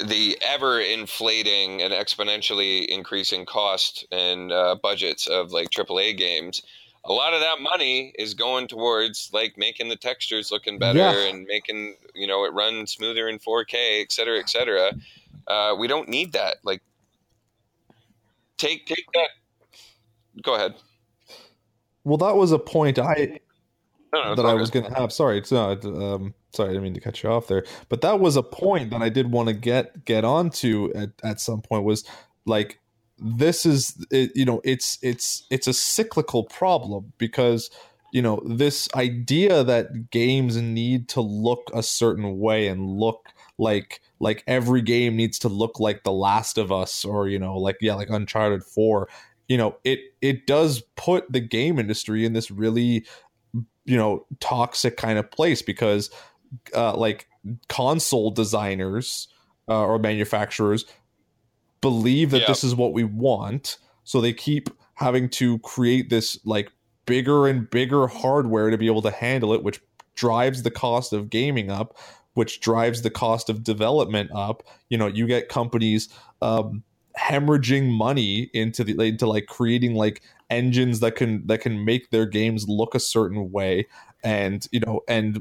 the 0.00 0.38
ever 0.42 0.80
inflating 0.80 1.82
and 1.82 1.92
exponentially 1.92 2.86
increasing 2.86 3.44
cost 3.46 4.06
and 4.12 4.52
uh, 4.52 4.76
budgets 4.82 5.26
of 5.26 5.52
like 5.52 5.70
AAA 5.70 6.16
games 6.16 6.62
a 7.04 7.12
lot 7.12 7.34
of 7.34 7.40
that 7.40 7.60
money 7.60 8.12
is 8.18 8.34
going 8.34 8.68
towards 8.68 9.30
like 9.32 9.58
making 9.58 9.88
the 9.88 9.96
textures 9.96 10.52
looking 10.52 10.78
better 10.78 10.98
yeah. 10.98 11.28
and 11.28 11.46
making 11.46 11.96
you 12.14 12.26
know 12.26 12.44
it 12.44 12.52
run 12.52 12.86
smoother 12.86 13.28
in 13.28 13.38
4K, 13.38 14.02
et 14.02 14.12
cetera, 14.12 14.38
et 14.38 14.48
cetera. 14.48 14.92
Uh, 15.46 15.74
we 15.76 15.88
don't 15.88 16.08
need 16.08 16.32
that. 16.32 16.56
Like, 16.62 16.82
take 18.56 18.86
take 18.86 19.06
that. 19.14 19.28
Go 20.42 20.54
ahead. 20.54 20.74
Well, 22.04 22.18
that 22.18 22.36
was 22.36 22.52
a 22.52 22.58
point 22.58 22.98
I 22.98 23.40
no, 24.12 24.34
that 24.34 24.46
I 24.46 24.54
was 24.54 24.70
going 24.70 24.84
to 24.84 24.94
have. 24.94 25.12
Sorry, 25.12 25.38
it's 25.38 25.52
not. 25.52 25.84
Um, 25.84 26.34
sorry, 26.54 26.70
I 26.70 26.72
didn't 26.72 26.84
mean 26.84 26.94
to 26.94 27.00
cut 27.00 27.22
you 27.22 27.30
off 27.30 27.46
there. 27.46 27.64
But 27.88 28.00
that 28.02 28.20
was 28.20 28.36
a 28.36 28.42
point 28.42 28.90
that 28.90 29.02
I 29.02 29.08
did 29.08 29.30
want 29.30 29.48
to 29.48 29.54
get 29.54 30.04
get 30.04 30.24
onto 30.24 30.92
at 30.94 31.10
at 31.22 31.40
some 31.40 31.62
point. 31.62 31.84
Was 31.84 32.04
like 32.46 32.78
this 33.18 33.64
is 33.64 34.04
it, 34.10 34.32
you 34.34 34.44
know 34.44 34.60
it's 34.64 34.98
it's 35.02 35.44
it's 35.50 35.66
a 35.66 35.72
cyclical 35.72 36.44
problem 36.44 37.12
because 37.18 37.70
you 38.12 38.20
know 38.20 38.42
this 38.44 38.88
idea 38.94 39.64
that 39.64 40.10
games 40.10 40.56
need 40.56 41.08
to 41.10 41.20
look 41.20 41.70
a 41.72 41.82
certain 41.82 42.38
way 42.38 42.68
and 42.68 42.86
look 42.86 43.28
like 43.58 44.00
like 44.18 44.42
every 44.46 44.82
game 44.82 45.16
needs 45.16 45.38
to 45.40 45.48
look 45.48 45.78
like 45.80 46.04
The 46.04 46.12
Last 46.12 46.58
of 46.58 46.72
Us 46.72 47.04
or 47.04 47.28
you 47.28 47.38
know 47.38 47.56
like 47.56 47.76
yeah 47.80 47.94
like 47.94 48.10
Uncharted 48.10 48.64
4 48.64 49.08
you 49.48 49.56
know 49.56 49.76
it 49.84 50.00
it 50.20 50.46
does 50.46 50.82
put 50.96 51.30
the 51.32 51.40
game 51.40 51.78
industry 51.78 52.24
in 52.24 52.32
this 52.32 52.50
really 52.50 53.06
you 53.84 53.96
know 53.96 54.26
toxic 54.40 54.96
kind 54.96 55.18
of 55.18 55.30
place 55.30 55.62
because 55.62 56.10
uh, 56.74 56.96
like 56.96 57.28
console 57.68 58.30
designers 58.30 59.28
uh, 59.68 59.84
or 59.84 59.98
manufacturers 59.98 60.84
believe 61.80 62.30
that 62.30 62.46
this 62.46 62.64
is 62.64 62.74
what 62.74 62.92
we 62.92 63.04
want. 63.04 63.78
So 64.04 64.20
they 64.20 64.32
keep 64.32 64.70
having 64.94 65.28
to 65.28 65.58
create 65.60 66.10
this 66.10 66.38
like 66.44 66.70
bigger 67.06 67.48
and 67.48 67.68
bigger 67.68 68.06
hardware 68.06 68.70
to 68.70 68.78
be 68.78 68.86
able 68.86 69.02
to 69.02 69.10
handle 69.10 69.52
it 69.52 69.64
which 69.64 69.80
drives 70.14 70.62
the 70.62 70.70
cost 70.70 71.12
of 71.12 71.28
gaming 71.30 71.70
up 71.70 71.98
which 72.34 72.60
drives 72.60 73.02
the 73.02 73.10
cost 73.10 73.50
of 73.50 73.62
development 73.62 74.30
up. 74.34 74.62
You 74.88 74.98
know 74.98 75.06
you 75.06 75.26
get 75.26 75.48
companies 75.48 76.08
um 76.40 76.82
hemorrhaging 77.18 77.90
money 77.90 78.50
into 78.54 78.84
the 78.84 78.98
into 79.00 79.26
like 79.26 79.46
creating 79.46 79.94
like 79.94 80.22
engines 80.50 81.00
that 81.00 81.16
can 81.16 81.46
that 81.46 81.60
can 81.60 81.84
make 81.84 82.10
their 82.10 82.26
games 82.26 82.66
look 82.68 82.94
a 82.94 83.00
certain 83.00 83.50
way 83.52 83.86
and 84.22 84.66
you 84.72 84.80
know 84.80 85.00
and 85.08 85.40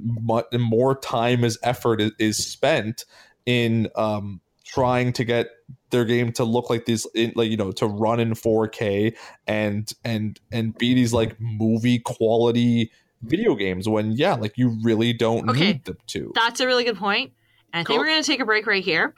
more 0.52 0.96
time 1.00 1.44
as 1.44 1.58
effort 1.64 2.02
is, 2.02 2.12
is 2.20 2.38
spent 2.38 3.06
in 3.46 3.90
um 3.96 4.42
trying 4.66 5.12
to 5.12 5.24
get 5.24 5.48
their 5.90 6.06
game 6.06 6.32
to 6.32 6.44
look 6.44 6.70
like 6.70 6.86
these 6.86 7.06
like 7.36 7.50
you 7.50 7.58
know 7.58 7.72
to 7.72 7.86
run 7.86 8.20
in 8.20 8.34
4k 8.34 9.16
and 9.48 9.92
and 10.04 10.40
and 10.52 10.78
be 10.78 10.94
these 10.94 11.14
like 11.14 11.40
movie 11.40 12.00
quality 12.00 12.92
video 13.22 13.56
games 13.56 13.88
when 13.88 14.12
yeah 14.14 14.36
like 14.36 14.58
you 14.58 14.78
really 14.84 15.14
don't 15.14 15.50
okay. 15.50 15.74
need 15.74 15.86
them 15.86 15.98
to 16.08 16.32
that's 16.34 16.60
a 16.60 16.66
really 16.66 16.84
good 16.84 16.98
point. 16.98 17.30
point 17.30 17.34
and 17.74 17.82
i 17.82 17.84
cool. 17.84 17.96
think 17.96 18.02
we're 18.02 18.12
going 18.12 18.24
to 18.24 18.28
take 18.28 18.40
a 18.40 18.46
break 18.46 18.66
right 18.66 18.84
here 18.84 19.14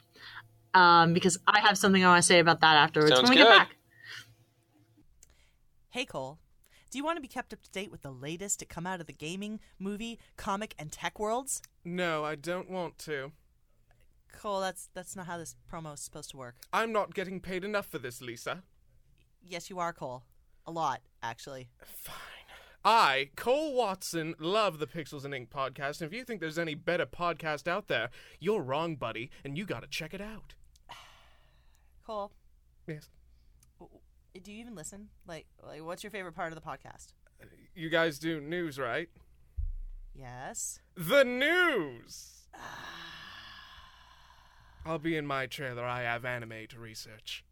um, 0.74 1.14
because 1.14 1.38
I 1.48 1.60
have 1.62 1.78
something 1.78 2.04
I 2.04 2.08
want 2.08 2.24
to 2.24 2.28
say 2.28 2.40
about 2.40 2.62
that 2.62 2.76
afterwards 2.76 3.12
Sounds 3.12 3.30
when 3.30 3.38
we 3.38 3.44
good. 3.44 3.50
get 3.50 3.58
back. 3.58 3.76
Hey, 5.92 6.06
Cole. 6.06 6.40
Do 6.94 7.00
you 7.00 7.04
want 7.04 7.18
to 7.18 7.22
be 7.22 7.28
kept 7.28 7.52
up 7.54 7.64
to 7.64 7.72
date 7.72 7.90
with 7.90 8.04
the 8.04 8.12
latest 8.12 8.60
to 8.60 8.66
come 8.66 8.86
out 8.86 9.02
of 9.02 9.08
the 9.08 9.14
gaming, 9.14 9.60
movie, 9.80 10.20
comic, 10.38 10.76
and 10.78 10.92
tech 10.92 11.20
worlds? 11.20 11.60
No, 11.84 12.24
I 12.24 12.36
don't 12.36 12.70
want 12.70 13.00
to. 13.00 13.32
Cole, 14.32 14.62
that's 14.62 14.90
that's 14.94 15.16
not 15.16 15.26
how 15.26 15.40
this 15.40 15.56
promo 15.68 15.96
is 15.96 16.02
supposed 16.02 16.30
to 16.30 16.38
work. 16.38 16.54
I'm 16.72 16.92
not 16.92 17.16
getting 17.16 17.40
paid 17.40 17.64
enough 17.64 17.88
for 17.88 17.98
this, 17.98 18.22
Lisa. 18.22 18.62
Yes, 19.42 19.72
you 19.72 19.80
are, 19.80 19.92
Cole. 19.92 20.22
A 20.68 20.72
lot, 20.72 21.02
actually. 21.24 21.68
Fine. 21.84 22.14
I, 22.86 23.32
Cole 23.36 23.74
Watson, 23.74 24.36
love 24.38 24.78
the 24.78 24.86
Pixels 24.86 25.26
and 25.26 25.34
Ink 25.34 25.50
podcast, 25.50 26.00
and 26.00 26.12
if 26.12 26.14
you 26.14 26.24
think 26.24 26.42
there's 26.42 26.60
any 26.60 26.76
better 26.76 27.08
podcast 27.08 27.68
out 27.68 27.88
there, 27.88 28.12
you're 28.40 28.62
wrong, 28.62 28.98
buddy, 28.98 29.32
and 29.44 29.58
you 29.58 29.66
gotta 29.66 29.88
check 29.88 30.14
it 30.14 30.22
out. 30.22 30.54
Cole. 32.06 32.34
Yes. 32.86 33.10
Do 34.42 34.52
you 34.52 34.60
even 34.60 34.76
listen? 34.76 35.10
Like, 35.28 35.46
like, 35.66 35.84
what's 35.84 36.04
your 36.04 36.12
favorite 36.12 36.34
part 36.34 36.52
of 36.52 36.56
the 36.56 36.68
podcast? 36.68 37.14
You 37.76 37.90
guys 37.90 38.18
do 38.18 38.42
news, 38.42 38.80
right? 38.80 39.10
Yes. 40.16 40.80
The 40.96 41.24
news. 41.24 42.48
I'll 44.86 45.00
be 45.00 45.16
in 45.16 45.26
my 45.26 45.46
trailer. 45.46 45.86
I 45.86 46.04
have 46.04 46.26
anime 46.26 46.68
to 46.70 46.80
research. 46.80 47.46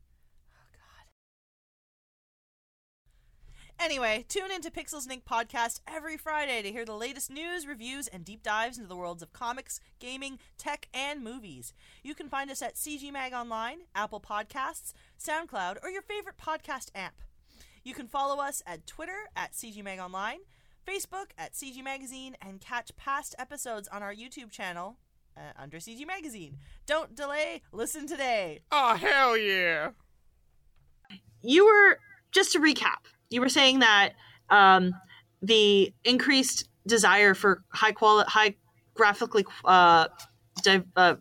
Anyway, 3.83 4.23
tune 4.29 4.51
into 4.51 4.69
Pixels 4.69 5.05
and 5.05 5.13
Ink 5.13 5.25
podcast 5.25 5.79
every 5.87 6.15
Friday 6.15 6.61
to 6.61 6.71
hear 6.71 6.85
the 6.85 6.95
latest 6.95 7.31
news, 7.31 7.65
reviews, 7.65 8.07
and 8.07 8.23
deep 8.23 8.43
dives 8.43 8.77
into 8.77 8.87
the 8.87 8.95
worlds 8.95 9.23
of 9.23 9.33
comics, 9.33 9.79
gaming, 9.97 10.37
tech, 10.59 10.87
and 10.93 11.23
movies. 11.23 11.73
You 12.03 12.13
can 12.13 12.29
find 12.29 12.51
us 12.51 12.61
at 12.61 12.75
CG 12.75 13.11
Mag 13.11 13.33
Online, 13.33 13.79
Apple 13.95 14.21
Podcasts, 14.21 14.93
SoundCloud, 15.19 15.77
or 15.81 15.89
your 15.89 16.03
favorite 16.03 16.37
podcast 16.37 16.89
app. 16.93 17.15
You 17.83 17.95
can 17.95 18.07
follow 18.07 18.39
us 18.39 18.61
at 18.67 18.85
Twitter 18.85 19.29
at 19.35 19.53
CG 19.53 19.83
Mag 19.83 19.97
Online, 19.97 20.41
Facebook 20.87 21.31
at 21.35 21.53
CG 21.53 21.83
Magazine, 21.83 22.37
and 22.39 22.61
catch 22.61 22.95
past 22.97 23.33
episodes 23.39 23.87
on 23.87 24.03
our 24.03 24.13
YouTube 24.13 24.51
channel 24.51 24.97
uh, 25.35 25.53
under 25.57 25.77
CG 25.77 26.05
Magazine. 26.05 26.59
Don't 26.85 27.15
delay, 27.15 27.63
listen 27.71 28.05
today. 28.05 28.59
Oh, 28.71 28.93
hell 28.93 29.35
yeah! 29.35 29.89
You 31.41 31.65
were, 31.65 31.97
just 32.31 32.51
to 32.51 32.59
recap, 32.59 33.07
you 33.31 33.41
were 33.41 33.49
saying 33.49 33.79
that 33.79 34.11
um, 34.49 34.93
the 35.41 35.91
increased 36.03 36.69
desire 36.85 37.33
for 37.33 37.63
high 37.69 37.93
quality, 37.93 38.29
high 38.29 38.55
graphically 38.93 39.45
uh, 39.65 40.07
di- 40.61 40.83
uh, 40.95 41.15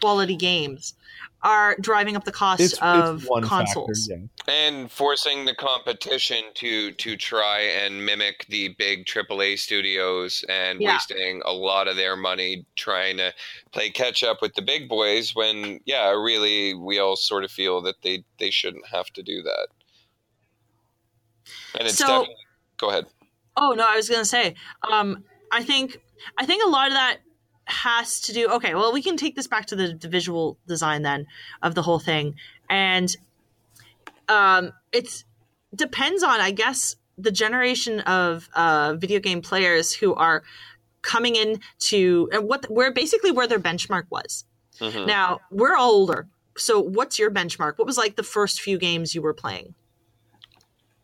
quality 0.00 0.36
games 0.36 0.94
are 1.42 1.76
driving 1.80 2.16
up 2.16 2.24
the 2.24 2.32
cost 2.32 2.60
it's, 2.60 2.78
of 2.78 3.24
it's 3.24 3.48
consoles 3.48 4.08
factor, 4.08 4.28
yeah. 4.48 4.54
and 4.54 4.90
forcing 4.90 5.44
the 5.44 5.54
competition 5.54 6.42
to 6.54 6.90
to 6.92 7.16
try 7.16 7.60
and 7.60 8.04
mimic 8.04 8.44
the 8.48 8.74
big 8.76 9.04
AAA 9.04 9.56
studios 9.56 10.44
and 10.48 10.80
yeah. 10.80 10.94
wasting 10.94 11.40
a 11.44 11.52
lot 11.52 11.86
of 11.86 11.96
their 11.96 12.16
money 12.16 12.66
trying 12.74 13.16
to 13.16 13.32
play 13.70 13.88
catch 13.88 14.24
up 14.24 14.42
with 14.42 14.54
the 14.54 14.62
big 14.62 14.88
boys 14.88 15.34
when 15.34 15.78
yeah 15.84 16.10
really 16.10 16.74
we 16.74 16.98
all 16.98 17.14
sort 17.14 17.44
of 17.44 17.50
feel 17.52 17.80
that 17.82 18.02
they 18.02 18.24
they 18.40 18.50
shouldn't 18.50 18.86
have 18.88 19.06
to 19.10 19.22
do 19.22 19.40
that 19.42 19.68
and 21.78 21.88
it's 21.88 21.98
so, 21.98 22.06
definitely 22.06 22.36
go 22.78 22.90
ahead. 22.90 23.06
Oh 23.56 23.74
no, 23.76 23.84
I 23.88 23.96
was 23.96 24.08
gonna 24.08 24.24
say, 24.24 24.54
um, 24.90 25.24
I 25.50 25.62
think 25.62 25.98
I 26.36 26.46
think 26.46 26.64
a 26.64 26.68
lot 26.68 26.88
of 26.88 26.94
that 26.94 27.18
has 27.66 28.20
to 28.22 28.32
do 28.32 28.48
okay, 28.48 28.74
well 28.74 28.92
we 28.92 29.02
can 29.02 29.16
take 29.16 29.36
this 29.36 29.46
back 29.46 29.66
to 29.66 29.76
the, 29.76 29.94
the 30.00 30.08
visual 30.08 30.58
design 30.66 31.02
then 31.02 31.26
of 31.62 31.74
the 31.74 31.82
whole 31.82 31.98
thing. 31.98 32.34
And 32.70 33.14
um 34.28 34.72
it's 34.92 35.24
depends 35.74 36.22
on, 36.22 36.40
I 36.40 36.50
guess, 36.50 36.96
the 37.16 37.30
generation 37.30 38.00
of 38.00 38.48
uh, 38.54 38.94
video 38.96 39.20
game 39.20 39.42
players 39.42 39.92
who 39.92 40.14
are 40.14 40.42
coming 41.02 41.36
in 41.36 41.60
to 41.78 42.28
and 42.32 42.48
what 42.48 42.70
where 42.70 42.92
basically 42.92 43.30
where 43.30 43.46
their 43.46 43.58
benchmark 43.60 44.04
was. 44.10 44.44
Mm-hmm. 44.80 45.06
Now 45.06 45.40
we're 45.50 45.76
all 45.76 45.90
older, 45.90 46.28
so 46.56 46.80
what's 46.80 47.18
your 47.18 47.30
benchmark? 47.30 47.74
What 47.76 47.86
was 47.86 47.98
like 47.98 48.16
the 48.16 48.22
first 48.22 48.60
few 48.60 48.78
games 48.78 49.14
you 49.14 49.22
were 49.22 49.34
playing? 49.34 49.74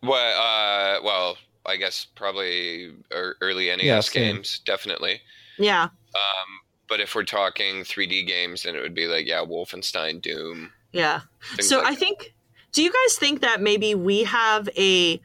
Well, 0.05 0.41
uh, 0.41 1.01
well, 1.03 1.37
I 1.65 1.77
guess 1.77 2.05
probably 2.15 2.93
early 3.11 3.67
NES 3.67 3.83
yeah, 3.83 4.01
games, 4.11 4.59
definitely. 4.65 5.21
Yeah. 5.57 5.83
Um, 5.83 6.59
but 6.87 6.99
if 6.99 7.15
we're 7.15 7.23
talking 7.23 7.77
3D 7.77 8.27
games, 8.27 8.63
then 8.63 8.75
it 8.75 8.81
would 8.81 8.93
be 8.93 9.07
like 9.07 9.25
yeah, 9.25 9.43
Wolfenstein, 9.43 10.21
Doom. 10.21 10.71
Yeah. 10.91 11.21
So 11.59 11.77
like 11.77 11.87
I 11.87 11.89
that. 11.91 11.99
think. 11.99 12.33
Do 12.71 12.83
you 12.83 12.91
guys 12.91 13.15
think 13.17 13.39
that 13.39 13.61
maybe 13.61 13.95
we 13.95 14.25
have 14.25 14.67
a 14.77 15.21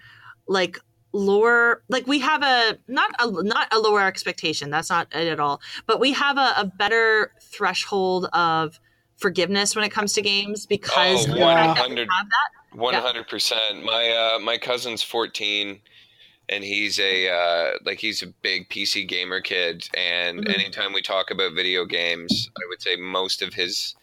like 0.47 0.79
lower 1.13 1.83
like 1.89 2.07
we 2.07 2.21
have 2.21 2.43
a 2.43 2.79
not 2.87 3.11
a 3.19 3.43
not 3.43 3.67
a 3.73 3.79
lower 3.79 4.03
expectation 4.03 4.71
that's 4.71 4.91
not 4.91 5.09
it 5.13 5.27
at 5.27 5.41
all 5.41 5.61
but 5.87 5.99
we 5.99 6.13
have 6.13 6.39
a, 6.39 6.55
a 6.57 6.65
better 6.65 7.33
threshold 7.41 8.27
of 8.33 8.79
forgiveness 9.17 9.75
when 9.75 9.85
it 9.85 9.91
comes 9.91 10.13
to 10.13 10.23
games 10.23 10.67
because 10.67 11.29
oh, 11.29 11.37
100, 11.37 11.77
have 11.77 12.27
that 12.29 12.60
one 12.73 12.95
hundred 12.95 13.29
percent. 13.29 13.85
My 13.85 14.11
uh, 14.11 14.39
my 14.39 14.59
cousin's 14.59 15.03
fourteen, 15.03 15.81
and 16.49 16.65
he's 16.65 16.99
a 16.99 17.29
uh, 17.29 17.79
like 17.85 17.99
he's 17.99 18.23
a 18.23 18.29
big 18.29 18.69
PC 18.69 19.09
gamer 19.09 19.41
kid. 19.41 19.89
And 19.97 20.41
mm-hmm. 20.41 20.51
anytime 20.51 20.93
we 20.93 21.03
talk 21.03 21.31
about 21.31 21.55
video 21.55 21.85
games, 21.85 22.51
I 22.57 22.63
would 22.69 22.83
say 22.83 22.97
most 22.97 23.43
of 23.43 23.55
his 23.55 23.95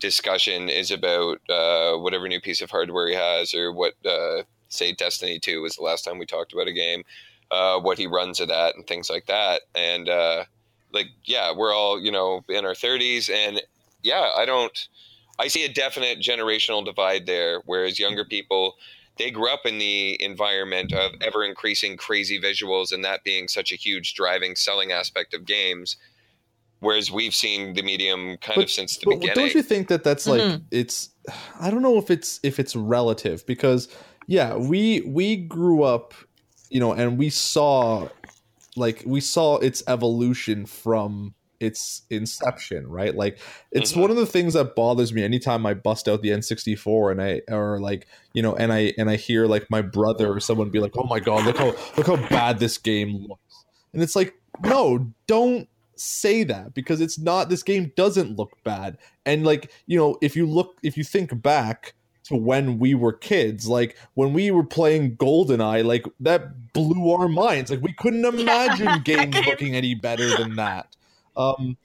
discussion 0.00 0.68
is 0.68 0.90
about 0.90 1.40
uh, 1.48 1.96
whatever 1.96 2.28
new 2.28 2.40
piece 2.40 2.60
of 2.60 2.70
hardware 2.70 3.08
he 3.08 3.14
has, 3.14 3.54
or 3.54 3.72
what 3.72 3.94
uh, 4.04 4.42
say 4.68 4.92
Destiny 4.92 5.38
Two 5.38 5.62
was 5.62 5.76
the 5.76 5.82
last 5.82 6.02
time 6.02 6.18
we 6.18 6.26
talked 6.26 6.52
about 6.52 6.68
a 6.68 6.72
game, 6.72 7.04
uh, 7.50 7.78
what 7.80 7.98
he 7.98 8.06
runs 8.06 8.40
it 8.40 8.50
at, 8.50 8.74
and 8.74 8.86
things 8.86 9.08
like 9.08 9.26
that. 9.26 9.62
And 9.74 10.08
uh, 10.08 10.44
like, 10.92 11.08
yeah, 11.24 11.52
we're 11.56 11.74
all 11.74 12.00
you 12.00 12.12
know 12.12 12.44
in 12.48 12.64
our 12.64 12.74
thirties, 12.74 13.28
and 13.28 13.62
yeah, 14.02 14.30
I 14.36 14.44
don't. 14.44 14.88
I 15.38 15.48
see 15.48 15.64
a 15.64 15.72
definite 15.72 16.20
generational 16.20 16.84
divide 16.84 17.26
there, 17.26 17.60
whereas 17.66 17.98
younger 17.98 18.24
people 18.24 18.76
they 19.16 19.30
grew 19.30 19.48
up 19.48 19.64
in 19.64 19.78
the 19.78 20.20
environment 20.22 20.92
of 20.92 21.12
ever 21.20 21.44
increasing 21.44 21.96
crazy 21.96 22.40
visuals 22.40 22.92
and 22.92 23.04
that 23.04 23.22
being 23.24 23.48
such 23.48 23.72
a 23.72 23.76
huge 23.76 24.14
driving 24.14 24.56
selling 24.56 24.92
aspect 24.92 25.34
of 25.34 25.44
games 25.44 25.96
whereas 26.80 27.10
we've 27.10 27.34
seen 27.34 27.74
the 27.74 27.82
medium 27.82 28.36
kind 28.38 28.56
but, 28.56 28.64
of 28.64 28.70
since 28.70 28.98
the 28.98 29.06
beginning 29.06 29.34
don't 29.34 29.54
you 29.54 29.62
think 29.62 29.88
that 29.88 30.04
that's 30.04 30.26
like 30.26 30.40
mm-hmm. 30.40 30.64
it's 30.70 31.10
i 31.60 31.70
don't 31.70 31.82
know 31.82 31.96
if 31.96 32.10
it's 32.10 32.40
if 32.42 32.58
it's 32.58 32.76
relative 32.76 33.46
because 33.46 33.88
yeah 34.26 34.56
we 34.56 35.00
we 35.02 35.36
grew 35.36 35.82
up 35.82 36.14
you 36.70 36.80
know 36.80 36.92
and 36.92 37.18
we 37.18 37.30
saw 37.30 38.08
like 38.76 39.02
we 39.06 39.20
saw 39.20 39.56
its 39.58 39.82
evolution 39.86 40.66
from 40.66 41.34
its 41.64 42.02
inception, 42.10 42.86
right? 42.86 43.14
Like 43.14 43.38
it's 43.70 43.92
mm-hmm. 43.92 44.02
one 44.02 44.10
of 44.10 44.16
the 44.16 44.26
things 44.26 44.54
that 44.54 44.74
bothers 44.76 45.12
me 45.12 45.24
anytime 45.24 45.66
I 45.66 45.74
bust 45.74 46.08
out 46.08 46.22
the 46.22 46.30
N64 46.30 47.12
and 47.12 47.22
I 47.22 47.40
or 47.52 47.80
like, 47.80 48.06
you 48.32 48.42
know, 48.42 48.54
and 48.54 48.72
I 48.72 48.92
and 48.98 49.08
I 49.10 49.16
hear 49.16 49.46
like 49.46 49.70
my 49.70 49.82
brother 49.82 50.32
or 50.32 50.40
someone 50.40 50.70
be 50.70 50.80
like, 50.80 50.96
"Oh 50.96 51.06
my 51.06 51.20
god, 51.20 51.44
look 51.44 51.58
how 51.58 51.74
look 51.96 52.06
how 52.06 52.16
bad 52.28 52.58
this 52.58 52.78
game 52.78 53.26
looks." 53.28 53.64
And 53.92 54.02
it's 54.02 54.16
like, 54.16 54.34
"No, 54.62 55.12
don't 55.26 55.68
say 55.96 56.44
that 56.44 56.74
because 56.74 57.00
it's 57.00 57.18
not 57.18 57.48
this 57.48 57.62
game 57.62 57.92
doesn't 57.96 58.36
look 58.36 58.52
bad." 58.64 58.98
And 59.24 59.44
like, 59.44 59.72
you 59.86 59.96
know, 59.96 60.18
if 60.20 60.36
you 60.36 60.46
look 60.46 60.78
if 60.82 60.96
you 60.96 61.04
think 61.04 61.42
back 61.42 61.94
to 62.24 62.36
when 62.36 62.78
we 62.78 62.94
were 62.94 63.12
kids. 63.12 63.68
Like 63.68 63.96
when 64.14 64.32
we 64.32 64.50
were 64.50 64.64
playing 64.64 65.16
GoldenEye, 65.16 65.84
like 65.84 66.06
that 66.20 66.72
blew 66.72 67.10
our 67.12 67.28
minds. 67.28 67.70
Like 67.70 67.82
we 67.82 67.92
couldn't 67.92 68.24
imagine 68.40 69.02
games 69.02 69.36
looking 69.46 69.74
any 69.74 69.94
better 69.94 70.36
than 70.36 70.56
that. 70.56 70.96
Um, 71.36 71.76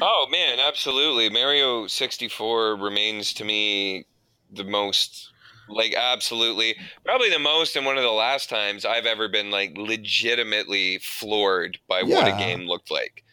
oh 0.00 0.26
man, 0.30 0.58
absolutely. 0.58 1.28
Mario 1.28 1.86
64 1.86 2.76
remains 2.76 3.32
to 3.34 3.44
me 3.44 4.06
the 4.52 4.64
most 4.64 5.32
like 5.68 5.94
absolutely 5.94 6.76
probably 7.04 7.28
the 7.28 7.40
most 7.40 7.74
and 7.74 7.84
one 7.84 7.96
of 7.96 8.04
the 8.04 8.10
last 8.10 8.48
times 8.48 8.84
I've 8.84 9.06
ever 9.06 9.28
been 9.28 9.50
like 9.50 9.76
legitimately 9.76 10.98
floored 10.98 11.78
by 11.88 12.00
yeah. 12.00 12.14
what 12.14 12.28
a 12.28 12.38
game 12.38 12.68
looked 12.68 12.90
like. 12.90 13.24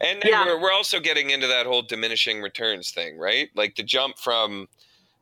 And, 0.00 0.22
yeah. 0.24 0.44
we're, 0.44 0.60
we're 0.60 0.72
also 0.72 1.00
getting 1.00 1.30
into 1.30 1.48
that 1.48 1.66
whole 1.66 1.82
diminishing 1.82 2.40
returns 2.40 2.92
thing, 2.92 3.18
right? 3.18 3.48
Like 3.56 3.74
the 3.74 3.82
jump 3.82 4.18
from 4.18 4.68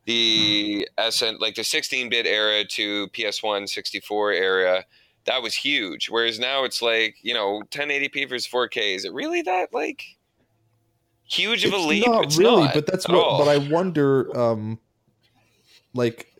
the 0.04 0.86
SN, 1.10 1.36
like 1.40 1.54
the 1.54 1.62
16-bit 1.62 2.26
era 2.26 2.64
to 2.64 3.08
PS1 3.08 3.68
64 3.68 4.32
era, 4.32 4.84
that 5.26 5.42
was 5.42 5.54
huge. 5.54 6.08
Whereas 6.08 6.38
now 6.38 6.64
it's 6.64 6.80
like, 6.80 7.16
you 7.22 7.34
know, 7.34 7.62
1080p 7.70 8.28
versus 8.28 8.50
4K. 8.50 8.96
Is 8.96 9.04
it 9.04 9.12
really 9.12 9.42
that 9.42 9.72
like 9.72 10.02
huge 11.24 11.64
of 11.64 11.72
a 11.72 11.76
leap? 11.76 12.06
Not 12.06 12.24
it's 12.24 12.38
really, 12.38 12.64
not 12.64 12.74
but 12.74 12.86
that's 12.86 13.06
what. 13.08 13.18
All. 13.18 13.44
But 13.44 13.48
I 13.48 13.58
wonder, 13.58 14.36
um, 14.38 14.78
like 15.94 16.32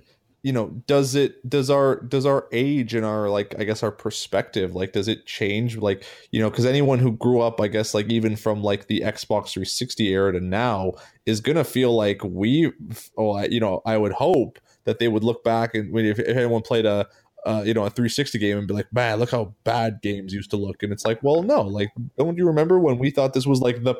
you 0.47 0.53
know 0.53 0.69
does 0.87 1.17
it 1.17 1.49
does 1.49 1.71
our 1.71 1.97
does 2.03 2.25
our 2.25 2.47
age 2.53 2.95
and 2.95 3.05
our 3.05 3.29
like 3.29 3.53
i 3.59 3.65
guess 3.65 3.83
our 3.83 3.91
perspective 3.91 4.77
like 4.77 4.93
does 4.93 5.09
it 5.09 5.27
change 5.27 5.77
like 5.77 6.05
you 6.31 6.39
know 6.39 6.49
because 6.49 6.65
anyone 6.65 7.01
who 7.01 7.11
grew 7.11 7.41
up 7.41 7.61
i 7.61 7.67
guess 7.67 7.95
like 7.95 8.07
even 8.09 8.37
from 8.37 8.63
like 8.63 8.87
the 8.87 9.01
xbox 9.01 9.51
360 9.51 10.07
era 10.07 10.33
to 10.33 10.39
now 10.39 10.93
is 11.25 11.41
gonna 11.41 11.65
feel 11.65 11.97
like 11.97 12.23
we 12.23 12.71
oh 13.17 13.33
I, 13.33 13.47
you 13.47 13.59
know 13.59 13.83
i 13.87 13.97
would 13.97 14.13
hope 14.13 14.61
that 14.85 15.01
they 15.01 15.09
would 15.09 15.25
look 15.25 15.43
back 15.43 15.75
and 15.75 15.93
if, 15.99 16.21
if 16.21 16.37
anyone 16.37 16.63
played 16.63 16.87
a 16.87 17.09
uh, 17.47 17.63
you 17.65 17.73
know 17.73 17.85
a 17.85 17.91
360 17.91 18.39
game 18.39 18.59
and 18.59 18.69
be 18.69 18.75
like 18.75 18.93
man 18.93 19.19
look 19.19 19.31
how 19.31 19.55
bad 19.65 20.01
games 20.03 20.35
used 20.35 20.51
to 20.51 20.57
look 20.57 20.83
and 20.83 20.93
it's 20.93 21.05
like 21.05 21.23
well 21.23 21.43
no 21.43 21.63
like 21.63 21.91
don't 22.19 22.37
you 22.37 22.47
remember 22.47 22.79
when 22.79 22.99
we 22.99 23.11
thought 23.11 23.33
this 23.33 23.47
was 23.47 23.61
like 23.61 23.85
the 23.85 23.95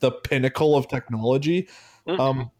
the 0.00 0.10
pinnacle 0.10 0.76
of 0.76 0.88
technology 0.88 1.68
mm-hmm. 2.06 2.20
um 2.20 2.50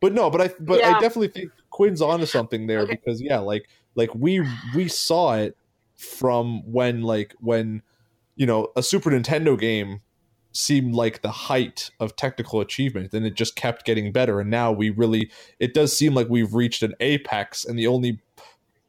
but 0.00 0.12
no 0.12 0.30
but 0.30 0.40
i 0.40 0.50
but 0.60 0.78
yeah. 0.78 0.96
i 0.96 1.00
definitely 1.00 1.28
think 1.28 1.50
Quinn's 1.80 2.02
onto 2.02 2.26
something 2.26 2.66
there 2.66 2.80
okay. 2.80 2.96
because 2.96 3.22
yeah, 3.22 3.38
like 3.38 3.68
like 3.94 4.14
we 4.14 4.46
we 4.74 4.86
saw 4.86 5.34
it 5.36 5.56
from 5.96 6.62
when 6.70 7.02
like 7.02 7.34
when 7.38 7.80
you 8.36 8.44
know 8.44 8.68
a 8.76 8.82
Super 8.82 9.10
Nintendo 9.10 9.58
game 9.58 10.00
seemed 10.52 10.94
like 10.94 11.22
the 11.22 11.30
height 11.30 11.90
of 12.00 12.16
technical 12.16 12.60
achievement 12.60 13.12
then 13.12 13.24
it 13.24 13.34
just 13.34 13.54
kept 13.54 13.86
getting 13.86 14.10
better 14.10 14.40
and 14.40 14.50
now 14.50 14.72
we 14.72 14.90
really 14.90 15.30
it 15.60 15.72
does 15.72 15.96
seem 15.96 16.12
like 16.12 16.28
we've 16.28 16.54
reached 16.54 16.82
an 16.82 16.92
apex 16.98 17.64
and 17.64 17.78
the 17.78 17.86
only 17.86 18.18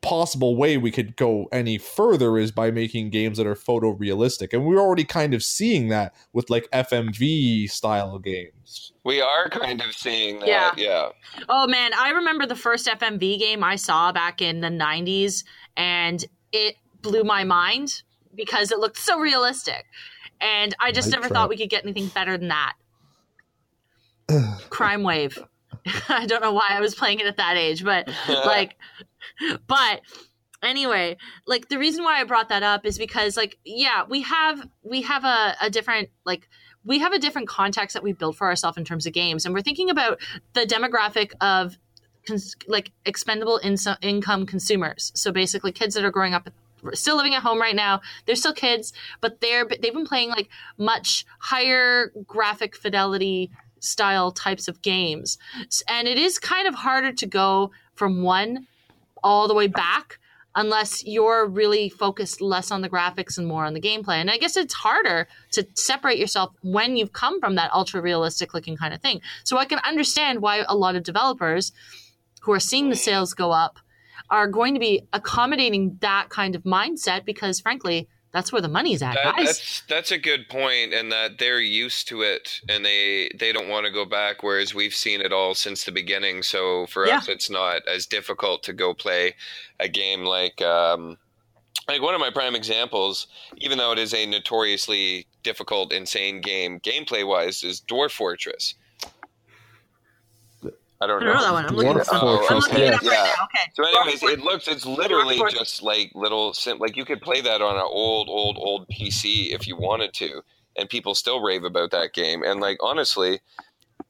possible 0.01 0.55
way 0.55 0.77
we 0.77 0.91
could 0.91 1.15
go 1.15 1.47
any 1.51 1.77
further 1.77 2.37
is 2.37 2.51
by 2.51 2.71
making 2.71 3.09
games 3.11 3.37
that 3.37 3.45
are 3.45 3.55
photorealistic. 3.55 4.51
And 4.53 4.65
we're 4.65 4.79
already 4.79 5.03
kind 5.03 5.33
of 5.33 5.43
seeing 5.43 5.89
that 5.89 6.13
with 6.33 6.49
like 6.49 6.67
FMV 6.71 7.69
style 7.69 8.17
games. 8.19 8.93
We 9.03 9.21
are 9.21 9.49
kind 9.49 9.81
of 9.81 9.93
seeing 9.93 10.39
that. 10.39 10.47
Yeah. 10.47 10.71
yeah. 10.75 11.09
Oh 11.49 11.67
man, 11.67 11.91
I 11.97 12.09
remember 12.09 12.45
the 12.45 12.55
first 12.55 12.87
FMV 12.87 13.39
game 13.39 13.63
I 13.63 13.75
saw 13.75 14.11
back 14.11 14.41
in 14.41 14.61
the 14.61 14.69
90s 14.69 15.43
and 15.77 16.25
it 16.51 16.75
blew 17.01 17.23
my 17.23 17.43
mind 17.43 18.01
because 18.35 18.71
it 18.71 18.79
looked 18.79 18.97
so 18.97 19.19
realistic. 19.19 19.85
And 20.39 20.73
I 20.79 20.91
just 20.91 21.11
never 21.11 21.29
thought 21.29 21.49
we 21.49 21.57
could 21.57 21.69
get 21.69 21.83
anything 21.83 22.07
better 22.07 22.37
than 22.37 22.47
that. 22.47 22.73
Crime 24.69 25.03
Wave. 25.03 25.37
I 26.09 26.25
don't 26.25 26.41
know 26.41 26.53
why 26.53 26.67
I 26.69 26.79
was 26.79 26.95
playing 26.95 27.19
it 27.19 27.27
at 27.27 27.37
that 27.37 27.57
age, 27.57 27.83
but 27.83 28.09
like 28.27 28.75
but 29.67 30.01
anyway 30.63 31.17
like 31.47 31.69
the 31.69 31.77
reason 31.77 32.03
why 32.03 32.19
i 32.19 32.23
brought 32.23 32.49
that 32.49 32.61
up 32.61 32.85
is 32.85 32.97
because 32.97 33.35
like 33.35 33.57
yeah 33.65 34.03
we 34.07 34.21
have 34.21 34.67
we 34.83 35.01
have 35.01 35.23
a, 35.23 35.55
a 35.61 35.69
different 35.69 36.09
like 36.23 36.47
we 36.83 36.99
have 36.99 37.13
a 37.13 37.19
different 37.19 37.47
context 37.47 37.93
that 37.93 38.03
we 38.03 38.13
built 38.13 38.35
for 38.35 38.47
ourselves 38.47 38.77
in 38.77 38.85
terms 38.85 39.05
of 39.05 39.13
games. 39.13 39.45
And 39.45 39.53
we're 39.53 39.61
thinking 39.61 39.89
about 39.89 40.19
the 40.53 40.61
demographic 40.61 41.31
of 41.41 41.77
cons- 42.27 42.55
like 42.67 42.91
expendable 43.05 43.57
in- 43.57 43.77
income 44.01 44.45
consumers. 44.45 45.11
So 45.15 45.31
basically 45.31 45.71
kids 45.71 45.95
that 45.95 46.05
are 46.05 46.11
growing 46.11 46.33
up 46.33 46.49
still 46.93 47.15
living 47.15 47.35
at 47.35 47.43
home 47.43 47.61
right 47.61 47.75
now 47.75 48.01
they're 48.25 48.35
still 48.35 48.55
kids 48.55 48.91
but 49.19 49.39
they're 49.39 49.67
they've 49.67 49.93
been 49.93 50.03
playing 50.03 50.29
like 50.29 50.49
much 50.79 51.27
higher 51.37 52.11
graphic 52.25 52.75
fidelity 52.75 53.51
style 53.79 54.31
types 54.31 54.67
of 54.67 54.81
games. 54.81 55.37
And 55.87 56.07
it 56.07 56.17
is 56.17 56.39
kind 56.39 56.67
of 56.67 56.75
harder 56.75 57.11
to 57.11 57.25
go 57.25 57.71
from 57.93 58.23
one 58.23 58.67
all 59.23 59.47
the 59.47 59.53
way 59.53 59.67
back 59.67 60.19
unless 60.55 61.05
you're 61.05 61.47
really 61.47 61.89
focused 61.89 62.41
less 62.41 62.71
on 62.71 62.81
the 62.81 62.89
graphics 62.89 63.37
and 63.37 63.47
more 63.47 63.65
on 63.65 63.73
the 63.73 63.81
gameplay. 63.81 64.15
And 64.15 64.29
I 64.29 64.37
guess 64.37 64.57
it's 64.57 64.73
harder 64.73 65.27
to 65.51 65.65
separate 65.75 66.19
yourself 66.19 66.51
when 66.61 66.97
you've 66.97 67.13
come 67.13 67.39
from 67.39 67.55
that 67.55 67.71
ultra 67.71 68.01
realistic 68.01 68.53
looking 68.53 68.75
kind 68.75 68.93
of 68.93 69.01
thing. 69.01 69.21
So 69.43 69.57
I 69.57 69.65
can 69.65 69.79
understand 69.79 70.41
why 70.41 70.65
a 70.67 70.75
lot 70.75 70.95
of 70.95 71.03
developers 71.03 71.71
who 72.41 72.51
are 72.51 72.59
seeing 72.59 72.89
the 72.89 72.95
sales 72.95 73.33
go 73.33 73.51
up 73.51 73.79
are 74.29 74.47
going 74.47 74.73
to 74.73 74.79
be 74.79 75.07
accommodating 75.13 75.97
that 76.01 76.29
kind 76.29 76.55
of 76.55 76.63
mindset 76.63 77.25
because 77.25 77.59
frankly, 77.59 78.07
that's 78.31 78.51
where 78.51 78.61
the 78.61 78.69
money's 78.69 79.01
at, 79.01 79.15
that, 79.15 79.35
guys. 79.35 79.45
That's 79.45 79.81
that's 79.87 80.11
a 80.11 80.17
good 80.17 80.47
point, 80.47 80.93
and 80.93 81.11
that 81.11 81.37
they're 81.37 81.59
used 81.59 82.07
to 82.09 82.21
it, 82.21 82.61
and 82.69 82.85
they 82.85 83.29
they 83.37 83.51
don't 83.51 83.67
want 83.67 83.85
to 83.85 83.91
go 83.91 84.05
back. 84.05 84.41
Whereas 84.41 84.73
we've 84.73 84.95
seen 84.95 85.21
it 85.21 85.33
all 85.33 85.53
since 85.53 85.83
the 85.83 85.91
beginning, 85.91 86.43
so 86.43 86.85
for 86.87 87.05
yeah. 87.05 87.17
us, 87.17 87.27
it's 87.27 87.49
not 87.49 87.81
as 87.87 88.05
difficult 88.05 88.63
to 88.63 88.73
go 88.73 88.93
play 88.93 89.35
a 89.79 89.89
game 89.89 90.23
like 90.23 90.61
um, 90.61 91.17
like 91.89 92.01
one 92.01 92.13
of 92.15 92.21
my 92.21 92.29
prime 92.29 92.55
examples. 92.55 93.27
Even 93.57 93.77
though 93.77 93.91
it 93.91 93.99
is 93.99 94.13
a 94.13 94.25
notoriously 94.25 95.27
difficult, 95.43 95.91
insane 95.91 96.39
game, 96.39 96.79
gameplay 96.79 97.27
wise, 97.27 97.63
is 97.63 97.81
Dwarf 97.81 98.11
Fortress. 98.11 98.75
I 101.01 101.07
don't, 101.07 101.23
I 101.23 101.25
don't 101.25 101.33
know. 101.33 101.33
know. 101.33 101.41
that 101.41 101.53
one. 101.53 101.65
I'm 101.65 101.75
looking, 101.75 102.03
oh, 102.11 102.47
I'm 102.49 102.57
looking 102.57 102.77
it 102.77 102.93
up 102.93 103.01
yeah. 103.01 103.09
right 103.09 103.33
now. 103.37 103.45
Okay. 103.45 103.71
So, 103.73 103.83
anyways, 103.83 104.23
it 104.23 104.39
looks 104.41 104.67
it's 104.67 104.85
literally 104.85 105.41
just 105.49 105.81
like 105.81 106.11
little 106.13 106.53
sim. 106.53 106.77
like 106.77 106.95
you 106.95 107.05
could 107.05 107.21
play 107.21 107.41
that 107.41 107.61
on 107.61 107.75
an 107.75 107.85
old, 107.85 108.29
old, 108.29 108.57
old 108.59 108.87
PC 108.87 109.53
if 109.53 109.67
you 109.67 109.75
wanted 109.75 110.13
to, 110.13 110.43
and 110.77 110.87
people 110.87 111.15
still 111.15 111.41
rave 111.41 111.63
about 111.63 111.89
that 111.91 112.13
game. 112.13 112.43
And 112.43 112.59
like 112.59 112.77
honestly, 112.81 113.39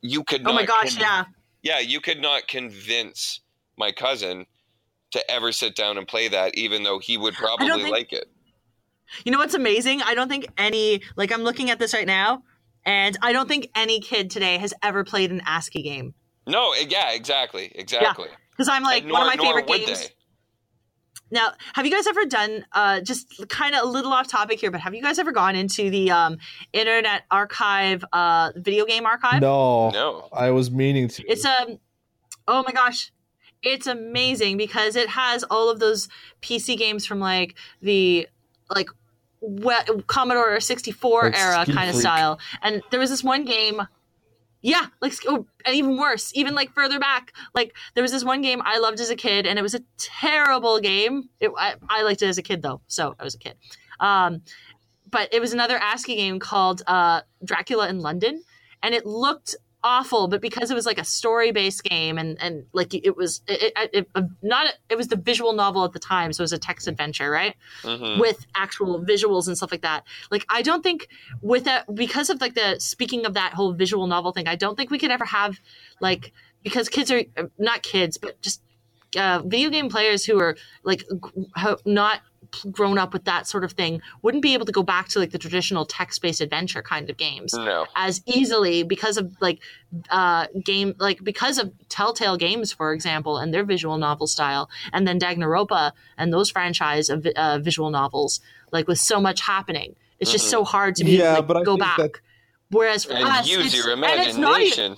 you 0.02 0.26
could. 0.26 0.46
Oh 0.46 0.52
my 0.52 0.66
gosh! 0.66 0.96
Con- 0.96 1.02
yeah. 1.02 1.24
Yeah, 1.64 1.80
you 1.80 2.02
could 2.02 2.22
not 2.22 2.48
convince 2.48 3.39
my 3.78 3.92
cousin 3.92 4.46
to 5.12 5.32
ever 5.32 5.52
sit 5.52 5.76
down 5.76 5.98
and 5.98 6.08
play 6.08 6.28
that, 6.28 6.56
even 6.56 6.84
though 6.84 7.00
he 7.00 7.18
would 7.18 7.36
probably 7.36 7.68
think, 7.68 7.89
like 7.89 8.12
it. 8.12 8.26
You 9.24 9.32
know 9.32 9.38
what's 9.38 9.54
amazing? 9.54 10.02
I 10.02 10.14
don't 10.14 10.28
think 10.28 10.48
any 10.58 11.04
like 11.16 11.32
I'm 11.32 11.44
looking 11.44 11.70
at 11.70 11.80
this 11.80 11.94
right 11.94 12.08
now, 12.08 12.44
and 12.86 13.18
I 13.22 13.32
don't 13.32 13.48
think 13.48 13.70
any 13.76 14.00
kid 14.02 14.30
today 14.30 14.58
has 14.58 14.74
ever 14.84 15.04
played 15.04 15.32
an 15.32 15.42
ASCII 15.46 15.84
game. 15.84 16.16
No, 16.52 16.74
yeah, 16.74 17.12
exactly, 17.12 17.72
exactly. 17.74 18.28
Because 18.52 18.68
yeah, 18.68 18.74
I'm 18.74 18.84
like 18.84 19.06
nor, 19.06 19.14
one 19.14 19.34
of 19.34 19.38
my 19.38 19.45
favorite 19.45 19.68
games. 19.68 20.02
They. 20.02 20.14
Now, 21.34 21.54
have 21.74 21.86
you 21.86 21.91
guys 21.91 22.08
ever 22.08 22.26
done 22.26 22.66
uh, 22.74 22.99
just 22.99 23.47
kind 23.47 23.74
of 23.74 23.84
a 23.84 23.88
little 23.88 24.12
off 24.12 24.28
topic 24.28 24.60
here, 24.60 24.70
but 24.70 24.82
have 24.82 24.93
you 24.93 25.02
guys 25.02 25.18
ever 25.18 25.32
gone 25.32 25.56
into 25.56 25.89
the 25.89 26.12
um, 26.12 26.38
Internet 26.74 27.24
Archive, 27.32 28.04
uh, 28.12 28.52
video 28.58 28.86
game 28.86 29.06
archive? 29.06 29.41
No, 29.41 29.91
no. 29.91 30.28
I 30.34 30.52
was 30.52 30.70
meaning 30.70 31.08
to. 31.08 31.24
It's 31.26 31.45
a, 31.45 31.62
um, 31.62 31.80
oh 32.49 32.64
my 32.64 32.74
gosh, 32.74 33.14
it's 33.64 33.88
amazing 33.88 34.58
because 34.58 34.97
it 34.97 35.08
has 35.10 35.43
all 35.43 35.70
of 35.70 35.80
those 35.80 36.10
PC 36.41 36.78
games 36.78 37.06
from 37.06 37.20
like 37.20 37.56
the 37.82 38.28
like 38.70 38.89
Commodore 40.08 40.60
64 40.60 41.24
like 41.24 41.39
era 41.39 41.66
kind 41.66 41.89
of 41.89 41.95
style, 41.95 42.39
and 42.62 42.82
there 42.91 42.99
was 42.99 43.10
this 43.10 43.24
one 43.24 43.45
game 43.45 43.82
yeah, 44.62 44.88
like 45.01 45.14
oh, 45.28 45.45
even 45.68 45.97
worse, 45.97 46.32
even 46.36 46.53
like 46.53 46.74
further 46.74 46.99
back. 46.99 47.34
Like 47.55 47.76
there 47.95 48.01
was 48.01 48.12
this 48.12 48.24
one 48.24 48.41
game 48.41 48.62
I 48.64 48.78
loved 48.78 48.99
as 48.99 49.09
a 49.09 49.16
kid, 49.16 49.47
and 49.47 49.57
it 49.57 49.62
was 49.62 49.76
a 49.76 49.82
terrible 49.97 50.80
game. 50.80 51.30
It, 51.39 51.51
I, 51.57 51.76
I 51.89 52.03
liked 52.03 52.22
it 52.22 52.28
as 52.28 52.38
a 52.38 52.43
kid 52.43 52.62
though, 52.62 52.82
so 52.88 53.16
I 53.20 53.24
was 53.24 53.36
a 53.36 53.39
kid. 53.39 53.55
Um, 53.99 54.41
but 55.09 55.34
it 55.34 55.41
was 55.41 55.53
another 55.53 55.78
ASCII 55.78 56.16
game 56.16 56.39
called 56.39 56.84
uh, 56.88 57.22
Dracula 57.43 57.89
in 57.89 57.99
London, 57.99 58.43
and 58.84 58.93
it 58.93 59.05
looked 59.05 59.55
awful 59.84 60.28
but 60.28 60.42
because 60.42 60.70
it 60.70 60.76
was 60.76 60.86
like 60.86 61.00
a 61.00 61.04
story 61.04 61.52
based 61.52 61.84
game 61.84 62.18
and 62.18 62.42
and 62.42 62.66
like 62.72 62.94
it 62.94 63.16
was 63.18 63.42
it, 63.48 63.74
it, 63.76 63.90
it, 63.94 64.10
uh, 64.14 64.22
not 64.42 64.74
it 64.90 64.96
was 64.98 65.08
the 65.08 65.16
visual 65.16 65.54
novel 65.54 65.84
at 65.84 65.92
the 65.92 66.00
time 66.00 66.32
so 66.32 66.42
it 66.42 66.44
was 66.44 66.54
a 66.54 66.60
text 66.60 66.88
adventure 66.88 67.32
right 67.32 67.56
mm-hmm. 67.82 68.20
with 68.20 68.46
actual 68.54 69.04
visuals 69.04 69.48
and 69.48 69.58
stuff 69.58 69.72
like 69.72 69.82
that 69.82 70.04
like 70.30 70.46
i 70.50 70.62
don't 70.62 70.84
think 70.84 71.08
with 71.42 71.64
that 71.64 71.94
because 71.96 72.30
of 72.30 72.40
like 72.42 72.54
the 72.54 72.80
speaking 72.80 73.26
of 73.26 73.34
that 73.34 73.54
whole 73.54 73.74
visual 73.74 74.06
novel 74.06 74.32
thing 74.32 74.48
i 74.48 74.56
don't 74.56 74.76
think 74.76 74.92
we 74.92 75.00
could 75.00 75.12
ever 75.12 75.26
have 75.26 75.60
like 76.00 76.32
because 76.64 76.88
kids 76.88 77.10
are 77.10 77.24
not 77.58 77.82
kids 77.82 78.18
but 78.18 78.40
just 78.42 78.62
uh, 79.18 79.42
video 79.46 79.70
game 79.70 79.90
players 79.90 80.24
who 80.24 80.40
are 80.40 80.56
like 80.84 81.04
not 81.86 82.22
grown 82.72 82.97
up 82.97 83.14
with 83.14 83.26
that 83.26 83.47
sort 83.47 83.64
of 83.64 83.72
thing 83.74 84.02
wouldn't 84.22 84.43
be 84.43 84.54
able 84.54 84.66
to 84.66 84.72
go 84.72 84.84
back 84.84 85.08
to 85.08 85.20
like 85.20 85.32
the 85.32 85.38
traditional 85.38 85.86
text-based 85.86 86.41
adventure 86.41 86.82
kind 86.82 87.10
of 87.10 87.18
games 87.18 87.54
no. 87.54 87.86
as 87.95 88.22
easily 88.26 88.84
because 88.84 89.18
of 89.18 89.36
like 89.39 89.60
uh 90.10 90.47
game 90.64 90.93
like 90.99 91.24
because 91.24 91.58
of 91.58 91.72
telltale 91.89 92.38
games 92.38 92.72
for 92.72 92.93
example 92.93 93.38
and 93.38 93.54
their 93.54 93.64
visual 93.64 93.97
novel 93.97 94.28
style 94.28 94.70
and 94.91 95.08
then 95.08 95.20
danganronpa 95.20 95.91
and 96.18 96.34
those 96.34 96.49
franchise 96.49 97.10
of 97.10 97.26
uh, 97.36 97.60
visual 97.60 97.89
novels 97.89 98.41
like 98.72 98.88
with 98.88 98.99
so 98.99 99.20
much 99.20 99.41
happening 99.41 99.95
it's 100.20 100.30
mm-hmm. 100.30 100.36
just 100.36 100.49
so 100.49 100.64
hard 100.64 100.95
to 100.95 101.04
be 101.04 101.18
yeah, 101.18 101.38
like, 101.38 101.47
but 101.47 101.64
go 101.64 101.78
back 101.78 101.97
that... 101.97 102.12
whereas 102.70 103.06
for 103.06 103.14
and 103.14 103.26
us 103.26 103.49
use 103.49 103.74
your 103.74 103.91
imagination 103.91 104.97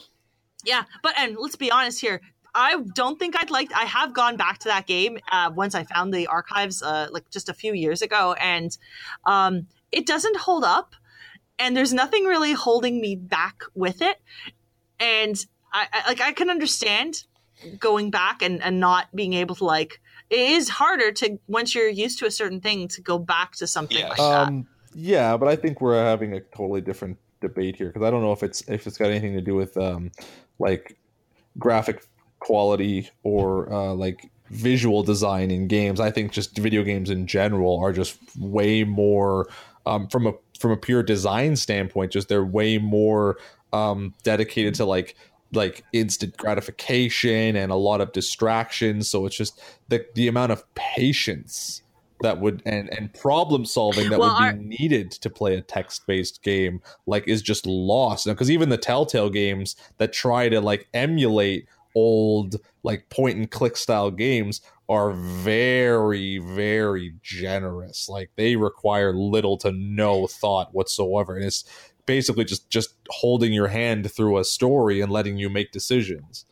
yeah, 0.63 0.83
but 1.01 1.13
and 1.17 1.35
let's 1.37 1.55
be 1.55 1.71
honest 1.71 1.99
here. 1.99 2.21
I 2.55 2.77
don't 2.93 3.17
think 3.17 3.35
I'd 3.37 3.49
like. 3.49 3.73
I 3.73 3.85
have 3.85 4.13
gone 4.13 4.37
back 4.37 4.59
to 4.59 4.67
that 4.69 4.85
game 4.85 5.17
uh, 5.31 5.51
once 5.55 5.75
I 5.75 5.83
found 5.83 6.13
the 6.13 6.27
archives, 6.27 6.83
uh, 6.83 7.07
like 7.11 7.29
just 7.29 7.49
a 7.49 7.53
few 7.53 7.73
years 7.73 8.01
ago, 8.01 8.33
and 8.33 8.77
um, 9.25 9.67
it 9.91 10.05
doesn't 10.05 10.37
hold 10.37 10.63
up. 10.63 10.95
And 11.59 11.77
there's 11.77 11.93
nothing 11.93 12.25
really 12.25 12.53
holding 12.53 12.99
me 12.99 13.15
back 13.15 13.63
with 13.75 14.01
it. 14.01 14.17
And 14.99 15.35
I, 15.71 15.87
I 15.91 16.07
like 16.09 16.21
I 16.21 16.31
can 16.31 16.49
understand 16.49 17.23
going 17.79 18.11
back 18.11 18.41
and, 18.41 18.61
and 18.61 18.79
not 18.79 19.13
being 19.15 19.33
able 19.33 19.55
to 19.55 19.65
like. 19.65 19.99
It 20.29 20.39
is 20.39 20.69
harder 20.69 21.11
to 21.11 21.39
once 21.47 21.75
you're 21.75 21.89
used 21.89 22.19
to 22.19 22.25
a 22.25 22.31
certain 22.31 22.59
thing 22.59 22.87
to 22.89 23.01
go 23.01 23.19
back 23.19 23.53
to 23.57 23.67
something 23.67 24.03
like 24.07 24.19
um, 24.19 24.67
that. 24.91 24.99
Yeah, 24.99 25.37
but 25.37 25.47
I 25.47 25.55
think 25.55 25.81
we're 25.81 26.03
having 26.03 26.33
a 26.33 26.39
totally 26.39 26.81
different 26.81 27.17
debate 27.41 27.75
here 27.75 27.87
because 27.87 28.03
I 28.03 28.09
don't 28.09 28.21
know 28.21 28.31
if 28.31 28.43
it's 28.43 28.61
if 28.67 28.87
it's 28.87 28.97
got 28.97 29.09
anything 29.09 29.33
to 29.33 29.41
do 29.41 29.55
with 29.55 29.77
um, 29.77 30.11
like 30.59 30.97
graphic 31.57 32.03
quality 32.43 33.09
or 33.23 33.71
uh, 33.71 33.93
like 33.93 34.29
visual 34.49 35.03
design 35.03 35.49
in 35.51 35.67
games. 35.67 35.99
I 35.99 36.11
think 36.11 36.31
just 36.31 36.57
video 36.57 36.83
games 36.83 37.09
in 37.09 37.25
general 37.27 37.79
are 37.79 37.93
just 37.93 38.17
way 38.37 38.83
more 38.83 39.47
um, 39.85 40.07
from 40.07 40.27
a 40.27 40.33
from 40.59 40.71
a 40.71 40.77
pure 40.77 41.03
design 41.03 41.55
standpoint. 41.55 42.11
Just 42.11 42.29
they're 42.29 42.45
way 42.45 42.77
more 42.77 43.37
um, 43.71 44.13
dedicated 44.23 44.75
to 44.75 44.85
like 44.85 45.15
like 45.53 45.83
instant 45.93 46.35
gratification 46.37 47.55
and 47.55 47.71
a 47.71 47.75
lot 47.75 48.01
of 48.01 48.11
distractions. 48.11 49.09
So 49.09 49.25
it's 49.25 49.37
just 49.37 49.61
the 49.89 50.05
the 50.15 50.27
amount 50.27 50.51
of 50.51 50.63
patience 50.75 51.81
that 52.21 52.39
would 52.39 52.61
and 52.65 52.91
and 52.97 53.13
problem 53.13 53.65
solving 53.65 54.09
that 54.09 54.19
well, 54.19 54.33
would 54.33 54.43
our, 54.43 54.53
be 54.53 54.77
needed 54.79 55.11
to 55.11 55.29
play 55.29 55.55
a 55.55 55.61
text 55.61 56.07
based 56.07 56.41
game 56.41 56.81
like 57.05 57.27
is 57.27 57.41
just 57.41 57.65
lost 57.65 58.25
because 58.25 58.49
even 58.49 58.69
the 58.69 58.77
telltale 58.77 59.29
games 59.29 59.75
that 59.97 60.13
try 60.13 60.47
to 60.47 60.61
like 60.61 60.87
emulate 60.93 61.67
old 61.95 62.55
like 62.83 63.09
point 63.09 63.37
and 63.37 63.49
click 63.49 63.77
style 63.77 64.11
games 64.11 64.61
are 64.89 65.11
very 65.11 66.37
very 66.39 67.15
generous. 67.21 68.09
Like 68.09 68.31
they 68.35 68.55
require 68.55 69.13
little 69.13 69.57
to 69.59 69.71
no 69.71 70.27
thought 70.27 70.73
whatsoever. 70.73 71.35
And 71.35 71.45
it's 71.45 71.63
basically 72.05 72.45
just 72.45 72.69
just 72.69 72.95
holding 73.09 73.53
your 73.53 73.67
hand 73.67 74.11
through 74.11 74.37
a 74.37 74.43
story 74.43 75.01
and 75.01 75.11
letting 75.11 75.37
you 75.37 75.49
make 75.49 75.71
decisions. 75.71 76.45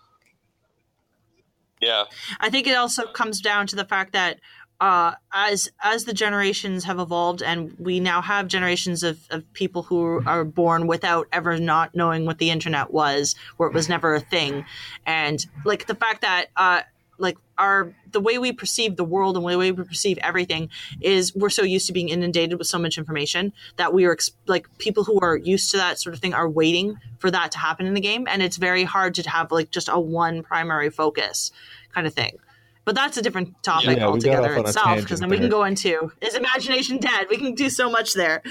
Yeah. 1.81 2.03
I 2.39 2.49
think 2.49 2.67
it 2.67 2.75
also 2.75 3.07
comes 3.07 3.41
down 3.41 3.67
to 3.67 3.75
the 3.75 3.85
fact 3.85 4.13
that 4.13 4.39
uh, 4.81 5.13
as 5.31 5.71
as 5.83 6.05
the 6.05 6.13
generations 6.13 6.83
have 6.83 6.99
evolved 6.99 7.43
and 7.43 7.73
we 7.77 7.99
now 7.99 8.19
have 8.19 8.47
generations 8.47 9.03
of, 9.03 9.19
of 9.29 9.53
people 9.53 9.83
who 9.83 10.23
are 10.25 10.43
born 10.43 10.87
without 10.87 11.27
ever 11.31 11.59
not 11.59 11.93
knowing 11.93 12.25
what 12.25 12.39
the 12.39 12.49
internet 12.49 12.91
was 12.91 13.35
where 13.57 13.69
it 13.69 13.75
was 13.75 13.87
never 13.87 14.15
a 14.15 14.19
thing. 14.19 14.65
And 15.05 15.45
like 15.65 15.85
the 15.85 15.93
fact 15.93 16.21
that 16.21 16.47
uh, 16.57 16.81
like 17.19 17.37
our 17.59 17.93
the 18.11 18.19
way 18.19 18.39
we 18.39 18.51
perceive 18.51 18.95
the 18.95 19.03
world 19.03 19.37
and 19.37 19.43
the 19.43 19.47
way 19.47 19.71
we 19.71 19.83
perceive 19.83 20.17
everything 20.17 20.67
is 20.99 21.35
we're 21.35 21.51
so 21.51 21.61
used 21.61 21.85
to 21.85 21.93
being 21.93 22.09
inundated 22.09 22.57
with 22.57 22.65
so 22.65 22.79
much 22.79 22.97
information 22.97 23.53
that 23.75 23.93
we 23.93 24.05
are 24.05 24.17
like 24.47 24.65
people 24.79 25.03
who 25.03 25.19
are 25.19 25.37
used 25.37 25.69
to 25.69 25.77
that 25.77 25.99
sort 25.99 26.15
of 26.15 26.19
thing 26.19 26.33
are 26.33 26.49
waiting 26.49 26.97
for 27.19 27.29
that 27.29 27.51
to 27.51 27.59
happen 27.59 27.85
in 27.85 27.93
the 27.93 28.01
game. 28.01 28.27
And 28.27 28.41
it's 28.41 28.57
very 28.57 28.83
hard 28.83 29.13
to 29.15 29.29
have 29.29 29.51
like 29.51 29.69
just 29.69 29.89
a 29.89 29.99
one 29.99 30.41
primary 30.41 30.89
focus 30.89 31.51
kind 31.93 32.07
of 32.07 32.15
thing 32.15 32.39
but 32.85 32.95
that's 32.95 33.17
a 33.17 33.21
different 33.21 33.61
topic 33.63 33.97
yeah, 33.97 34.07
altogether 34.07 34.55
itself 34.57 35.01
because 35.01 35.19
then 35.19 35.29
we 35.29 35.37
can 35.37 35.49
go 35.49 35.63
into 35.63 36.11
is 36.21 36.35
imagination 36.35 36.97
dead? 36.97 37.27
We 37.29 37.37
can 37.37 37.53
do 37.53 37.69
so 37.69 37.89
much 37.89 38.13
there. 38.13 38.41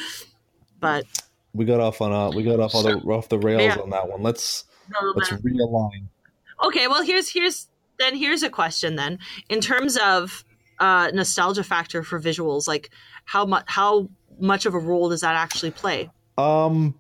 But 0.78 1.05
we 1.53 1.64
got 1.64 1.81
off 1.81 2.01
on 2.01 2.12
a 2.12 2.37
we 2.37 2.43
got 2.43 2.61
off 2.61 2.74
on 2.74 2.85
the 2.85 2.97
off 3.12 3.28
the 3.28 3.39
rails 3.39 3.62
yeah. 3.62 3.76
on 3.76 3.91
that 3.91 4.09
one. 4.09 4.22
Let's 4.22 4.64
let's 5.14 5.31
realign. 5.31 6.07
Okay, 6.64 6.89
well 6.89 7.03
here's 7.03 7.31
here's 7.31 7.68
then 7.99 8.16
here's 8.16 8.43
a 8.43 8.51
question 8.51 8.97
then 8.97 9.18
in 9.49 9.61
terms 9.61 9.97
of 9.97 10.45
uh, 10.78 11.11
nostalgia 11.12 11.62
factor 11.62 12.03
for 12.03 12.18
visuals, 12.18 12.66
like 12.66 12.91
how 13.24 13.45
much 13.45 13.64
how 13.66 14.09
much 14.39 14.66
of 14.66 14.74
a 14.74 14.78
role 14.78 15.11
does 15.11 15.20
that 15.20 15.35
actually 15.35 15.70
play? 15.70 16.11
Um, 16.39 16.95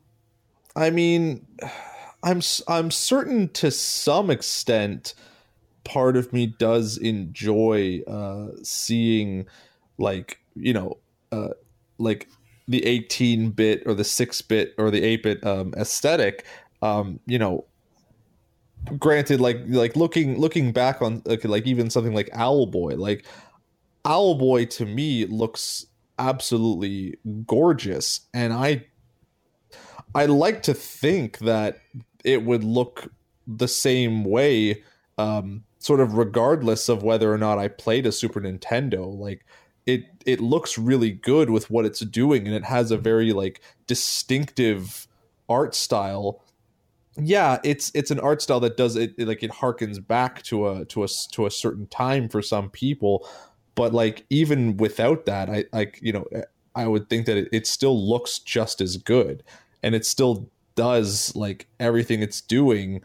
I 0.76 0.90
mean, 0.90 1.46
I'm 2.22 2.42
I'm 2.68 2.90
certain 2.90 3.48
to 3.54 3.70
some 3.70 4.30
extent 4.30 5.14
part 5.90 6.16
of 6.16 6.32
me 6.32 6.46
does 6.46 6.96
enjoy 6.98 8.00
uh, 8.06 8.50
seeing 8.62 9.44
like 9.98 10.38
you 10.54 10.72
know 10.72 10.96
uh, 11.32 11.48
like 11.98 12.28
the 12.68 12.86
18 12.86 13.50
bit 13.50 13.82
or 13.86 13.94
the 13.94 14.04
6 14.04 14.42
bit 14.42 14.72
or 14.78 14.92
the 14.92 15.02
8 15.02 15.22
bit 15.24 15.44
um, 15.44 15.74
aesthetic 15.76 16.46
um, 16.80 17.18
you 17.26 17.38
know 17.38 17.64
granted 18.98 19.40
like 19.40 19.58
like 19.66 19.96
looking 19.96 20.38
looking 20.38 20.70
back 20.72 21.02
on 21.02 21.22
like, 21.26 21.44
like 21.44 21.66
even 21.66 21.90
something 21.90 22.14
like 22.14 22.30
owlboy 22.30 22.96
like 22.96 23.26
owlboy 24.04 24.70
to 24.70 24.86
me 24.86 25.26
looks 25.26 25.86
absolutely 26.18 27.18
gorgeous 27.46 28.20
and 28.32 28.52
i 28.52 28.82
i 30.14 30.24
like 30.24 30.62
to 30.62 30.72
think 30.72 31.38
that 31.40 31.78
it 32.24 32.44
would 32.44 32.64
look 32.64 33.12
the 33.46 33.68
same 33.68 34.24
way 34.24 34.82
um 35.18 35.62
sort 35.80 35.98
of 35.98 36.14
regardless 36.14 36.88
of 36.88 37.02
whether 37.02 37.32
or 37.32 37.38
not 37.38 37.58
I 37.58 37.66
played 37.66 38.06
a 38.06 38.12
Super 38.12 38.40
Nintendo. 38.40 39.18
Like 39.18 39.44
it 39.86 40.04
it 40.24 40.40
looks 40.40 40.78
really 40.78 41.10
good 41.10 41.50
with 41.50 41.70
what 41.70 41.86
it's 41.86 42.00
doing 42.00 42.46
and 42.46 42.54
it 42.54 42.64
has 42.64 42.92
a 42.92 42.98
very 42.98 43.32
like 43.32 43.60
distinctive 43.88 45.08
art 45.48 45.74
style. 45.74 46.44
Yeah, 47.16 47.58
it's 47.64 47.90
it's 47.94 48.10
an 48.10 48.20
art 48.20 48.42
style 48.42 48.60
that 48.60 48.76
does 48.76 48.94
it, 48.94 49.14
it 49.18 49.26
like 49.26 49.42
it 49.42 49.50
harkens 49.50 50.06
back 50.06 50.42
to 50.44 50.68
a 50.68 50.84
to 50.86 51.02
a 51.02 51.08
to 51.32 51.46
a 51.46 51.50
certain 51.50 51.86
time 51.88 52.28
for 52.28 52.42
some 52.42 52.70
people, 52.70 53.26
but 53.74 53.92
like 53.92 54.26
even 54.30 54.76
without 54.76 55.24
that, 55.24 55.48
I 55.48 55.64
like 55.72 55.98
you 56.02 56.12
know 56.12 56.26
I 56.74 56.86
would 56.86 57.08
think 57.08 57.26
that 57.26 57.36
it, 57.36 57.48
it 57.52 57.66
still 57.66 58.08
looks 58.08 58.38
just 58.38 58.80
as 58.80 58.96
good 58.98 59.42
and 59.82 59.94
it 59.94 60.04
still 60.04 60.50
does 60.74 61.34
like 61.34 61.66
everything 61.80 62.22
it's 62.22 62.40
doing 62.40 63.02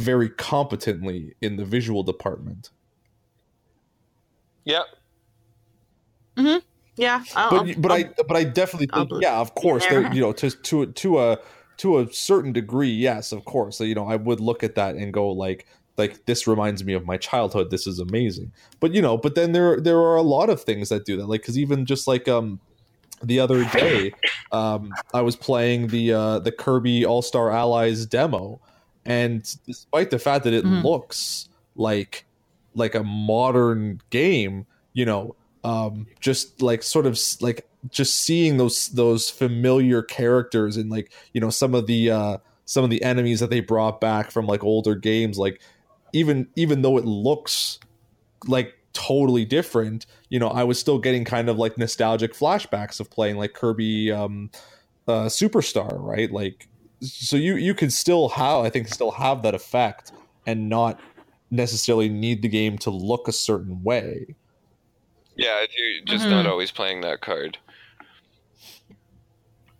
very 0.00 0.30
competently 0.30 1.34
in 1.40 1.56
the 1.56 1.64
visual 1.64 2.02
department. 2.02 2.70
Yep. 4.64 4.84
hmm 6.36 6.56
Yeah. 6.96 7.22
I'll, 7.36 7.64
but 7.64 7.82
but 7.82 7.92
I'll, 7.92 7.98
I 7.98 8.10
but 8.28 8.36
I 8.36 8.44
definitely 8.44 8.86
think 8.86 9.10
yeah, 9.22 9.38
of 9.38 9.54
course, 9.54 9.84
there 9.86 10.12
you 10.12 10.20
know 10.20 10.32
to 10.32 10.50
to 10.50 10.86
to 10.86 11.18
a 11.20 11.38
to 11.78 11.98
a 11.98 12.12
certain 12.12 12.52
degree, 12.52 12.90
yes, 12.90 13.32
of 13.32 13.44
course. 13.46 13.78
So, 13.78 13.84
you 13.84 13.94
know, 13.94 14.06
I 14.06 14.16
would 14.16 14.38
look 14.38 14.62
at 14.62 14.74
that 14.74 14.96
and 14.96 15.14
go 15.14 15.30
like 15.30 15.66
like 15.96 16.26
this 16.26 16.46
reminds 16.46 16.84
me 16.84 16.92
of 16.94 17.06
my 17.06 17.16
childhood. 17.16 17.70
This 17.70 17.86
is 17.86 17.98
amazing. 17.98 18.52
But 18.80 18.92
you 18.94 19.02
know, 19.02 19.16
but 19.16 19.34
then 19.34 19.52
there 19.52 19.80
there 19.80 19.98
are 19.98 20.16
a 20.16 20.22
lot 20.22 20.50
of 20.50 20.62
things 20.62 20.88
that 20.90 21.04
do 21.06 21.16
that. 21.16 21.26
Like 21.26 21.42
because 21.42 21.58
even 21.58 21.86
just 21.86 22.06
like 22.06 22.28
um 22.28 22.60
the 23.22 23.40
other 23.40 23.64
day, 23.64 24.12
um, 24.52 24.92
I 25.12 25.22
was 25.22 25.36
playing 25.36 25.88
the 25.88 26.12
uh, 26.12 26.38
the 26.40 26.52
Kirby 26.52 27.04
All 27.04 27.22
Star 27.22 27.50
Allies 27.50 28.06
demo, 28.06 28.60
and 29.04 29.56
despite 29.66 30.10
the 30.10 30.18
fact 30.18 30.44
that 30.44 30.52
it 30.52 30.64
mm-hmm. 30.64 30.86
looks 30.86 31.48
like 31.76 32.26
like 32.74 32.94
a 32.94 33.02
modern 33.02 34.00
game 34.10 34.66
you 34.92 35.04
know 35.04 35.34
um 35.64 36.06
just 36.20 36.62
like 36.62 36.82
sort 36.82 37.06
of 37.06 37.18
like 37.40 37.68
just 37.90 38.16
seeing 38.16 38.56
those 38.56 38.88
those 38.88 39.30
familiar 39.30 40.02
characters 40.02 40.76
and 40.76 40.90
like 40.90 41.12
you 41.32 41.40
know 41.40 41.50
some 41.50 41.74
of 41.74 41.86
the 41.86 42.10
uh 42.10 42.36
some 42.66 42.84
of 42.84 42.90
the 42.90 43.02
enemies 43.02 43.40
that 43.40 43.50
they 43.50 43.60
brought 43.60 44.00
back 44.00 44.30
from 44.30 44.46
like 44.46 44.62
older 44.62 44.94
games 44.94 45.38
like 45.38 45.60
even 46.12 46.46
even 46.56 46.82
though 46.82 46.98
it 46.98 47.04
looks 47.04 47.78
like 48.46 48.74
totally 48.92 49.44
different 49.44 50.06
you 50.28 50.38
know 50.38 50.48
i 50.48 50.64
was 50.64 50.78
still 50.78 50.98
getting 50.98 51.24
kind 51.24 51.48
of 51.48 51.56
like 51.56 51.78
nostalgic 51.78 52.34
flashbacks 52.34 53.00
of 53.00 53.10
playing 53.10 53.36
like 53.36 53.54
kirby 53.54 54.10
um 54.10 54.50
uh 55.08 55.26
superstar 55.26 55.98
right 56.00 56.32
like 56.32 56.68
so 57.00 57.36
you 57.36 57.56
you 57.56 57.74
could 57.74 57.92
still 57.92 58.30
have 58.30 58.64
I 58.64 58.70
think 58.70 58.88
still 58.88 59.12
have 59.12 59.42
that 59.42 59.54
effect 59.54 60.12
and 60.46 60.68
not 60.68 61.00
necessarily 61.50 62.08
need 62.08 62.42
the 62.42 62.48
game 62.48 62.78
to 62.78 62.90
look 62.90 63.28
a 63.28 63.32
certain 63.32 63.82
way. 63.82 64.34
Yeah, 65.36 65.60
you're 65.76 66.04
just 66.04 66.24
mm-hmm. 66.24 66.34
not 66.34 66.46
always 66.46 66.70
playing 66.70 67.00
that 67.00 67.20
card. 67.20 67.58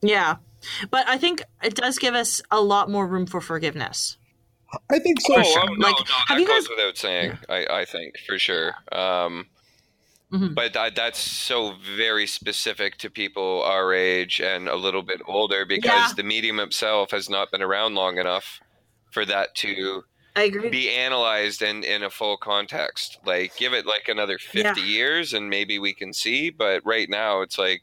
Yeah. 0.02 0.36
But 0.90 1.08
I 1.08 1.18
think 1.18 1.42
it 1.62 1.74
does 1.74 1.98
give 1.98 2.14
us 2.14 2.42
a 2.50 2.60
lot 2.60 2.90
more 2.90 3.06
room 3.06 3.26
for 3.26 3.40
forgiveness. 3.40 4.16
I 4.90 4.98
think 4.98 5.20
so. 5.20 5.34
Oh, 5.36 5.42
oh 5.42 5.74
no, 5.74 5.86
like, 5.86 5.96
no, 5.96 6.36
that 6.36 6.46
goes 6.46 6.48
guys... 6.48 6.68
without 6.68 6.96
saying. 6.96 7.38
I, 7.48 7.66
I 7.66 7.84
think 7.84 8.14
for 8.26 8.38
sure. 8.38 8.74
Um, 8.92 9.46
Mm-hmm. 10.32 10.54
But 10.54 10.74
that, 10.74 10.94
that's 10.94 11.18
so 11.18 11.74
very 11.96 12.26
specific 12.26 12.98
to 12.98 13.10
people 13.10 13.62
our 13.64 13.92
age 13.92 14.40
and 14.40 14.68
a 14.68 14.76
little 14.76 15.02
bit 15.02 15.20
older 15.26 15.66
because 15.66 16.10
yeah. 16.10 16.12
the 16.14 16.22
medium 16.22 16.60
itself 16.60 17.10
has 17.10 17.28
not 17.28 17.50
been 17.50 17.62
around 17.62 17.96
long 17.96 18.18
enough 18.18 18.60
for 19.10 19.24
that 19.24 19.56
to 19.56 20.04
be 20.70 20.88
analyzed 20.88 21.62
in, 21.62 21.82
in 21.82 22.04
a 22.04 22.10
full 22.10 22.36
context. 22.36 23.18
Like, 23.26 23.56
give 23.56 23.72
it 23.72 23.86
like 23.86 24.06
another 24.06 24.38
50 24.38 24.80
yeah. 24.80 24.86
years 24.86 25.32
and 25.34 25.50
maybe 25.50 25.80
we 25.80 25.92
can 25.92 26.12
see. 26.12 26.50
But 26.50 26.82
right 26.84 27.10
now, 27.10 27.40
it's 27.40 27.58
like, 27.58 27.82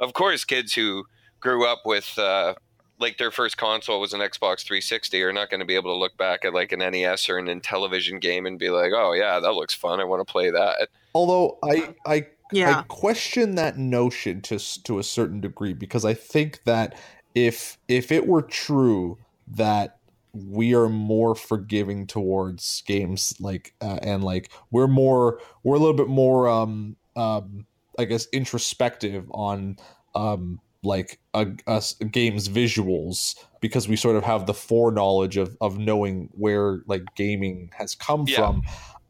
of 0.00 0.14
course, 0.14 0.44
kids 0.44 0.74
who 0.74 1.04
grew 1.38 1.64
up 1.64 1.82
with, 1.84 2.18
uh, 2.18 2.54
like 2.98 3.18
their 3.18 3.30
first 3.30 3.56
console 3.56 4.00
was 4.00 4.12
an 4.12 4.20
Xbox 4.20 4.64
360 4.64 5.22
are 5.22 5.32
not 5.32 5.50
going 5.50 5.60
to 5.60 5.66
be 5.66 5.74
able 5.76 5.92
to 5.92 5.98
look 5.98 6.16
back 6.16 6.44
at 6.44 6.54
like 6.54 6.72
an 6.72 6.80
NES 6.80 7.28
or 7.28 7.38
an 7.38 7.46
Intellivision 7.46 8.20
game 8.20 8.46
and 8.46 8.58
be 8.58 8.70
like, 8.70 8.92
"Oh 8.94 9.12
yeah, 9.12 9.40
that 9.40 9.52
looks 9.52 9.74
fun. 9.74 10.00
I 10.00 10.04
want 10.04 10.26
to 10.26 10.32
play 10.32 10.50
that." 10.50 10.88
Although 11.14 11.58
I 11.62 11.94
I 12.06 12.26
yeah. 12.52 12.80
I 12.80 12.82
question 12.82 13.54
that 13.56 13.78
notion 13.78 14.40
to 14.42 14.58
to 14.84 14.98
a 14.98 15.02
certain 15.02 15.40
degree 15.40 15.72
because 15.72 16.04
I 16.04 16.14
think 16.14 16.64
that 16.64 16.98
if 17.34 17.78
if 17.88 18.12
it 18.12 18.26
were 18.26 18.42
true 18.42 19.18
that 19.48 19.98
we 20.32 20.74
are 20.74 20.88
more 20.88 21.34
forgiving 21.34 22.06
towards 22.06 22.82
games 22.86 23.34
like 23.40 23.74
uh, 23.80 23.98
and 24.02 24.24
like 24.24 24.50
we're 24.70 24.88
more 24.88 25.40
we're 25.62 25.76
a 25.76 25.78
little 25.78 25.94
bit 25.94 26.08
more 26.08 26.48
um 26.48 26.96
um 27.16 27.66
I 27.98 28.04
guess 28.04 28.26
introspective 28.32 29.30
on 29.30 29.76
um 30.14 30.60
like 30.84 31.18
a, 31.32 31.46
a, 31.66 31.82
a, 32.00 32.04
game's 32.04 32.48
visuals 32.48 33.36
because 33.60 33.88
we 33.88 33.96
sort 33.96 34.16
of 34.16 34.24
have 34.24 34.46
the 34.46 34.54
foreknowledge 34.54 35.36
of 35.36 35.56
of 35.60 35.78
knowing 35.78 36.28
where 36.32 36.82
like 36.86 37.02
gaming 37.16 37.70
has 37.76 37.94
come 37.94 38.26
yeah. 38.28 38.36
from. 38.36 38.62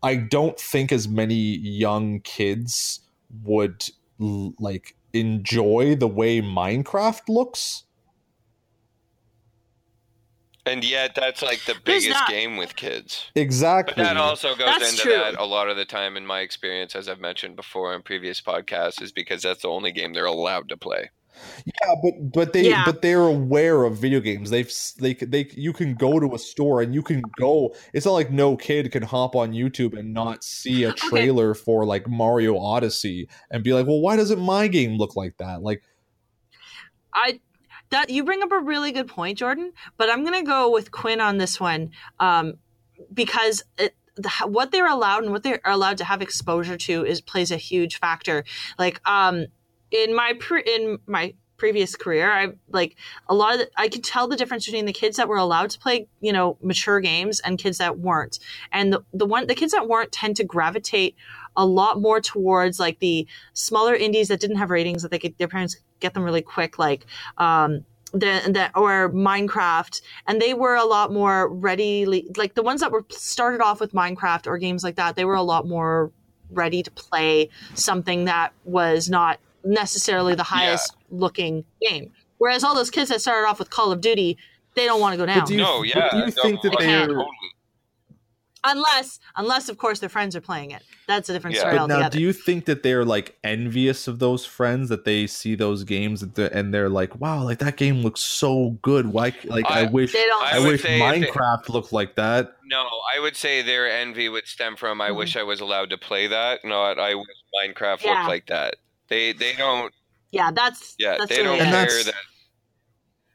I 0.04 0.16
don't 0.16 0.60
think 0.60 0.92
as 0.92 1.08
many 1.08 1.34
young 1.34 2.20
kids 2.20 3.00
would 3.42 3.88
like 4.18 4.94
enjoy 5.14 5.96
the 5.96 6.06
way 6.06 6.42
Minecraft 6.42 7.22
looks. 7.28 7.84
And 10.66 10.84
yet, 10.84 11.14
that's 11.14 11.42
like 11.42 11.64
the 11.64 11.76
biggest 11.84 12.26
game 12.28 12.58
with 12.58 12.76
kids. 12.76 13.30
Exactly. 13.34 13.94
But 13.96 14.02
that 14.04 14.16
also 14.18 14.54
goes 14.54 14.66
that's 14.66 14.90
into 14.90 15.02
true. 15.02 15.12
that 15.12 15.38
a 15.38 15.44
lot 15.44 15.68
of 15.68 15.76
the 15.76 15.84
time, 15.86 16.16
in 16.16 16.26
my 16.26 16.40
experience, 16.40 16.94
as 16.94 17.08
I've 17.08 17.20
mentioned 17.20 17.56
before 17.56 17.94
in 17.94 18.02
previous 18.02 18.40
podcasts, 18.42 19.00
is 19.02 19.10
because 19.10 19.42
that's 19.42 19.62
the 19.62 19.68
only 19.68 19.92
game 19.92 20.12
they're 20.12 20.24
allowed 20.26 20.68
to 20.70 20.76
play. 20.76 21.10
Yeah, 21.64 21.94
but 22.02 22.32
but 22.32 22.52
they 22.52 22.68
yeah. 22.68 22.84
but 22.84 23.02
they're 23.02 23.22
aware 23.22 23.84
of 23.84 23.96
video 23.96 24.20
games. 24.20 24.50
They've 24.50 24.70
they 24.98 25.14
they 25.14 25.48
you 25.54 25.72
can 25.72 25.94
go 25.94 26.20
to 26.20 26.34
a 26.34 26.38
store 26.38 26.80
and 26.80 26.94
you 26.94 27.02
can 27.02 27.22
go. 27.38 27.74
It's 27.92 28.06
not 28.06 28.12
like 28.12 28.30
no 28.30 28.56
kid 28.56 28.90
can 28.92 29.02
hop 29.02 29.34
on 29.34 29.52
YouTube 29.52 29.98
and 29.98 30.12
not 30.12 30.44
see 30.44 30.84
a 30.84 30.92
trailer 30.92 31.50
okay. 31.50 31.60
for 31.60 31.84
like 31.84 32.08
Mario 32.08 32.58
Odyssey 32.58 33.28
and 33.50 33.64
be 33.64 33.72
like, 33.72 33.86
well, 33.86 34.00
why 34.00 34.16
doesn't 34.16 34.40
my 34.40 34.68
game 34.68 34.96
look 34.96 35.16
like 35.16 35.36
that? 35.38 35.62
Like, 35.62 35.82
I 37.14 37.40
that 37.90 38.10
you 38.10 38.24
bring 38.24 38.42
up 38.42 38.52
a 38.52 38.60
really 38.60 38.92
good 38.92 39.08
point, 39.08 39.38
Jordan. 39.38 39.72
But 39.96 40.10
I'm 40.10 40.24
gonna 40.24 40.44
go 40.44 40.70
with 40.70 40.90
Quinn 40.90 41.20
on 41.20 41.38
this 41.38 41.60
one 41.60 41.90
um, 42.20 42.54
because 43.12 43.62
it, 43.78 43.94
the, 44.16 44.30
what 44.46 44.70
they're 44.70 44.88
allowed 44.88 45.24
and 45.24 45.32
what 45.32 45.42
they're 45.42 45.60
allowed 45.64 45.98
to 45.98 46.04
have 46.04 46.22
exposure 46.22 46.76
to 46.76 47.04
is 47.04 47.20
plays 47.20 47.50
a 47.50 47.56
huge 47.56 47.98
factor. 47.98 48.44
Like 48.78 49.00
um 49.08 49.46
in 49.90 50.14
my 50.14 50.34
pre- 50.38 50.62
in 50.62 50.98
my 51.06 51.34
previous 51.56 51.96
career 51.96 52.30
i 52.32 52.48
like 52.70 52.96
a 53.28 53.34
lot 53.34 53.54
of 53.54 53.60
the, 53.60 53.70
i 53.76 53.88
could 53.88 54.04
tell 54.04 54.28
the 54.28 54.36
difference 54.36 54.66
between 54.66 54.86
the 54.86 54.92
kids 54.92 55.16
that 55.16 55.28
were 55.28 55.36
allowed 55.36 55.70
to 55.70 55.78
play 55.78 56.06
you 56.20 56.32
know 56.32 56.56
mature 56.62 57.00
games 57.00 57.40
and 57.40 57.58
kids 57.58 57.78
that 57.78 57.98
weren't 57.98 58.38
and 58.72 58.92
the, 58.92 59.04
the 59.12 59.26
one 59.26 59.46
the 59.46 59.54
kids 59.54 59.72
that 59.72 59.88
weren't 59.88 60.12
tend 60.12 60.36
to 60.36 60.44
gravitate 60.44 61.14
a 61.56 61.64
lot 61.64 62.00
more 62.00 62.20
towards 62.20 62.80
like 62.80 62.98
the 62.98 63.26
smaller 63.52 63.94
indies 63.94 64.28
that 64.28 64.40
didn't 64.40 64.56
have 64.56 64.70
ratings 64.70 65.02
that 65.02 65.10
they 65.10 65.18
could 65.18 65.36
their 65.38 65.48
parents 65.48 65.76
get 66.00 66.14
them 66.14 66.24
really 66.24 66.42
quick 66.42 66.78
like 66.78 67.06
um 67.38 67.84
the, 68.14 68.70
or 68.76 69.10
Minecraft, 69.10 70.00
and 70.26 70.40
they 70.40 70.54
were 70.54 70.76
a 70.76 70.84
lot 70.84 71.12
more 71.12 71.48
ready. 71.48 72.06
Like 72.36 72.54
the 72.54 72.62
ones 72.62 72.80
that 72.80 72.92
were 72.92 73.04
started 73.10 73.60
off 73.60 73.80
with 73.80 73.92
Minecraft 73.92 74.46
or 74.46 74.58
games 74.58 74.84
like 74.84 74.96
that, 74.96 75.16
they 75.16 75.24
were 75.24 75.34
a 75.34 75.42
lot 75.42 75.66
more 75.66 76.12
ready 76.50 76.82
to 76.82 76.90
play 76.92 77.50
something 77.74 78.26
that 78.26 78.52
was 78.64 79.10
not 79.10 79.40
necessarily 79.64 80.34
the 80.34 80.42
highest 80.42 80.92
yeah. 80.94 81.18
looking 81.18 81.64
game. 81.80 82.12
Whereas 82.38 82.64
all 82.64 82.74
those 82.74 82.90
kids 82.90 83.10
that 83.10 83.20
started 83.20 83.48
off 83.48 83.58
with 83.58 83.70
Call 83.70 83.92
of 83.92 84.00
Duty, 84.00 84.36
they 84.74 84.86
don't 84.86 85.00
want 85.00 85.14
to 85.14 85.16
go 85.16 85.26
down. 85.26 85.46
do 85.46 85.54
you, 85.54 85.60
no, 85.60 85.82
yeah. 85.82 86.10
Do 86.10 86.18
you 86.18 86.30
think 86.30 86.62
that 86.62 86.76
they 86.78 86.94
are 86.94 87.24
unless 88.64 89.20
unless 89.36 89.68
of 89.68 89.78
course 89.78 90.00
their 90.00 90.08
friends 90.08 90.34
are 90.34 90.40
playing 90.40 90.70
it 90.70 90.82
that's 91.06 91.28
a 91.28 91.32
different 91.32 91.54
yeah. 91.54 91.60
story 91.60 91.76
but 91.76 91.86
now 91.86 92.08
do 92.08 92.20
you 92.20 92.32
think 92.32 92.64
that 92.64 92.82
they're 92.82 93.04
like 93.04 93.36
envious 93.44 94.08
of 94.08 94.18
those 94.18 94.44
friends 94.44 94.88
that 94.88 95.04
they 95.04 95.26
see 95.26 95.54
those 95.54 95.84
games 95.84 96.22
and 96.22 96.74
they're 96.74 96.88
like 96.88 97.18
wow 97.20 97.42
like 97.42 97.58
that 97.58 97.76
game 97.76 98.00
looks 98.00 98.20
so 98.20 98.70
good 98.82 99.06
why 99.12 99.32
like 99.44 99.70
i, 99.70 99.82
I 99.82 99.84
wish 99.84 100.14
i, 100.16 100.52
I 100.54 100.58
wish 100.60 100.82
minecraft 100.82 101.66
they, 101.66 101.72
looked 101.74 101.92
like 101.92 102.14
that 102.16 102.56
no 102.64 102.88
i 103.14 103.20
would 103.20 103.36
say 103.36 103.60
their 103.62 103.86
envy 103.86 104.28
would 104.28 104.46
stem 104.46 104.76
from 104.76 105.00
i 105.00 105.08
mm-hmm. 105.08 105.18
wish 105.18 105.36
i 105.36 105.42
was 105.42 105.60
allowed 105.60 105.90
to 105.90 105.98
play 105.98 106.26
that 106.26 106.64
not 106.64 106.98
i 106.98 107.14
wish 107.14 107.26
minecraft 107.54 108.02
yeah. 108.02 108.14
looked 108.14 108.28
like 108.28 108.46
that 108.46 108.76
they 109.14 109.32
they 109.32 109.52
don't. 109.54 109.92
Yeah, 110.30 110.50
that's 110.50 110.94
yeah. 110.98 111.16
That's 111.18 111.30
they 111.30 111.42
don't 111.42 111.58
care 111.58 111.86
that. 112.04 112.14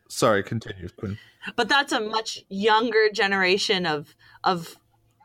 Sorry, 0.10 0.44
continue, 0.44 0.90
Quinn. 0.90 1.18
But 1.56 1.70
that's 1.70 1.94
a 1.94 2.00
much 2.00 2.44
younger 2.50 3.10
generation 3.14 3.86
of 3.86 4.16
of 4.44 4.76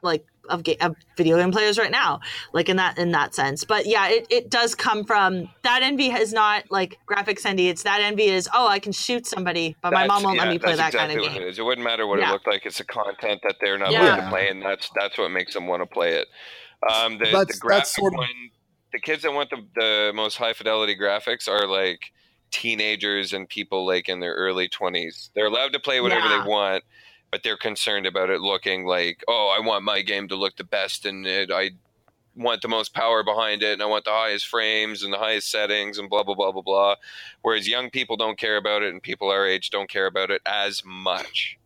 like 0.02 0.26
of, 0.50 0.62
ga- 0.62 0.76
of 0.82 0.94
video 1.16 1.38
game 1.38 1.50
players 1.50 1.78
right 1.78 1.90
now 1.90 2.20
like 2.52 2.68
in 2.68 2.76
that 2.76 2.98
in 2.98 3.12
that 3.12 3.34
sense 3.34 3.64
but 3.64 3.86
yeah 3.86 4.11
it, 4.11 4.26
it 4.28 4.50
does 4.50 4.74
come 4.74 5.02
from 5.02 5.48
that 5.62 5.82
envy 5.82 6.09
is 6.09 6.34
not 6.34 6.70
like 6.70 6.98
graphics 7.09 7.46
envy 7.46 7.70
it's 7.70 7.84
that 7.84 8.02
envy 8.02 8.24
is 8.24 8.46
oh 8.52 8.68
i 8.68 8.78
can 8.78 8.92
shoot 8.92 9.26
somebody 9.26 9.74
but 9.80 9.88
that's, 9.88 10.07
my 10.07 10.07
mom 10.07 10.22
won't 10.22 10.36
yeah, 10.36 10.42
let 10.42 10.50
me 10.50 10.59
play 10.59 10.76
that 10.76 10.88
exactly 10.88 11.14
kind 11.14 11.26
of 11.26 11.32
game 11.32 11.42
it, 11.42 11.48
is. 11.48 11.59
it 11.59 11.62
wouldn't 11.62 11.82
matter 11.82 12.07
what 12.07 12.18
yeah. 12.18 12.28
it 12.28 12.32
looked 12.32 12.46
like 12.46 12.66
it's 12.66 12.76
the 12.76 12.84
content 12.84 13.40
that 13.42 13.55
they're 13.62 13.78
not 13.78 13.90
yeah. 13.90 14.16
to 14.16 14.28
play 14.28 14.50
and 14.50 14.61
that's 14.61 14.90
that's 14.94 15.16
what 15.16 15.30
makes 15.30 15.55
them 15.55 15.66
want 15.66 15.80
to 15.80 15.86
play 15.86 16.12
it 16.12 16.28
um 16.92 17.16
the, 17.16 17.24
that's, 17.32 17.55
the 17.55 17.59
graphic 17.59 17.86
sort 17.86 18.12
of... 18.12 18.18
one 18.18 18.50
the 18.95 19.01
kids 19.01 19.24
that 19.24 19.32
want 19.32 19.51
the, 19.51 19.66
the 19.74 20.12
most 20.14 20.36
high 20.36 20.53
fidelity 20.53 20.97
graphics 20.97 21.49
are 21.49 21.66
like 21.66 22.12
teenagers 22.53 23.32
and 23.32 23.49
people 23.49 23.84
like 23.84 24.09
in 24.09 24.20
their 24.20 24.34
early 24.34 24.68
20s. 24.68 25.30
They're 25.34 25.47
allowed 25.47 25.72
to 25.72 25.80
play 25.80 26.01
whatever 26.01 26.28
yeah. 26.28 26.42
they 26.42 26.49
want, 26.49 26.84
but 27.32 27.42
they're 27.42 27.57
concerned 27.57 28.07
about 28.07 28.30
it 28.30 28.40
looking 28.40 28.86
like, 28.86 29.24
oh, 29.26 29.55
I 29.55 29.66
want 29.66 29.82
my 29.82 30.01
game 30.01 30.28
to 30.28 30.36
look 30.36 30.57
the 30.57 30.64
best 30.64 31.05
in 31.05 31.26
it. 31.26 31.51
I 31.51 31.72
want 32.36 32.62
the 32.62 32.68
most 32.68 32.95
power 32.95 33.24
behind 33.24 33.64
it 33.64 33.72
and 33.72 33.82
I 33.82 33.86
want 33.86 34.05
the 34.05 34.12
highest 34.12 34.47
frames 34.47 35.03
and 35.03 35.12
the 35.12 35.18
highest 35.18 35.51
settings 35.51 35.99
and 35.99 36.09
blah 36.09 36.22
blah 36.22 36.36
blah 36.36 36.53
blah 36.53 36.62
blah. 36.62 36.95
Whereas 37.42 37.68
young 37.68 37.90
people 37.90 38.16
don't 38.16 38.38
care 38.38 38.57
about 38.57 38.82
it 38.84 38.92
and 38.92 39.03
people 39.03 39.28
our 39.28 39.45
age 39.47 39.70
don't 39.70 39.90
care 39.90 40.07
about 40.07 40.30
it 40.30 40.40
as 40.47 40.82
much. 40.84 41.59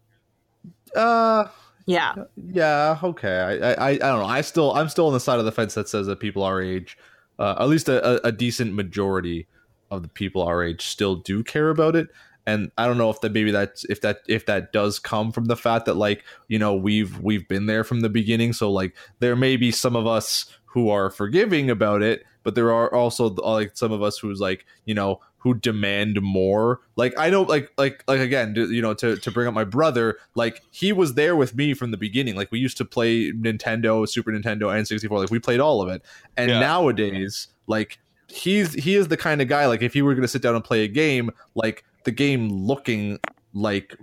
Uh 0.95 1.47
yeah. 1.87 2.14
Yeah, 2.37 2.99
okay. 3.03 3.61
I, 3.62 3.72
I 3.72 3.89
I 3.93 3.97
don't 3.97 4.20
know. 4.20 4.26
I 4.26 4.43
still 4.43 4.74
I'm 4.74 4.91
still 4.91 5.07
on 5.07 5.14
the 5.14 5.20
side 5.20 5.39
of 5.39 5.47
the 5.47 5.53
fence 5.53 5.72
that 5.72 5.89
says 5.89 6.07
that 6.07 6.20
people 6.20 6.43
our 6.43 6.61
age 6.61 6.99
uh, 7.39 7.57
at 7.59 7.68
least 7.68 7.89
a, 7.89 8.26
a, 8.26 8.32
decent 8.32 8.74
majority 8.74 9.47
of 9.91 10.03
the 10.03 10.09
people 10.09 10.43
our 10.43 10.62
age 10.62 10.82
still 10.82 11.16
do 11.16 11.43
care 11.43 11.70
about 11.70 11.97
it. 11.97 12.09
And 12.47 12.70
i 12.78 12.86
don't 12.86 12.97
know 12.97 13.11
if 13.11 13.20
that 13.20 13.32
maybe 13.32 13.51
that's 13.51 13.84
if 13.84 14.01
that 14.01 14.20
if 14.26 14.47
that 14.47 14.72
does 14.72 14.99
come 14.99 15.32
from 15.32 15.47
the 15.47 15.57
fact 15.57 15.84
that 15.84 15.97
like 15.97 16.24
you 16.49 16.59
know 16.59 16.74
we've 16.74 17.18
we've 17.20 17.47
been 17.47 17.66
there 17.66 17.84
from 17.84 18.01
the 18.01 18.09
beginning. 18.09 18.53
So 18.53 18.72
like 18.72 18.97
there 19.18 19.36
may 19.36 19.57
be 19.57 19.70
some 19.70 19.95
of 19.97 20.07
us 20.07 20.47
who 20.64 20.89
are 20.91 21.11
forgiving 21.11 21.70
about 21.70 22.03
it 22.03 22.24
but 22.49 22.55
there 22.55 22.72
are 22.72 22.94
also 22.94 23.26
uh, 23.26 23.53
like 23.53 23.76
some 23.76 23.92
of 23.92 24.03
us 24.03 24.16
who's 24.16 24.40
like 24.40 24.64
you 24.86 24.94
know 24.94 25.20
who 25.36 25.53
demand 25.53 26.22
more. 26.22 26.80
Like 26.96 27.12
I 27.18 27.28
know, 27.28 27.42
like 27.42 27.70
like 27.76 28.03
like 28.09 28.20
again, 28.20 28.55
you 28.57 28.80
know, 28.80 28.94
to 28.94 29.18
to 29.18 29.30
bring 29.30 29.46
up 29.46 29.53
my 29.53 29.64
brother, 29.64 30.16
like 30.34 30.62
he 30.70 30.94
was 30.94 31.12
there 31.12 31.36
with 31.36 31.55
me 31.55 31.74
from 31.74 31.90
the 31.90 31.99
beginning. 31.99 32.36
Like 32.36 32.51
we 32.51 32.59
used 32.59 32.78
to 32.78 32.86
play 32.86 33.32
Nintendo, 33.32 34.09
Super 34.09 34.32
Nintendo, 34.32 34.74
and 34.74 34.88
sixty 34.88 35.07
four. 35.09 35.18
Like 35.18 35.30
we 35.30 35.38
played 35.38 35.61
all 35.61 35.82
of 35.82 35.90
it. 35.90 36.01
And 36.38 36.51
yeah. 36.51 36.59
nowadays, 36.59 37.49
like 37.66 37.99
he's 38.28 38.72
he 38.72 38.94
is 38.94 39.09
the 39.09 39.18
kind 39.18 39.42
of 39.42 39.49
guy. 39.49 39.66
Like 39.66 39.82
if 39.82 39.92
he 39.92 40.01
were 40.01 40.14
going 40.14 40.22
to 40.22 40.28
sit 40.28 40.40
down 40.40 40.55
and 40.55 40.64
play 40.64 40.84
a 40.84 40.88
game, 40.88 41.30
like 41.55 41.84
the 42.05 42.12
game 42.12 42.49
looking 42.49 43.18
like 43.53 43.94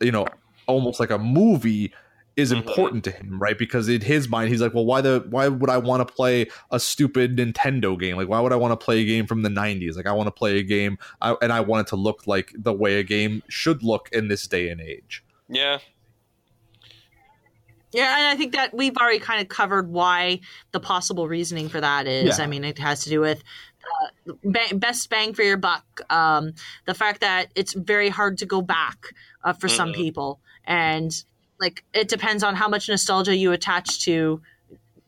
you 0.00 0.10
know 0.10 0.26
almost 0.66 0.98
like 0.98 1.10
a 1.10 1.18
movie 1.18 1.94
is 2.36 2.52
mm-hmm. 2.52 2.66
important 2.66 3.04
to 3.04 3.10
him, 3.10 3.38
right? 3.38 3.56
Because 3.58 3.88
in 3.88 4.00
his 4.00 4.28
mind, 4.28 4.48
he's 4.48 4.60
like, 4.60 4.74
well, 4.74 4.84
why 4.84 5.00
the 5.00 5.24
why 5.28 5.48
would 5.48 5.70
I 5.70 5.78
want 5.78 6.06
to 6.06 6.14
play 6.14 6.46
a 6.70 6.80
stupid 6.80 7.36
Nintendo 7.36 7.98
game? 7.98 8.16
Like, 8.16 8.28
why 8.28 8.40
would 8.40 8.52
I 8.52 8.56
want 8.56 8.78
to 8.78 8.84
play 8.84 9.00
a 9.00 9.04
game 9.04 9.26
from 9.26 9.42
the 9.42 9.48
'90s? 9.48 9.96
Like, 9.96 10.06
I 10.06 10.12
want 10.12 10.26
to 10.26 10.32
play 10.32 10.58
a 10.58 10.62
game, 10.62 10.98
I, 11.20 11.36
and 11.40 11.52
I 11.52 11.60
want 11.60 11.86
it 11.86 11.90
to 11.90 11.96
look 11.96 12.26
like 12.26 12.52
the 12.56 12.72
way 12.72 12.98
a 12.98 13.02
game 13.02 13.42
should 13.48 13.82
look 13.82 14.08
in 14.12 14.28
this 14.28 14.46
day 14.46 14.68
and 14.68 14.80
age. 14.80 15.24
Yeah. 15.48 15.78
Yeah, 17.92 18.18
and 18.18 18.26
I 18.26 18.34
think 18.34 18.54
that 18.54 18.74
we've 18.74 18.96
already 18.96 19.20
kind 19.20 19.40
of 19.40 19.48
covered 19.48 19.88
why 19.88 20.40
the 20.72 20.80
possible 20.80 21.28
reasoning 21.28 21.68
for 21.68 21.80
that 21.80 22.08
is. 22.08 22.38
Yeah. 22.38 22.44
I 22.44 22.48
mean, 22.48 22.64
it 22.64 22.76
has 22.80 23.04
to 23.04 23.10
do 23.10 23.20
with 23.20 23.40
uh, 24.02 24.52
best 24.74 25.08
bang 25.10 25.32
for 25.32 25.42
your 25.42 25.56
buck. 25.56 25.84
Um, 26.10 26.54
the 26.86 26.94
fact 26.94 27.20
that 27.20 27.52
it's 27.54 27.72
very 27.72 28.08
hard 28.08 28.38
to 28.38 28.46
go 28.46 28.62
back 28.62 29.06
uh, 29.44 29.52
for 29.52 29.68
mm-hmm. 29.68 29.76
some 29.76 29.92
people, 29.92 30.40
and 30.64 31.12
like 31.60 31.84
it 31.92 32.08
depends 32.08 32.42
on 32.42 32.54
how 32.54 32.68
much 32.68 32.88
nostalgia 32.88 33.36
you 33.36 33.52
attach 33.52 34.04
to 34.04 34.40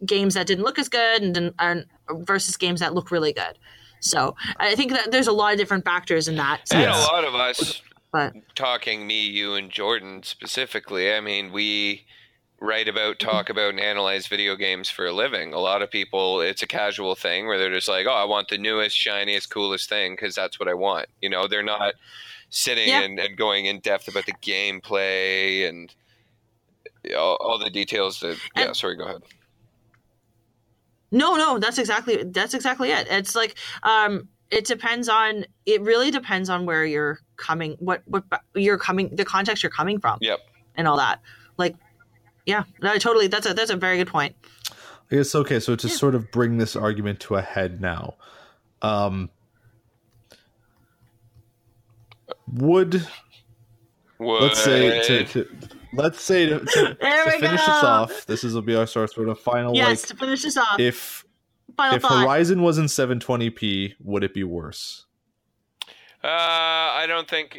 games 0.05 0.35
that 0.35 0.47
didn't 0.47 0.65
look 0.65 0.79
as 0.79 0.89
good 0.89 1.23
and, 1.23 1.53
and 1.59 1.87
versus 2.11 2.57
games 2.57 2.81
that 2.81 2.95
look 2.95 3.11
really 3.11 3.33
good. 3.33 3.59
So 4.01 4.37
I 4.59 4.75
think 4.75 4.93
that 4.93 5.11
there's 5.11 5.27
a 5.27 5.33
lot 5.33 5.53
of 5.53 5.59
different 5.59 5.85
factors 5.85 6.29
in 6.29 6.37
that. 6.37 6.61
And 6.71 6.91
a 6.91 6.95
lot 6.95 7.25
of 7.25 7.35
us, 7.35 7.83
but 8.13 8.35
talking 8.55 9.07
me, 9.07 9.27
you, 9.27 9.55
and 9.55 9.71
Jordan 9.71 10.23
specifically. 10.23 11.13
I 11.13 11.21
mean, 11.21 11.51
we 11.51 12.05
write 12.61 12.89
about, 12.89 13.19
mm-hmm. 13.19 13.29
talk 13.29 13.51
about, 13.51 13.71
and 13.71 13.81
analyze 13.81 14.27
video 14.27 14.57
games 14.57 14.89
for 14.89 15.07
a 15.07 15.13
living. 15.13 15.53
A 15.53 15.59
lot 15.59 15.83
of 15.83 15.91
people, 15.91 16.41
it's 16.41 16.63
a 16.63 16.67
casual 16.67 17.15
thing 17.15 17.47
where 17.47 17.59
they're 17.59 17.73
just 17.73 17.89
like, 17.89 18.07
"Oh, 18.07 18.15
I 18.15 18.25
want 18.25 18.49
the 18.49 18.59
newest, 18.59 18.97
shiniest, 18.97 19.51
coolest 19.51 19.89
thing 19.89 20.13
because 20.15 20.35
that's 20.35 20.61
what 20.61 20.69
I 20.69 20.75
want." 20.75 21.09
You 21.21 21.31
know, 21.31 21.47
they're 21.49 21.63
not 21.63 21.95
sitting 22.49 22.89
yeah. 22.89 23.03
and, 23.03 23.19
and 23.19 23.37
going 23.37 23.67
in 23.67 23.81
depth 23.81 24.09
about 24.09 24.27
the 24.27 24.33
gameplay 24.35 25.69
and 25.69 25.93
all, 27.15 27.37
all 27.41 27.59
the 27.59 27.71
details. 27.71 28.21
That 28.21 28.39
and, 28.55 28.67
yeah, 28.67 28.73
sorry, 28.73 28.97
go 28.97 29.05
ahead. 29.05 29.23
No, 31.13 31.37
no, 31.37 31.59
that's 31.59 31.79
exactly 31.79 32.25
that's 32.25 32.55
exactly 32.55 32.91
it. 32.91 33.07
It's 33.11 33.35
like 33.35 33.57
um 33.83 34.29
it 34.51 34.65
depends 34.65 35.09
on 35.09 35.45
it 35.65 35.81
really 35.83 36.11
depends 36.11 36.49
on 36.49 36.67
where 36.67 36.85
you're 36.85 37.21
coming 37.37 37.77
what 37.79 38.03
what 38.07 38.25
you're 38.55 38.79
coming 38.79 39.15
the 39.15 39.25
context 39.25 39.63
you're 39.63 39.71
coming 39.71 40.01
from. 40.01 40.19
Yep. 40.21 40.41
And 40.77 40.89
all 40.89 40.97
that. 40.97 41.21
Like 41.57 41.77
yeah, 42.45 42.65
no, 42.83 42.97
totally 42.99 43.27
that's 43.29 43.47
a 43.47 43.55
that's 43.55 43.71
a 43.71 43.77
very 43.77 43.99
good 43.99 44.09
point. 44.09 44.35
It's 45.11 45.35
okay. 45.35 45.61
So 45.61 45.77
to 45.77 45.89
yeah. 45.89 45.95
sort 45.95 46.15
of 46.15 46.31
bring 46.31 46.59
this 46.59 46.75
argument 46.75 47.21
to 47.21 47.37
a 47.37 47.43
head 47.43 47.81
now, 47.81 48.15
um, 48.83 49.31
would, 52.53 53.07
would. 54.19 54.43
let's 54.43 54.63
say 54.63 55.03
to, 55.07 55.25
to 55.25 55.49
let's 55.93 56.21
say 56.21 56.47
to, 56.47 56.61
to, 56.61 56.65
to 56.67 56.95
finish 56.95 57.41
go. 57.41 57.51
this 57.51 57.85
off. 57.85 58.27
This 58.27 58.45
is 58.45 58.55
will 58.55 58.63
be 58.63 58.75
our 58.75 58.87
sort 58.87 59.17
of 59.17 59.39
final. 59.39 59.75
Yes, 59.75 60.03
like, 60.03 60.09
to 60.09 60.17
finish 60.17 60.43
this 60.43 60.57
off. 60.57 60.79
If 60.79 61.25
final 61.77 61.97
if 61.97 62.03
thought. 62.03 62.23
Horizon 62.23 62.63
was 62.63 62.79
in 62.79 62.87
720p, 62.87 63.95
would 64.01 64.25
it 64.25 64.35
be 64.35 64.45
worse? 64.45 65.07
Uh, 66.25 66.29
I 66.29 67.05
don't 67.07 67.29
think. 67.29 67.59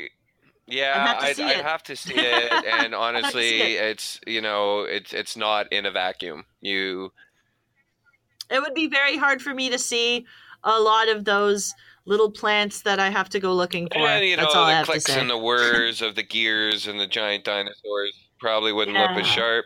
Yeah, 0.69 1.17
I'd, 1.21 1.39
I'd 1.39 1.63
have 1.63 1.81
to 1.83 1.95
see 1.95 2.15
it, 2.15 2.51
and 2.65 2.93
honestly, 2.93 3.61
it. 3.61 3.81
it's 3.81 4.19
you 4.27 4.41
know, 4.41 4.81
it's 4.81 5.13
it's 5.13 5.37
not 5.37 5.71
in 5.71 5.85
a 5.85 5.91
vacuum. 5.91 6.43
You. 6.59 7.13
It 8.49 8.61
would 8.61 8.73
be 8.73 8.87
very 8.87 9.17
hard 9.17 9.41
for 9.41 9.53
me 9.53 9.69
to 9.69 9.79
see 9.79 10.25
a 10.63 10.79
lot 10.79 11.09
of 11.09 11.25
those 11.25 11.73
little 12.07 12.31
plants 12.31 12.81
that 12.81 12.99
I 12.99 13.09
have 13.09 13.29
to 13.29 13.39
go 13.39 13.53
looking 13.53 13.89
for. 13.91 13.99
And, 13.99 14.25
you 14.25 14.37
know, 14.37 14.43
That's 14.43 14.55
all 14.55 14.65
the 14.65 14.71
I 14.71 14.77
have 14.77 14.85
clicks 14.85 15.09
and 15.09 15.29
the 15.29 15.37
whirs 15.37 16.01
of 16.01 16.15
the 16.15 16.23
gears 16.23 16.87
and 16.87 16.99
the 16.99 17.05
giant 17.05 17.43
dinosaurs 17.43 18.17
probably 18.39 18.71
wouldn't 18.71 18.97
yeah. 18.97 19.13
look 19.13 19.23
as 19.23 19.27
sharp. 19.27 19.65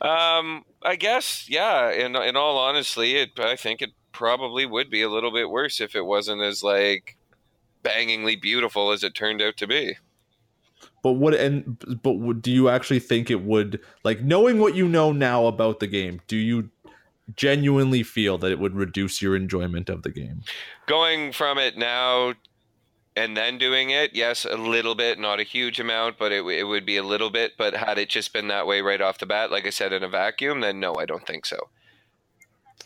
Um, 0.00 0.64
I 0.82 0.96
guess, 0.96 1.46
yeah. 1.48 1.90
In 1.90 2.14
in 2.16 2.36
all 2.36 2.58
honesty, 2.58 3.16
it 3.16 3.38
I 3.38 3.56
think 3.56 3.80
it 3.80 3.90
probably 4.12 4.66
would 4.66 4.90
be 4.90 5.02
a 5.02 5.08
little 5.08 5.32
bit 5.32 5.48
worse 5.48 5.80
if 5.80 5.96
it 5.96 6.04
wasn't 6.04 6.42
as 6.42 6.62
like 6.62 7.16
bangingly 7.82 8.40
beautiful 8.40 8.92
as 8.92 9.02
it 9.02 9.14
turned 9.14 9.40
out 9.40 9.56
to 9.56 9.66
be. 9.66 9.96
But 11.02 11.12
what 11.12 11.34
and 11.34 12.00
but 12.02 12.42
do 12.42 12.50
you 12.50 12.68
actually 12.68 13.00
think 13.00 13.30
it 13.30 13.42
would 13.42 13.80
like 14.04 14.20
knowing 14.20 14.58
what 14.58 14.74
you 14.74 14.88
know 14.88 15.12
now 15.12 15.46
about 15.46 15.80
the 15.80 15.86
game? 15.86 16.20
Do 16.26 16.36
you 16.36 16.70
genuinely 17.36 18.02
feel 18.02 18.38
that 18.38 18.50
it 18.50 18.58
would 18.58 18.74
reduce 18.74 19.22
your 19.22 19.36
enjoyment 19.36 19.88
of 19.88 20.02
the 20.02 20.10
game? 20.10 20.42
Going 20.86 21.32
from 21.32 21.58
it 21.58 21.76
now 21.76 22.34
and 23.14 23.36
then 23.36 23.58
doing 23.58 23.90
it, 23.90 24.14
yes, 24.14 24.44
a 24.44 24.56
little 24.56 24.94
bit, 24.94 25.18
not 25.18 25.38
a 25.38 25.42
huge 25.42 25.78
amount, 25.78 26.18
but 26.18 26.32
it, 26.32 26.44
it 26.46 26.64
would 26.64 26.86
be 26.86 26.96
a 26.96 27.02
little 27.02 27.30
bit. 27.30 27.52
But 27.58 27.74
had 27.74 27.98
it 27.98 28.08
just 28.08 28.32
been 28.32 28.48
that 28.48 28.66
way 28.66 28.80
right 28.80 29.00
off 29.00 29.18
the 29.18 29.26
bat, 29.26 29.50
like 29.50 29.66
I 29.66 29.70
said, 29.70 29.92
in 29.92 30.02
a 30.02 30.08
vacuum, 30.08 30.60
then 30.60 30.80
no, 30.80 30.94
I 30.94 31.04
don't 31.04 31.26
think 31.26 31.44
so. 31.44 31.68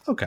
Okay. 0.09 0.27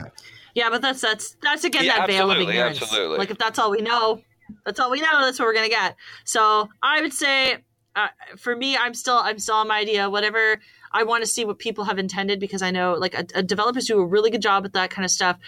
Yeah, 0.54 0.70
but 0.70 0.82
that's 0.82 1.00
that's 1.00 1.36
that's 1.42 1.64
again 1.64 1.84
yeah, 1.84 1.98
that 1.98 2.08
veil 2.08 2.30
of 2.30 2.38
ignorance. 2.38 2.82
Absolutely. 2.82 3.18
Like 3.18 3.30
if 3.30 3.38
that's 3.38 3.58
all 3.58 3.70
we 3.70 3.82
know, 3.82 4.20
that's 4.64 4.80
all 4.80 4.90
we 4.90 5.00
know. 5.00 5.20
That's 5.20 5.38
what 5.38 5.46
we're 5.46 5.54
gonna 5.54 5.68
get. 5.68 5.96
So 6.24 6.68
I 6.82 7.00
would 7.00 7.12
say, 7.12 7.58
uh, 7.94 8.08
for 8.36 8.56
me, 8.56 8.76
I'm 8.76 8.94
still 8.94 9.18
I'm 9.22 9.38
still 9.38 9.56
on 9.56 9.68
my 9.68 9.78
idea. 9.78 10.10
Whatever 10.10 10.60
I 10.92 11.04
want 11.04 11.22
to 11.22 11.26
see 11.26 11.44
what 11.44 11.58
people 11.58 11.84
have 11.84 11.98
intended 11.98 12.40
because 12.40 12.62
I 12.62 12.70
know 12.70 12.94
like 12.94 13.14
a, 13.14 13.26
a 13.34 13.42
developers 13.42 13.86
do 13.86 13.98
a 13.98 14.06
really 14.06 14.30
good 14.30 14.42
job 14.42 14.64
at 14.64 14.72
that 14.72 14.90
kind 14.90 15.04
of 15.04 15.10
stuff. 15.10 15.38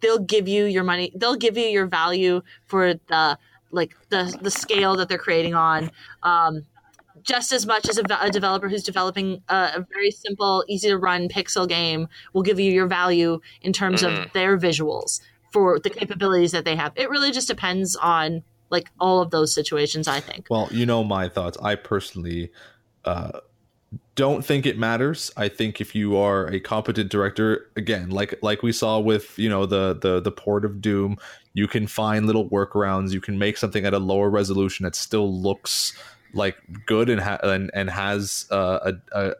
They'll 0.00 0.18
give 0.18 0.48
you 0.48 0.64
your 0.64 0.84
money. 0.84 1.12
They'll 1.14 1.36
give 1.36 1.56
you 1.56 1.66
your 1.66 1.86
value 1.86 2.42
for 2.66 2.94
the 2.94 3.38
like 3.70 3.96
the 4.08 4.36
the 4.40 4.50
scale 4.50 4.96
that 4.96 5.08
they're 5.08 5.18
creating 5.18 5.54
on. 5.54 5.90
Um, 6.22 6.64
just 7.22 7.52
as 7.52 7.66
much 7.66 7.88
as 7.88 7.98
a, 7.98 8.04
a 8.20 8.30
developer 8.30 8.68
who's 8.68 8.84
developing 8.84 9.42
a, 9.48 9.72
a, 9.76 9.86
very 9.92 10.10
simple, 10.10 10.64
easy 10.68 10.88
to 10.88 10.96
run 10.96 11.28
pixel 11.28 11.68
game 11.68 12.08
will 12.32 12.42
give 12.42 12.60
you 12.60 12.72
your 12.72 12.86
value 12.86 13.40
in 13.60 13.72
terms 13.72 14.02
mm-hmm. 14.02 14.22
of 14.22 14.32
their 14.32 14.56
visuals 14.56 15.20
for 15.50 15.78
the 15.80 15.90
capabilities 15.90 16.52
that 16.52 16.64
they 16.64 16.76
have. 16.76 16.92
It 16.94 17.10
really 17.10 17.32
just 17.32 17.48
depends 17.48 17.96
on 17.96 18.44
like 18.70 18.90
all 19.00 19.20
of 19.20 19.30
those 19.30 19.52
situations. 19.52 20.08
I 20.08 20.20
think. 20.20 20.46
Well, 20.48 20.68
you 20.70 20.86
know 20.86 21.04
my 21.04 21.28
thoughts. 21.28 21.58
I 21.62 21.74
personally 21.74 22.50
uh, 23.04 23.40
don't 24.18 24.44
think 24.44 24.66
it 24.66 24.76
matters. 24.76 25.30
I 25.36 25.46
think 25.46 25.80
if 25.80 25.94
you 25.94 26.16
are 26.16 26.48
a 26.48 26.58
competent 26.58 27.08
director, 27.08 27.70
again, 27.76 28.10
like 28.10 28.36
like 28.42 28.64
we 28.64 28.72
saw 28.72 28.98
with 28.98 29.38
you 29.38 29.48
know 29.48 29.64
the 29.64 29.96
the 30.02 30.18
the 30.18 30.32
port 30.32 30.64
of 30.64 30.80
Doom, 30.80 31.18
you 31.54 31.68
can 31.68 31.86
find 31.86 32.26
little 32.26 32.48
workarounds. 32.50 33.12
You 33.12 33.20
can 33.20 33.38
make 33.38 33.56
something 33.56 33.86
at 33.86 33.94
a 33.94 34.00
lower 34.00 34.28
resolution 34.28 34.82
that 34.82 34.96
still 34.96 35.32
looks 35.32 35.96
like 36.34 36.56
good 36.84 37.08
and 37.08 37.20
ha- 37.20 37.38
and, 37.44 37.70
and 37.74 37.88
has 37.90 38.46
uh, 38.50 38.92
a, 39.12 39.18
a 39.20 39.34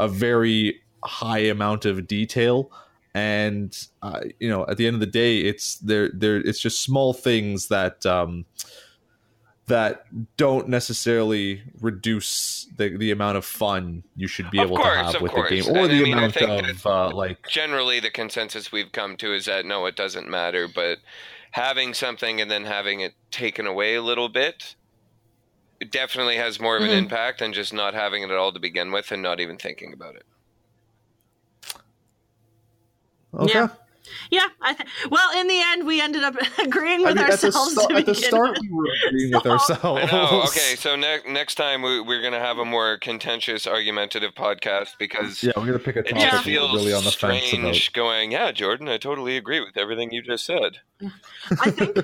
a 0.00 0.06
very 0.08 0.82
high 1.02 1.38
amount 1.38 1.86
of 1.86 2.06
detail 2.06 2.70
and 3.14 3.88
uh, 4.02 4.20
you 4.38 4.50
know 4.50 4.66
at 4.68 4.76
the 4.76 4.86
end 4.86 4.92
of 4.92 5.00
the 5.00 5.06
day 5.06 5.38
it's 5.38 5.76
there 5.76 6.10
there 6.12 6.36
it's 6.36 6.60
just 6.60 6.82
small 6.82 7.14
things 7.14 7.68
that 7.68 8.04
um 8.04 8.44
that 9.70 10.04
don't 10.36 10.68
necessarily 10.68 11.62
reduce 11.80 12.66
the, 12.76 12.96
the 12.96 13.10
amount 13.10 13.38
of 13.38 13.44
fun 13.44 14.02
you 14.16 14.26
should 14.26 14.50
be 14.50 14.58
of 14.58 14.66
able 14.66 14.76
course, 14.76 14.88
to 14.88 15.02
have 15.04 15.22
with 15.22 15.32
course. 15.32 15.48
the 15.48 15.62
game 15.62 15.74
or 15.74 15.78
and 15.78 15.90
the 15.90 15.96
I 15.96 16.02
mean, 16.02 16.18
amount 16.18 16.68
of 16.68 16.86
uh, 16.86 17.10
like 17.10 17.48
generally 17.48 18.00
the 18.00 18.10
consensus 18.10 18.70
we've 18.70 18.92
come 18.92 19.16
to 19.18 19.32
is 19.32 19.46
that 19.46 19.64
no 19.64 19.86
it 19.86 19.96
doesn't 19.96 20.28
matter 20.28 20.68
but 20.68 20.98
having 21.52 21.94
something 21.94 22.40
and 22.40 22.50
then 22.50 22.64
having 22.64 23.00
it 23.00 23.14
taken 23.30 23.66
away 23.66 23.94
a 23.94 24.02
little 24.02 24.28
bit 24.28 24.74
it 25.80 25.90
definitely 25.90 26.36
has 26.36 26.60
more 26.60 26.76
of 26.76 26.82
an 26.82 26.90
mm-hmm. 26.90 26.98
impact 26.98 27.38
than 27.38 27.52
just 27.52 27.72
not 27.72 27.94
having 27.94 28.22
it 28.22 28.30
at 28.30 28.36
all 28.36 28.52
to 28.52 28.60
begin 28.60 28.92
with 28.92 29.10
and 29.12 29.22
not 29.22 29.40
even 29.40 29.56
thinking 29.56 29.92
about 29.92 30.16
it 30.16 30.24
okay 33.34 33.52
yeah. 33.54 33.68
Yeah, 34.40 34.46
I 34.60 34.74
th- 34.74 34.88
well, 35.10 35.40
in 35.40 35.48
the 35.48 35.60
end, 35.60 35.84
we 35.84 36.00
ended 36.00 36.22
up 36.22 36.36
agreeing 36.58 37.00
with 37.00 37.18
I 37.18 37.22
mean, 37.22 37.32
ourselves. 37.32 37.76
At 37.76 37.88
the, 37.88 37.94
at 37.96 38.06
the 38.06 38.14
start, 38.14 38.58
we 38.60 38.70
were 38.70 38.86
agreeing 39.08 39.32
with 39.32 39.44
ourselves. 39.46 40.12
Okay, 40.12 40.76
so 40.76 40.94
ne- 40.94 41.18
next 41.28 41.56
time 41.56 41.82
we, 41.82 41.98
are 41.98 42.20
going 42.20 42.32
to 42.32 42.38
have 42.38 42.58
a 42.58 42.64
more 42.64 42.96
contentious, 42.98 43.66
argumentative 43.66 44.36
podcast 44.36 44.90
because 45.00 45.42
yeah, 45.42 45.50
we're 45.56 45.66
going 45.66 45.78
to 45.78 45.84
pick 45.84 45.96
a 45.96 46.04
topic 46.04 46.16
it 46.16 46.30
just 46.30 46.44
feels 46.44 46.72
really 46.72 46.92
on 46.92 47.02
the 47.02 47.10
strange 47.10 47.50
fence 47.50 47.88
about. 47.88 47.92
going. 47.92 48.30
Yeah, 48.30 48.52
Jordan, 48.52 48.88
I 48.88 48.98
totally 48.98 49.36
agree 49.36 49.58
with 49.58 49.76
everything 49.76 50.12
you 50.12 50.22
just 50.22 50.46
said. 50.46 50.78
I 51.50 51.72
think, 51.72 51.96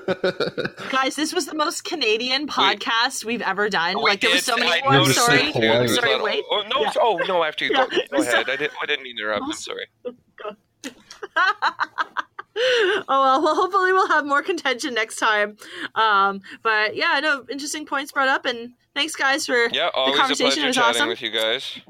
guys, 0.90 1.14
this 1.14 1.32
was 1.32 1.46
the 1.46 1.54
most 1.54 1.84
Canadian 1.84 2.48
podcast 2.48 3.24
we, 3.24 3.34
have 3.34 3.42
ever 3.42 3.68
done. 3.68 3.94
like 3.94 4.20
there 4.20 4.32
were 4.32 4.38
so 4.38 4.56
many. 4.56 4.82
I 4.82 4.98
more. 4.98 5.12
Sorry, 5.12 5.52
sorry, 5.52 6.20
wait. 6.20 6.42
Oh 6.50 6.64
no! 6.74 6.80
Yeah. 6.80 6.92
Oh 6.96 7.20
no! 7.28 7.44
After 7.44 7.66
you 7.66 7.70
yeah. 7.72 7.86
go, 7.88 8.16
go 8.16 8.22
ahead. 8.22 8.50
I 8.50 8.56
didn't. 8.56 8.72
I 8.82 8.86
didn't 8.86 9.04
mean 9.04 9.16
to 9.16 9.22
interrupt. 9.22 9.44
I'm 9.44 9.52
sorry. 9.52 9.86
oh 11.36 13.04
well, 13.08 13.42
well, 13.42 13.54
hopefully 13.54 13.92
we'll 13.92 14.08
have 14.08 14.26
more 14.26 14.42
contention 14.42 14.94
next 14.94 15.16
time. 15.16 15.56
Um, 15.94 16.40
but 16.62 16.96
yeah, 16.96 17.20
no, 17.22 17.44
interesting 17.50 17.86
points 17.86 18.12
brought 18.12 18.28
up, 18.28 18.44
and 18.44 18.72
thanks 18.94 19.14
guys 19.14 19.46
for 19.46 19.68
yeah, 19.70 19.90
always 19.94 20.14
the 20.14 20.20
conversation. 20.20 20.46
A 20.46 20.52
pleasure 20.52 20.66
was 20.66 20.76
chatting 20.76 20.96
awesome. 20.96 21.08
with 21.08 21.22
you 21.22 21.30
guys. 21.30 21.80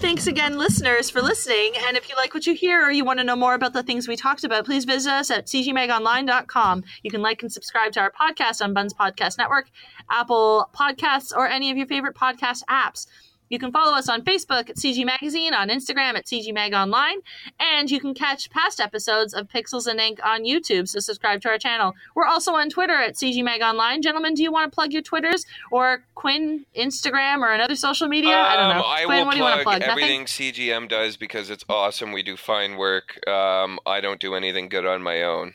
Thanks 0.00 0.28
again, 0.28 0.56
listeners, 0.58 1.10
for 1.10 1.20
listening. 1.20 1.72
And 1.88 1.96
if 1.96 2.08
you 2.08 2.14
like 2.14 2.32
what 2.32 2.46
you 2.46 2.54
hear 2.54 2.86
or 2.86 2.90
you 2.92 3.04
want 3.04 3.18
to 3.18 3.24
know 3.24 3.34
more 3.34 3.54
about 3.54 3.72
the 3.72 3.82
things 3.82 4.06
we 4.06 4.14
talked 4.14 4.44
about, 4.44 4.64
please 4.64 4.84
visit 4.84 5.10
us 5.10 5.28
at 5.28 5.46
cgmagonline.com. 5.46 6.84
You 7.02 7.10
can 7.10 7.20
like 7.20 7.42
and 7.42 7.52
subscribe 7.52 7.90
to 7.92 8.00
our 8.00 8.12
podcast 8.12 8.62
on 8.62 8.74
Buns 8.74 8.94
Podcast 8.94 9.38
Network, 9.38 9.68
Apple 10.08 10.70
Podcasts, 10.72 11.36
or 11.36 11.48
any 11.48 11.72
of 11.72 11.76
your 11.76 11.88
favorite 11.88 12.14
podcast 12.14 12.62
apps. 12.70 13.08
You 13.50 13.58
can 13.58 13.72
follow 13.72 13.96
us 13.96 14.08
on 14.08 14.22
Facebook 14.22 14.68
at 14.68 14.76
CG 14.76 15.04
Magazine, 15.04 15.54
on 15.54 15.68
Instagram 15.68 16.14
at 16.14 16.26
CG 16.26 16.52
Mag 16.52 16.74
Online, 16.74 17.18
and 17.58 17.90
you 17.90 17.98
can 17.98 18.14
catch 18.14 18.50
past 18.50 18.80
episodes 18.80 19.32
of 19.32 19.48
Pixels 19.48 19.86
and 19.86 19.98
Ink 19.98 20.20
on 20.24 20.44
YouTube. 20.44 20.88
So 20.88 21.00
subscribe 21.00 21.40
to 21.42 21.48
our 21.48 21.58
channel. 21.58 21.94
We're 22.14 22.26
also 22.26 22.54
on 22.54 22.68
Twitter 22.68 22.94
at 22.94 23.14
CG 23.14 23.42
Mag 23.42 23.62
Online. 23.62 24.02
Gentlemen, 24.02 24.34
do 24.34 24.42
you 24.42 24.52
want 24.52 24.70
to 24.70 24.74
plug 24.74 24.92
your 24.92 25.02
Twitters 25.02 25.46
or 25.70 26.04
Quinn 26.14 26.66
Instagram 26.76 27.40
or 27.40 27.52
another 27.52 27.76
social 27.76 28.08
media? 28.08 28.34
Um, 28.34 28.46
I 28.46 28.56
don't 28.56 28.76
know. 28.76 28.84
I 28.84 29.04
Quinn, 29.04 29.26
will 29.26 29.32
plug, 29.32 29.62
plug, 29.62 29.82
everything 29.82 30.22
Nothing? 30.22 30.52
CGM 30.52 30.88
does 30.88 31.16
because 31.16 31.48
it's 31.48 31.64
awesome. 31.68 32.12
We 32.12 32.22
do 32.22 32.36
fine 32.36 32.76
work. 32.76 33.26
Um, 33.26 33.78
I 33.86 34.00
don't 34.00 34.20
do 34.20 34.34
anything 34.34 34.68
good 34.68 34.84
on 34.84 35.02
my 35.02 35.22
own. 35.22 35.54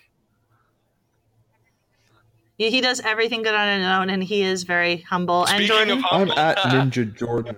He 2.58 2.82
does 2.82 3.02
everything 3.02 3.42
good 3.42 3.56
on 3.56 3.80
his 3.80 3.86
own, 3.86 4.10
and 4.10 4.24
he 4.24 4.44
is 4.44 4.64
very 4.64 4.98
humble. 4.98 5.46
Speaking 5.48 5.62
and 5.62 5.68
Jordan, 5.68 6.00
humble, 6.02 6.34
I'm 6.34 6.38
at 6.38 6.58
Ninja 6.92 7.16
Jordan. 7.18 7.58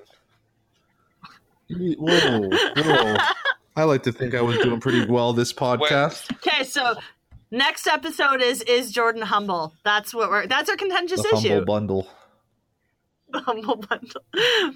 Whoa, 1.70 2.50
whoa. 2.78 3.18
I 3.76 3.84
like 3.84 4.04
to 4.04 4.12
think 4.12 4.34
I 4.36 4.42
was 4.42 4.58
doing 4.60 4.80
pretty 4.80 5.06
well 5.06 5.34
this 5.34 5.52
podcast. 5.52 6.32
Okay, 6.36 6.64
so 6.64 6.96
next 7.52 7.88
episode 7.88 8.42
is 8.42 8.62
is 8.62 8.92
Jordan 8.92 9.22
humble? 9.22 9.74
That's 9.84 10.14
what 10.14 10.30
we're. 10.30 10.48
That's 10.48 10.70
our 10.70 10.78
contentious 10.78 11.22
the 11.22 11.36
issue. 11.36 11.50
Humble 11.50 11.66
bundle. 11.66 12.08
The 13.32 13.40
humble 13.40 13.76
bundle. 13.78 14.22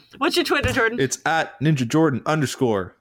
What's 0.17 0.35
your 0.35 0.45
Twitter, 0.45 0.71
Jordan? 0.73 0.99
It's 0.99 1.19
at 1.25 1.59
Ninja 1.61 1.87
Jordan 1.87 2.21
underscore. 2.25 2.95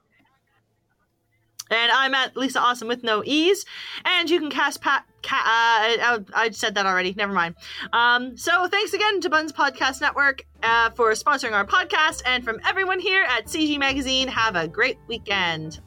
And 1.70 1.92
I'm 1.92 2.14
at 2.14 2.36
Lisa 2.36 2.60
Awesome 2.60 2.88
with 2.88 3.02
no 3.02 3.22
ease. 3.24 3.64
And 4.04 4.28
you 4.30 4.38
can 4.40 4.50
cast 4.50 4.80
Pat. 4.80 5.04
Ca- 5.22 5.98
uh, 6.00 6.20
I 6.34 6.50
said 6.50 6.76
that 6.76 6.86
already. 6.86 7.12
Never 7.16 7.32
mind. 7.32 7.56
Um, 7.92 8.36
so 8.36 8.68
thanks 8.68 8.92
again 8.92 9.20
to 9.22 9.30
Buns 9.30 9.52
Podcast 9.52 10.00
Network 10.00 10.44
uh, 10.62 10.90
for 10.90 11.10
sponsoring 11.12 11.52
our 11.52 11.66
podcast. 11.66 12.22
And 12.24 12.44
from 12.44 12.60
everyone 12.66 13.00
here 13.00 13.24
at 13.28 13.46
CG 13.46 13.78
Magazine, 13.78 14.28
have 14.28 14.54
a 14.56 14.68
great 14.68 14.96
weekend. 15.08 15.80